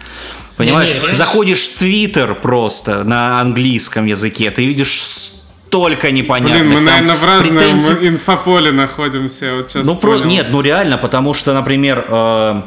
[0.56, 6.60] Понимаешь, не, не, заходишь в Твиттер просто на английском языке, ты видишь столько непонятных.
[6.60, 8.08] Блин, мы, наверное, в разном претензий...
[8.08, 9.54] инфополе находимся.
[9.54, 10.18] Вот сейчас ну, про...
[10.18, 12.62] Нет, ну реально, потому что, например, э,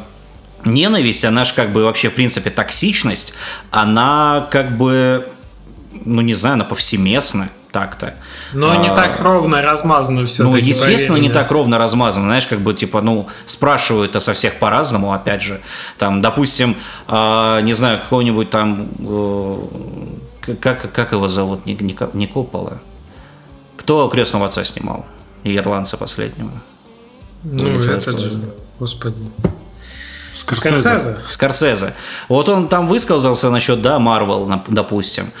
[0.64, 3.34] ненависть, она же как бы вообще, в принципе, токсичность,
[3.70, 5.26] она как бы,
[6.04, 8.14] ну не знаю, она повсеместна так-то.
[8.52, 10.44] Но а, не так ровно размазано все.
[10.44, 12.26] Ну, естественно, не так ровно размазано.
[12.26, 15.60] Знаешь, как бы, типа, ну, спрашивают-то со всех по-разному, опять же.
[15.98, 16.76] Там, допустим,
[17.08, 18.88] э, не знаю, какого-нибудь там...
[19.00, 19.58] Э,
[20.60, 21.66] как, как его зовут?
[21.66, 22.78] Не, не, не Коппола.
[23.76, 25.04] Кто «Крестного отца» снимал?
[25.44, 26.52] И «Ирландца» последнего.
[27.42, 28.40] Ну, ну это же...
[28.78, 29.28] Господи.
[30.32, 31.16] Скорсезе.
[31.28, 31.94] Скорсезе.
[32.28, 35.32] Вот он там высказался насчет, да, Марвел, допустим.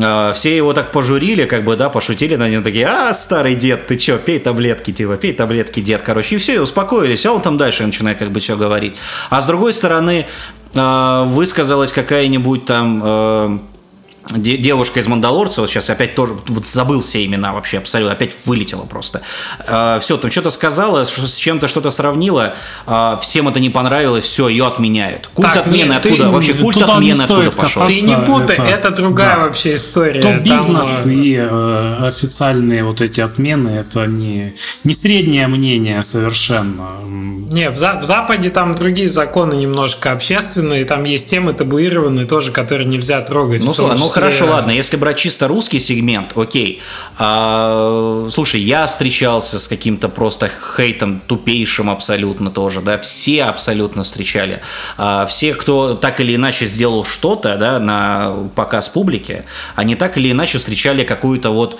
[0.00, 3.86] А, все его так пожурили, как бы, да, пошутили на него, такие, а, старый дед,
[3.86, 7.42] ты чё, пей таблетки, типа, пей таблетки, дед, короче, и все, и успокоились, а он
[7.42, 8.94] там дальше начинает как бы все говорить.
[9.28, 10.26] А с другой стороны,
[10.74, 13.58] а, высказалась какая-нибудь там а,
[14.30, 18.82] девушка из Мандалорца, вот сейчас опять тоже вот забыл все имена вообще абсолютно, опять вылетела
[18.82, 19.22] просто.
[19.66, 22.54] Э, все, там что-то сказала, с чем-то что-то сравнила,
[22.86, 25.28] э, всем это не понравилось, все, ее отменяют.
[25.34, 26.24] Культ так, отмены нет, откуда?
[26.24, 27.86] Ты, вообще культ отмены откуда пошел?
[27.86, 29.42] Ты не путай, это, это другая да.
[29.42, 30.22] вообще история.
[30.22, 30.42] Там...
[30.42, 34.54] Э, и э, официальные вот эти отмены, это не,
[34.84, 36.90] не среднее мнение совершенно.
[37.04, 42.86] Не, в, в Западе там другие законы немножко общественные, там есть темы табуированные тоже, которые
[42.86, 43.62] нельзя трогать.
[43.62, 46.80] Ну, слушай, ну хорошо, ладно, если брать чисто русский сегмент, окей.
[47.18, 54.62] А, слушай, я встречался с каким-то просто хейтом тупейшим абсолютно тоже, да, все абсолютно встречали.
[54.96, 59.44] А, все, кто так или иначе сделал что-то, да, на показ публике,
[59.74, 61.78] они так или иначе встречали какую-то вот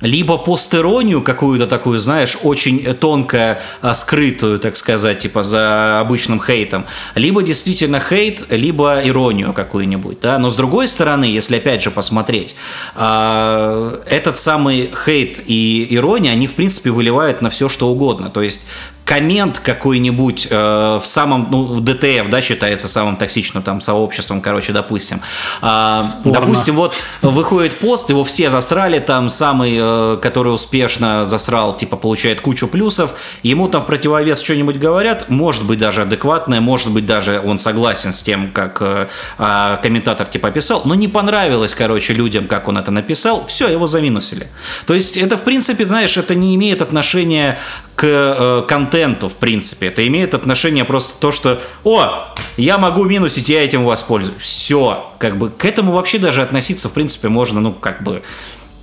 [0.00, 6.86] либо постеронию какую-то такую, знаешь, очень тонко а, скрытую, так сказать, типа за обычным хейтом,
[7.14, 12.54] либо действительно хейт, либо иронию какую-нибудь, да, но с другой стороны, если опять же посмотреть,
[12.94, 18.42] а, этот самый хейт и ирония, они в принципе выливают на все что угодно, то
[18.42, 18.66] есть
[19.08, 20.54] коммент какой-нибудь э,
[21.02, 25.22] в самом, ну, в ДТФ, да, считается самым токсичным там сообществом, короче, допустим.
[25.62, 31.96] Э, допустим, вот выходит пост, его все засрали, там самый, э, который успешно засрал, типа,
[31.96, 37.06] получает кучу плюсов, ему там в противовес что-нибудь говорят, может быть даже адекватное, может быть
[37.06, 39.08] даже он согласен с тем, как э,
[39.38, 43.86] э, комментатор типа писал, но не понравилось, короче, людям, как он это написал, все, его
[43.86, 44.48] заминусили.
[44.86, 47.58] То есть это, в принципе, знаешь, это не имеет отношения
[47.98, 49.88] к э, контенту, в принципе.
[49.88, 54.40] Это имеет отношение просто то, что «О, я могу минусить, я этим воспользуюсь».
[54.40, 55.12] Все.
[55.18, 58.22] Как бы к этому вообще даже относиться, в принципе, можно, ну, как бы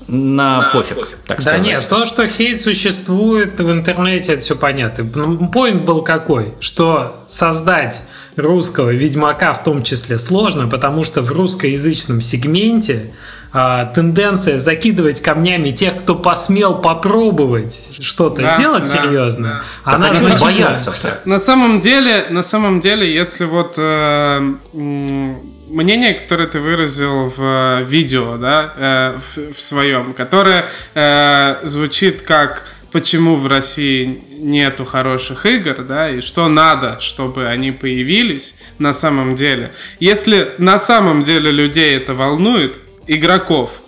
[0.09, 1.63] на, на пофиг, пофиг, так сказать.
[1.63, 5.05] Да нет, то, что хейт существует в интернете, это все понятно.
[5.15, 6.53] Ну, поинт был какой?
[6.59, 8.01] Что создать
[8.35, 13.13] русского ведьмака в том числе сложно, потому что в русскоязычном сегменте
[13.57, 19.91] а, тенденция закидывать камнями тех, кто посмел попробовать что-то да, сделать да, серьезно, да.
[19.93, 20.93] она же боятся.
[21.25, 24.41] На самом деле, на самом деле, если вот э,
[24.73, 32.23] мнение, которое ты выразил в э, видео, да, э, в, в своем, которое э, звучит
[32.23, 38.91] как почему в России нету хороших игр, да, и что надо, чтобы они появились на
[38.91, 39.71] самом деле.
[40.01, 43.81] Если на самом деле людей это волнует, игроков.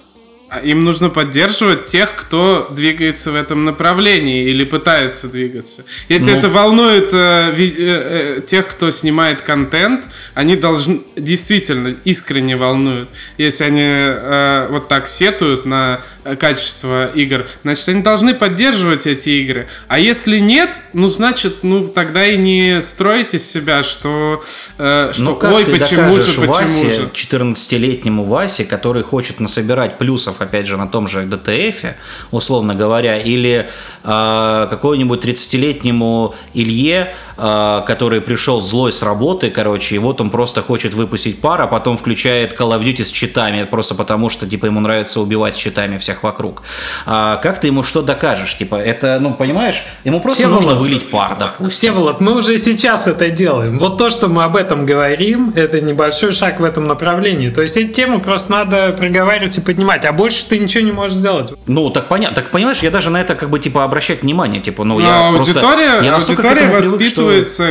[0.50, 5.84] А им нужно поддерживать тех, кто двигается в этом направлении или пытается двигаться.
[6.08, 6.38] Если ну.
[6.38, 10.06] это волнует э, ви, э, э, тех, кто снимает контент,
[10.36, 13.10] они должны действительно искренне волнуют.
[13.38, 16.00] Если они э, вот так сетуют на
[16.40, 19.68] качество игр, значит, они должны поддерживать эти игры.
[19.88, 24.44] А если нет, ну, значит, ну, тогда и не строите себя, что,
[24.78, 27.10] э, что ну, ой, почему же, почему Васе, же.
[27.14, 31.96] 14-летнему Васе, который хочет насобирать плюсов, опять же, на том же ДТФ,
[32.32, 33.68] условно говоря, или
[34.04, 40.94] э, какому-нибудь 30-летнему Илье, который пришел злой с работы, короче, и вот он просто хочет
[40.94, 44.80] выпустить пар, а потом включает Call of Duty с читами, просто потому что, типа, ему
[44.80, 46.64] нравится убивать с читами всех вокруг.
[47.06, 48.58] А как ты ему что докажешь?
[48.58, 51.70] Типа, это, ну, понимаешь, ему просто Всеволод, нужно вылить пар, допустим.
[51.70, 53.78] Всеволод, мы уже сейчас это делаем.
[53.80, 57.50] Вот то, что мы об этом говорим, это небольшой шаг в этом направлении.
[57.50, 61.18] То есть эти темы просто надо проговаривать и поднимать, а больше ты ничего не можешь
[61.18, 61.54] сделать.
[61.68, 62.36] Ну, так понятно.
[62.36, 64.62] Так понимаешь, я даже на это как бы типа обращать внимание.
[64.62, 67.27] Типа, ну, Но я аудитория, просто, я аудитория воспитывается привык, что...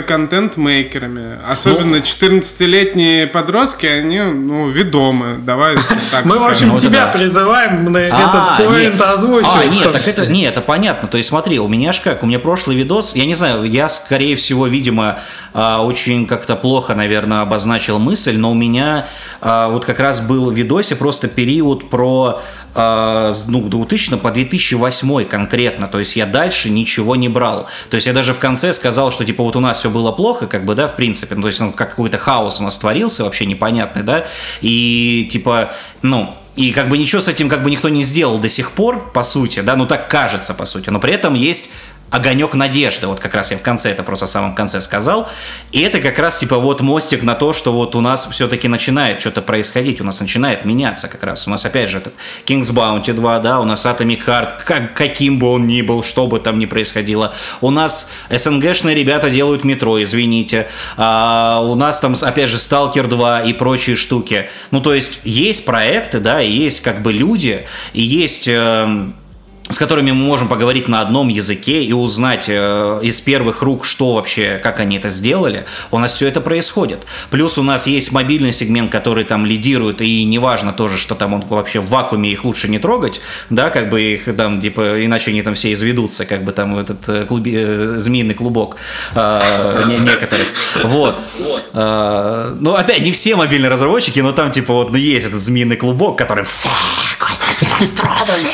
[0.07, 1.39] контент-мейкерами.
[1.47, 5.39] Особенно ну, 14-летние подростки, они, ну, ведомы.
[5.39, 5.77] Давай
[6.11, 9.01] так Мы, в общем, ну, тебя призываем на это этот поинт.
[9.01, 11.09] А, нет, так это, нет, это понятно.
[11.09, 13.89] То есть смотри, у меня ж как, у меня прошлый видос, я не знаю, я,
[13.89, 15.19] скорее всего, видимо,
[15.53, 19.07] а, очень как-то плохо, наверное, обозначил мысль, но у меня
[19.41, 22.41] а, вот как раз был в видосе просто период про
[22.78, 27.69] а, ну, 2000 по 2008 конкретно, то есть я дальше ничего не брал.
[27.89, 30.47] То есть я даже в конце сказал, что типа вот у нас все было плохо,
[30.47, 33.24] как бы, да, в принципе, ну, то есть ну, как какой-то хаос у нас творился
[33.24, 34.27] вообще непонятный, да,
[34.60, 38.48] и типа, ну, и как бы ничего с этим как бы никто не сделал до
[38.48, 40.90] сих пор, по сути, да, ну так кажется, по сути.
[40.90, 41.70] Но при этом есть
[42.11, 43.07] огонек надежды.
[43.07, 45.28] Вот как раз я в конце это просто в самом конце сказал.
[45.73, 49.20] И это как раз типа вот мостик на то, что вот у нас все-таки начинает
[49.20, 51.47] что-то происходить, у нас начинает меняться как раз.
[51.47, 52.15] У нас опять же этот
[52.47, 56.27] King's Bounty 2, да, у нас Atomic Heart, как, каким бы он ни был, что
[56.27, 57.35] бы там ни происходило.
[57.61, 60.69] У нас СНГшные ребята делают метро, извините.
[60.97, 64.49] А, у нас там, опять же, Stalker 2 и прочие штуки.
[64.70, 68.49] Ну, то есть есть проекты, да, и есть как бы люди, и есть...
[68.49, 69.11] Э,
[69.68, 74.14] с которыми мы можем поговорить на одном языке и узнать э, из первых рук, что
[74.14, 77.05] вообще, как они это сделали, у нас все это происходит.
[77.30, 81.40] Плюс у нас есть мобильный сегмент, который там лидирует, и неважно тоже, что там он
[81.40, 83.20] вообще в вакууме, их лучше не трогать,
[83.51, 87.09] да, как бы их там, типа, иначе они там все изведутся, как бы там этот
[87.09, 88.76] э, клуби, э, змеиный клубок
[89.14, 90.47] э, не, некоторых.
[90.84, 91.16] Вот.
[91.72, 95.76] Э, ну, опять, не все мобильные разработчики, но там, типа, вот, ну, есть этот змеиный
[95.76, 96.44] клубок, который,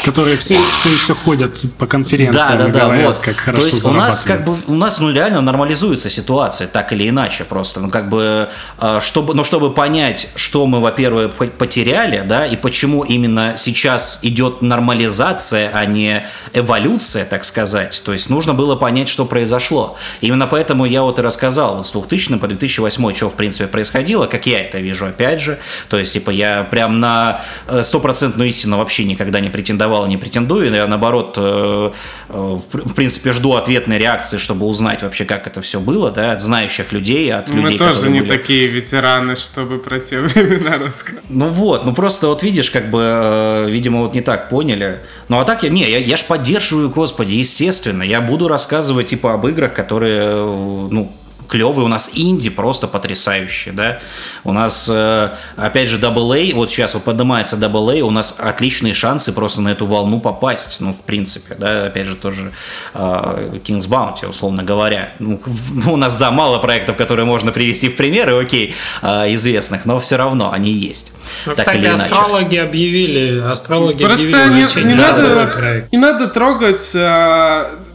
[0.04, 3.18] Которые все, все еще ходят по конференциям да, да, да, говорят, вот.
[3.18, 6.92] как хорошо То есть у нас как бы у нас ну реально нормализуется ситуация так
[6.92, 12.22] или иначе просто, ну как бы а, чтобы, но чтобы понять, что мы, во-первых, потеряли,
[12.26, 18.02] да, и почему именно сейчас идет нормализация, а не эволюция, так сказать.
[18.04, 19.96] То есть нужно было понять, что произошло.
[20.20, 24.26] Именно поэтому я вот и рассказал вот с 2000 по 2008, что в принципе происходило,
[24.26, 25.58] как я это вижу, опять же.
[25.88, 30.16] То есть типа я прям на э, стопроцентную истинно вообще никогда не претендовал и не
[30.16, 30.72] претендую.
[30.72, 36.32] Я, наоборот, в принципе, жду ответной реакции, чтобы узнать вообще, как это все было, да,
[36.32, 38.28] от знающих людей, от Мы людей, тоже не были...
[38.38, 41.24] такие ветераны, чтобы про те времена рассказать.
[41.28, 45.00] Ну вот, ну просто вот видишь, как бы, видимо, вот не так поняли.
[45.28, 48.02] Ну а так я, не, я, я ж поддерживаю, господи, естественно.
[48.02, 51.12] Я буду рассказывать, типа, об играх, которые, ну,
[51.52, 54.00] клевые, у нас инди просто потрясающие, да.
[54.42, 59.32] У нас, э, опять же, AA, вот сейчас вот поднимается AA, у нас отличные шансы
[59.32, 62.52] просто на эту волну попасть, ну, в принципе, да, опять же, тоже
[62.94, 65.10] э, King's Bounty, условно говоря.
[65.18, 65.38] Ну,
[65.86, 70.16] у нас, да, мало проектов, которые можно привести в примеры, окей, э, известных, но все
[70.16, 71.12] равно они есть.
[71.44, 76.92] Ну, так кстати, астрологи объявили, астрологи Просто объявили не, не, надо, не надо трогать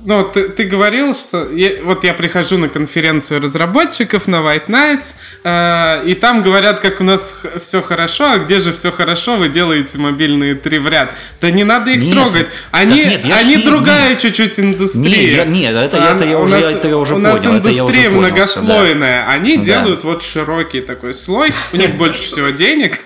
[0.08, 5.16] ну, ты, ты говорил, что я, вот я прихожу на конференцию разработчиков на White Nights,
[5.44, 9.50] э, и там говорят, как у нас все хорошо, а где же все хорошо, вы
[9.50, 11.12] делаете мобильные три в ряд.
[11.42, 12.48] Да не надо их нет, трогать.
[12.72, 15.44] Они, нет, они ж, другая нет, чуть-чуть индустрия.
[15.44, 17.30] Нет, нет это, это, я, уже, нас, это я уже у понял.
[17.30, 19.26] У нас индустрия многослойная.
[19.26, 19.32] Да.
[19.34, 19.64] Они да.
[19.64, 23.02] делают вот широкий такой слой, у них больше всего денег.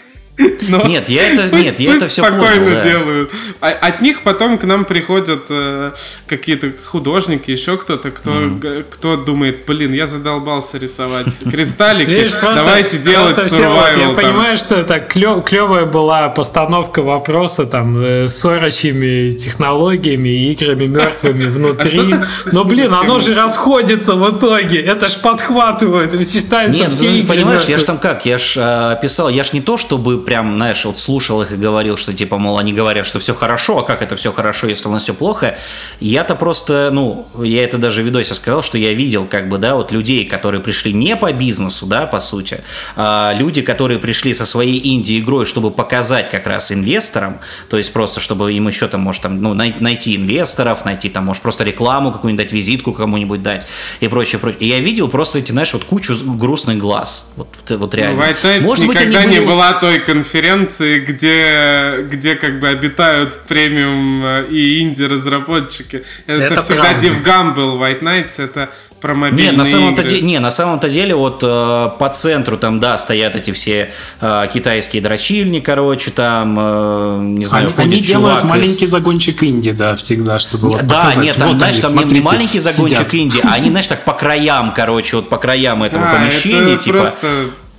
[0.68, 2.82] Но нет, я это, пусть, нет, я пусть это все спокойно понял, да.
[2.82, 3.32] делают.
[3.60, 5.91] А, от них потом к нам приходят э,
[6.28, 8.86] какие-то художники, еще кто-то, кто, mm.
[8.90, 13.99] кто думает, блин, я задолбался рисовать кристаллики, Видишь, просто, давайте делать survival.
[13.99, 20.53] Я понимаю, что это клев, клевая была постановка вопроса там э, с орочьими технологиями и
[20.53, 22.16] играми мертвыми а внутри.
[22.52, 24.82] Но, блин, оно же расходится в итоге.
[24.82, 26.12] Это ж подхватывает.
[26.28, 29.44] Считается Нет, все ну, игры понимаешь, я ж там как, я ж э, писал, я
[29.44, 32.73] ж не то, чтобы прям, знаешь, вот слушал их и говорил, что типа, мол, они
[32.73, 35.57] говорят, что все хорошо, а как это все хорошо, если у нас все плохо?
[35.99, 39.76] Я-то просто, ну, я это даже в видосе сказал, что я видел, как бы, да,
[39.76, 42.64] вот людей, которые пришли не по бизнесу, да, по сути,
[42.95, 47.39] а люди, которые пришли со своей инди-игрой, чтобы показать как раз инвесторам,
[47.69, 51.41] то есть просто, чтобы им еще там, может, там, ну, найти инвесторов, найти там, может,
[51.41, 53.68] просто рекламу какую-нибудь дать, визитку кому-нибудь дать
[53.99, 54.61] и прочее, прочее.
[54.61, 57.31] И я видел просто эти, знаешь, вот кучу грустных глаз.
[57.35, 58.18] Вот, вот реально.
[58.18, 59.49] Ну, White Nights Может никогда быть, они не были...
[59.49, 66.03] была той конференции, где, где как бы обитают премиум э, и инди-разработчики.
[66.27, 68.69] Это, это всегда DevGam был, White Nights, это
[68.99, 70.15] про мобильные не, на самом-то игры.
[70.15, 74.47] Де, не, на самом-то деле вот э, по центру там, да, стоят эти все э,
[74.53, 80.39] китайские дрочильни, короче, там, э, не знаю, Они, они делают маленький загончик инди, да, всегда,
[80.39, 81.23] чтобы вот Да, показать.
[81.23, 83.15] нет, там, вот знаешь, они, там смотрите, не маленький загончик сидят.
[83.15, 86.83] инди, а они, знаешь, так по краям, короче, вот по краям этого а, помещения, это
[86.83, 86.99] типа...
[86.99, 87.27] Просто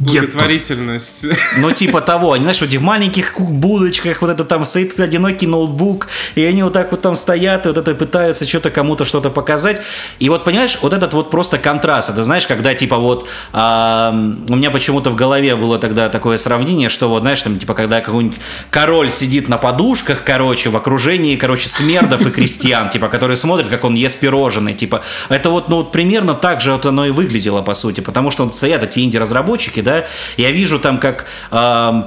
[0.02, 1.26] благотворительность.
[1.58, 6.08] Ну, типа того, они, знаешь, в этих маленьких будочках вот это там стоит одинокий ноутбук,
[6.34, 9.80] и они вот так вот там стоят, и вот это пытаются что-то кому-то что-то показать.
[10.18, 14.10] И вот, понимаешь, вот этот вот просто контраст, это знаешь, когда типа вот а,
[14.48, 18.00] у меня почему-то в голове было тогда такое сравнение, что вот, знаешь, там типа когда
[18.00, 18.38] какой-нибудь
[18.70, 23.84] король сидит на подушках, короче, в окружении, короче, смердов и крестьян, типа, которые смотрят, как
[23.84, 27.62] он ест пирожные, типа, это вот, ну, вот примерно так же вот оно и выглядело,
[27.62, 30.06] по сути, потому что вот стоят эти инди-разработчики, да, да,
[30.36, 32.02] я вижу там как, э,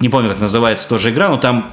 [0.00, 1.72] не помню, как называется тоже игра, но там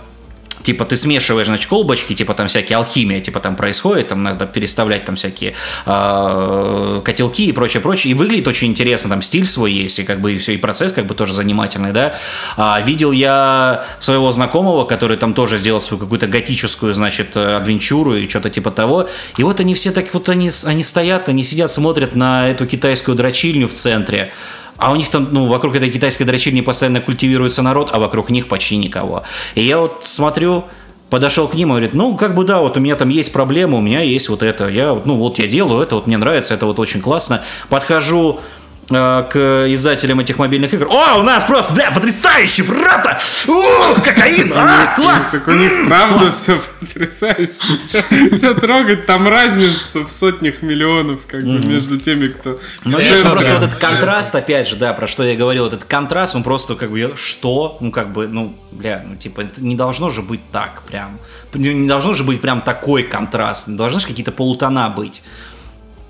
[0.68, 5.06] типа ты смешиваешь, значит, колбочки, типа там всякие алхимия, типа там происходит, там надо переставлять
[5.06, 5.54] там всякие
[5.86, 10.20] э, котелки и прочее, прочее, и выглядит очень интересно, там стиль свой есть, и как
[10.20, 12.16] бы и все, и процесс как бы тоже занимательный, да.
[12.58, 18.28] А, видел я своего знакомого, который там тоже сделал свою какую-то готическую, значит, адвенчуру и
[18.28, 22.14] что-то типа того, и вот они все так вот, они, они стоят, они сидят, смотрят
[22.14, 24.34] на эту китайскую дрочильню в центре,
[24.78, 28.48] а у них там, ну, вокруг этой китайской дрочильни постоянно культивируется народ, а вокруг них
[28.48, 29.24] почти никого.
[29.56, 30.66] И я вот смотрю,
[31.10, 33.78] подошел к ним и говорит, ну, как бы да, вот у меня там есть проблема,
[33.78, 36.66] у меня есть вот это, я, ну, вот я делаю это, вот мне нравится, это
[36.66, 37.44] вот очень классно.
[37.70, 38.40] Подхожу
[38.88, 40.88] к издателям этих мобильных игр.
[40.90, 43.20] О, у нас просто, бля, потрясающе, просто!
[43.48, 45.32] Ух, кокаин, а, класс!
[45.32, 48.38] Так у них правда все потрясающе.
[48.38, 52.58] Что трогать, там разница в сотнях миллионов как бы между теми, кто...
[52.86, 56.36] Ну, конечно, просто вот этот контраст, опять же, да, про что я говорил, этот контраст,
[56.36, 57.78] он просто как бы, что?
[57.82, 61.20] Ну, как бы, ну, бля, ну, типа, не должно же быть так прям.
[61.54, 65.24] Не должно же быть прям такой контраст, должны же какие-то полутона быть.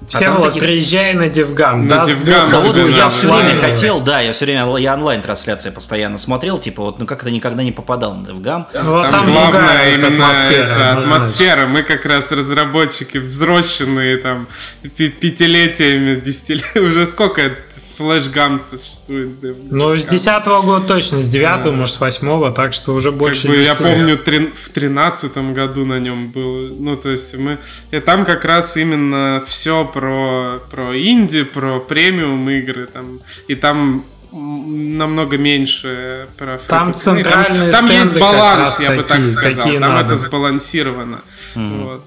[0.07, 0.61] Все а таких...
[0.61, 1.87] приезжай на DevGAMM.
[1.87, 2.49] На DevGAMM.
[2.49, 6.59] Да, вот я все время хотел, да, я все время я онлайн трансляции постоянно смотрел,
[6.59, 8.67] типа вот, ну как-то никогда не попадал на DevGAMM.
[8.71, 10.71] Там, там главное именно атмосфера.
[10.71, 11.67] Это атмосфера.
[11.67, 14.47] Мы как раз разработчики взросленные там
[14.95, 17.51] пятилетиями, десятилетиями, уже сколько
[17.97, 19.31] флешгам существует.
[19.71, 23.57] Ну, с десятого года точно, с девятого, может, с восьмого, так что уже больше как
[23.57, 26.75] бы, Я помню, три, в тринадцатом году на нем был.
[26.77, 27.57] Ну, то есть мы...
[27.91, 32.87] И там как раз именно все про, про инди, про премиум игры.
[32.87, 39.25] Там, и там намного меньше про Там центральные Там, там есть баланс, я бы так
[39.25, 39.67] сказал.
[39.71, 40.13] Там надо.
[40.13, 41.21] это сбалансировано.
[41.55, 41.83] Mm-hmm.
[41.83, 42.05] Вот.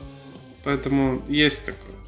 [0.63, 2.00] Поэтому есть такое.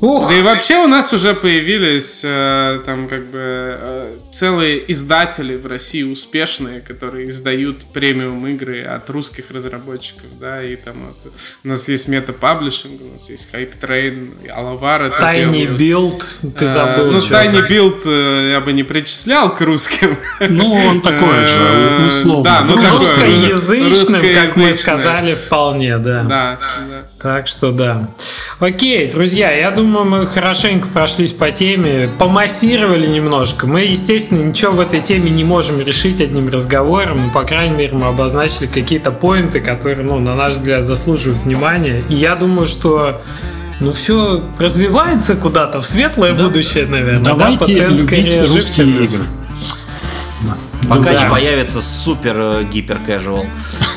[0.00, 0.28] Ух.
[0.28, 5.66] Да и вообще у нас уже появились э, там как бы э, целые издатели в
[5.66, 11.32] России успешные, которые издают премиум игры от русских разработчиков, да, и там вот,
[11.64, 16.22] у нас есть Meta Publishing, у нас есть Hype Train, Алавар Tiny Build,
[16.56, 17.10] ты э, забыл.
[17.10, 20.16] Э, ну, Tiny Build э, я бы не причислял к русским.
[20.40, 22.44] Ну, он такой же, э, условно.
[22.44, 25.98] Да, ну, русскоязычным, как мы сказали, вполне.
[25.98, 26.58] Да, да.
[27.22, 28.08] Так что да.
[28.60, 33.66] Окей, друзья, я думаю, мы хорошенько прошлись по теме, помассировали немножко.
[33.66, 38.06] Мы, естественно, ничего в этой теме не можем решить одним разговором, по крайней мере, мы
[38.06, 42.02] обозначили какие-то поинты, которые, ну, на наш взгляд, заслуживают внимания.
[42.08, 43.20] И я думаю, что
[43.80, 46.44] ну все развивается куда-то в светлое да.
[46.44, 47.22] будущее, наверное.
[47.22, 49.26] Давайте да, любить русские игры.
[50.90, 51.22] Пока да.
[51.22, 53.46] не появится супер э, гипер casual.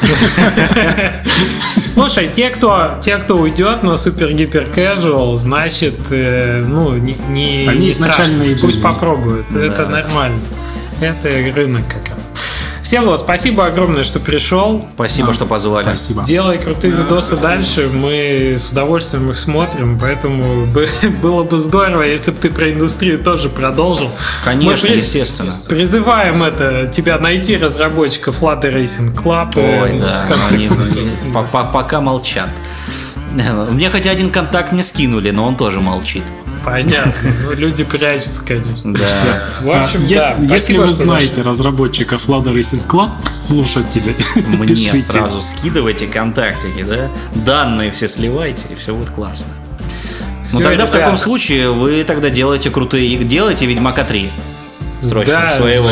[1.91, 7.67] Слушай, те, кто, те, кто уйдет на супер гипер casual, значит, э, ну, не, не,
[7.67, 8.61] Они не изначально страшно.
[8.61, 9.47] Пусть попробуют.
[9.49, 9.63] Да.
[9.63, 10.37] Это нормально.
[11.01, 12.22] Это рынок как раз.
[12.93, 14.87] Всеволод, спасибо огромное, что пришел.
[14.93, 15.87] Спасибо, а, что позвали.
[15.87, 16.23] Спасибо.
[16.25, 17.47] Делай крутые да, видосы спасибо.
[17.47, 17.89] дальше.
[17.91, 19.97] Мы с удовольствием их смотрим.
[19.99, 20.67] Поэтому
[21.23, 24.11] было бы здорово, если бы ты про индустрию тоже продолжил.
[24.45, 25.51] Конечно, Мы естественно.
[25.67, 29.53] Призываем это тебя найти разработчиков Flutter Racing Club.
[29.55, 30.27] Ой, да.
[30.51, 30.69] Они,
[31.71, 32.49] пока молчат.
[33.71, 36.21] Мне хотя один контакт мне скинули, но он тоже молчит.
[36.63, 37.13] Понятно.
[37.43, 38.93] Ну, люди прячутся, конечно.
[38.93, 39.43] Да.
[39.61, 40.55] В общем, если, да.
[40.55, 44.15] Если вы знаете разработчиков Lada Racing Club, слушатели,
[44.47, 44.97] мне пишите.
[44.97, 47.09] сразу скидывайте контактики, да?
[47.45, 49.51] Данные все сливайте, и все будет классно.
[50.43, 54.29] Все, ну тогда в таком случае вы тогда делаете крутые игры, делайте Ведьмака 3
[55.01, 55.89] срочно да, своего.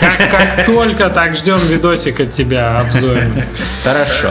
[0.00, 3.44] Как, как только так ждем видосик от тебя обзорный.
[3.84, 4.30] Хорошо.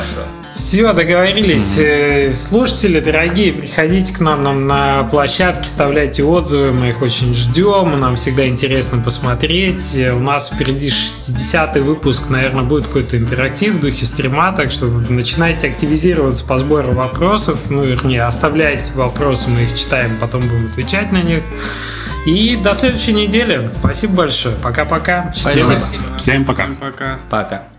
[0.57, 1.77] Все, договорились.
[1.77, 2.33] Mm-hmm.
[2.33, 8.15] Слушатели, дорогие, приходите к нам, нам на площадке, вставляйте отзывы, мы их очень ждем, нам
[8.15, 9.97] всегда интересно посмотреть.
[10.13, 15.67] У нас впереди 60-й выпуск, наверное, будет какой-то интерактив в духе стрима, так что начинайте
[15.67, 21.21] активизироваться по сбору вопросов, ну, вернее, оставляйте вопросы, мы их читаем, потом будем отвечать на
[21.21, 21.43] них.
[22.25, 23.69] И до следующей недели.
[23.79, 24.55] Спасибо большое.
[24.55, 25.31] Пока-пока.
[25.35, 25.77] Спасибо.
[26.17, 26.63] Всем пока.
[26.63, 27.19] Всем пока.
[27.29, 27.76] Пока.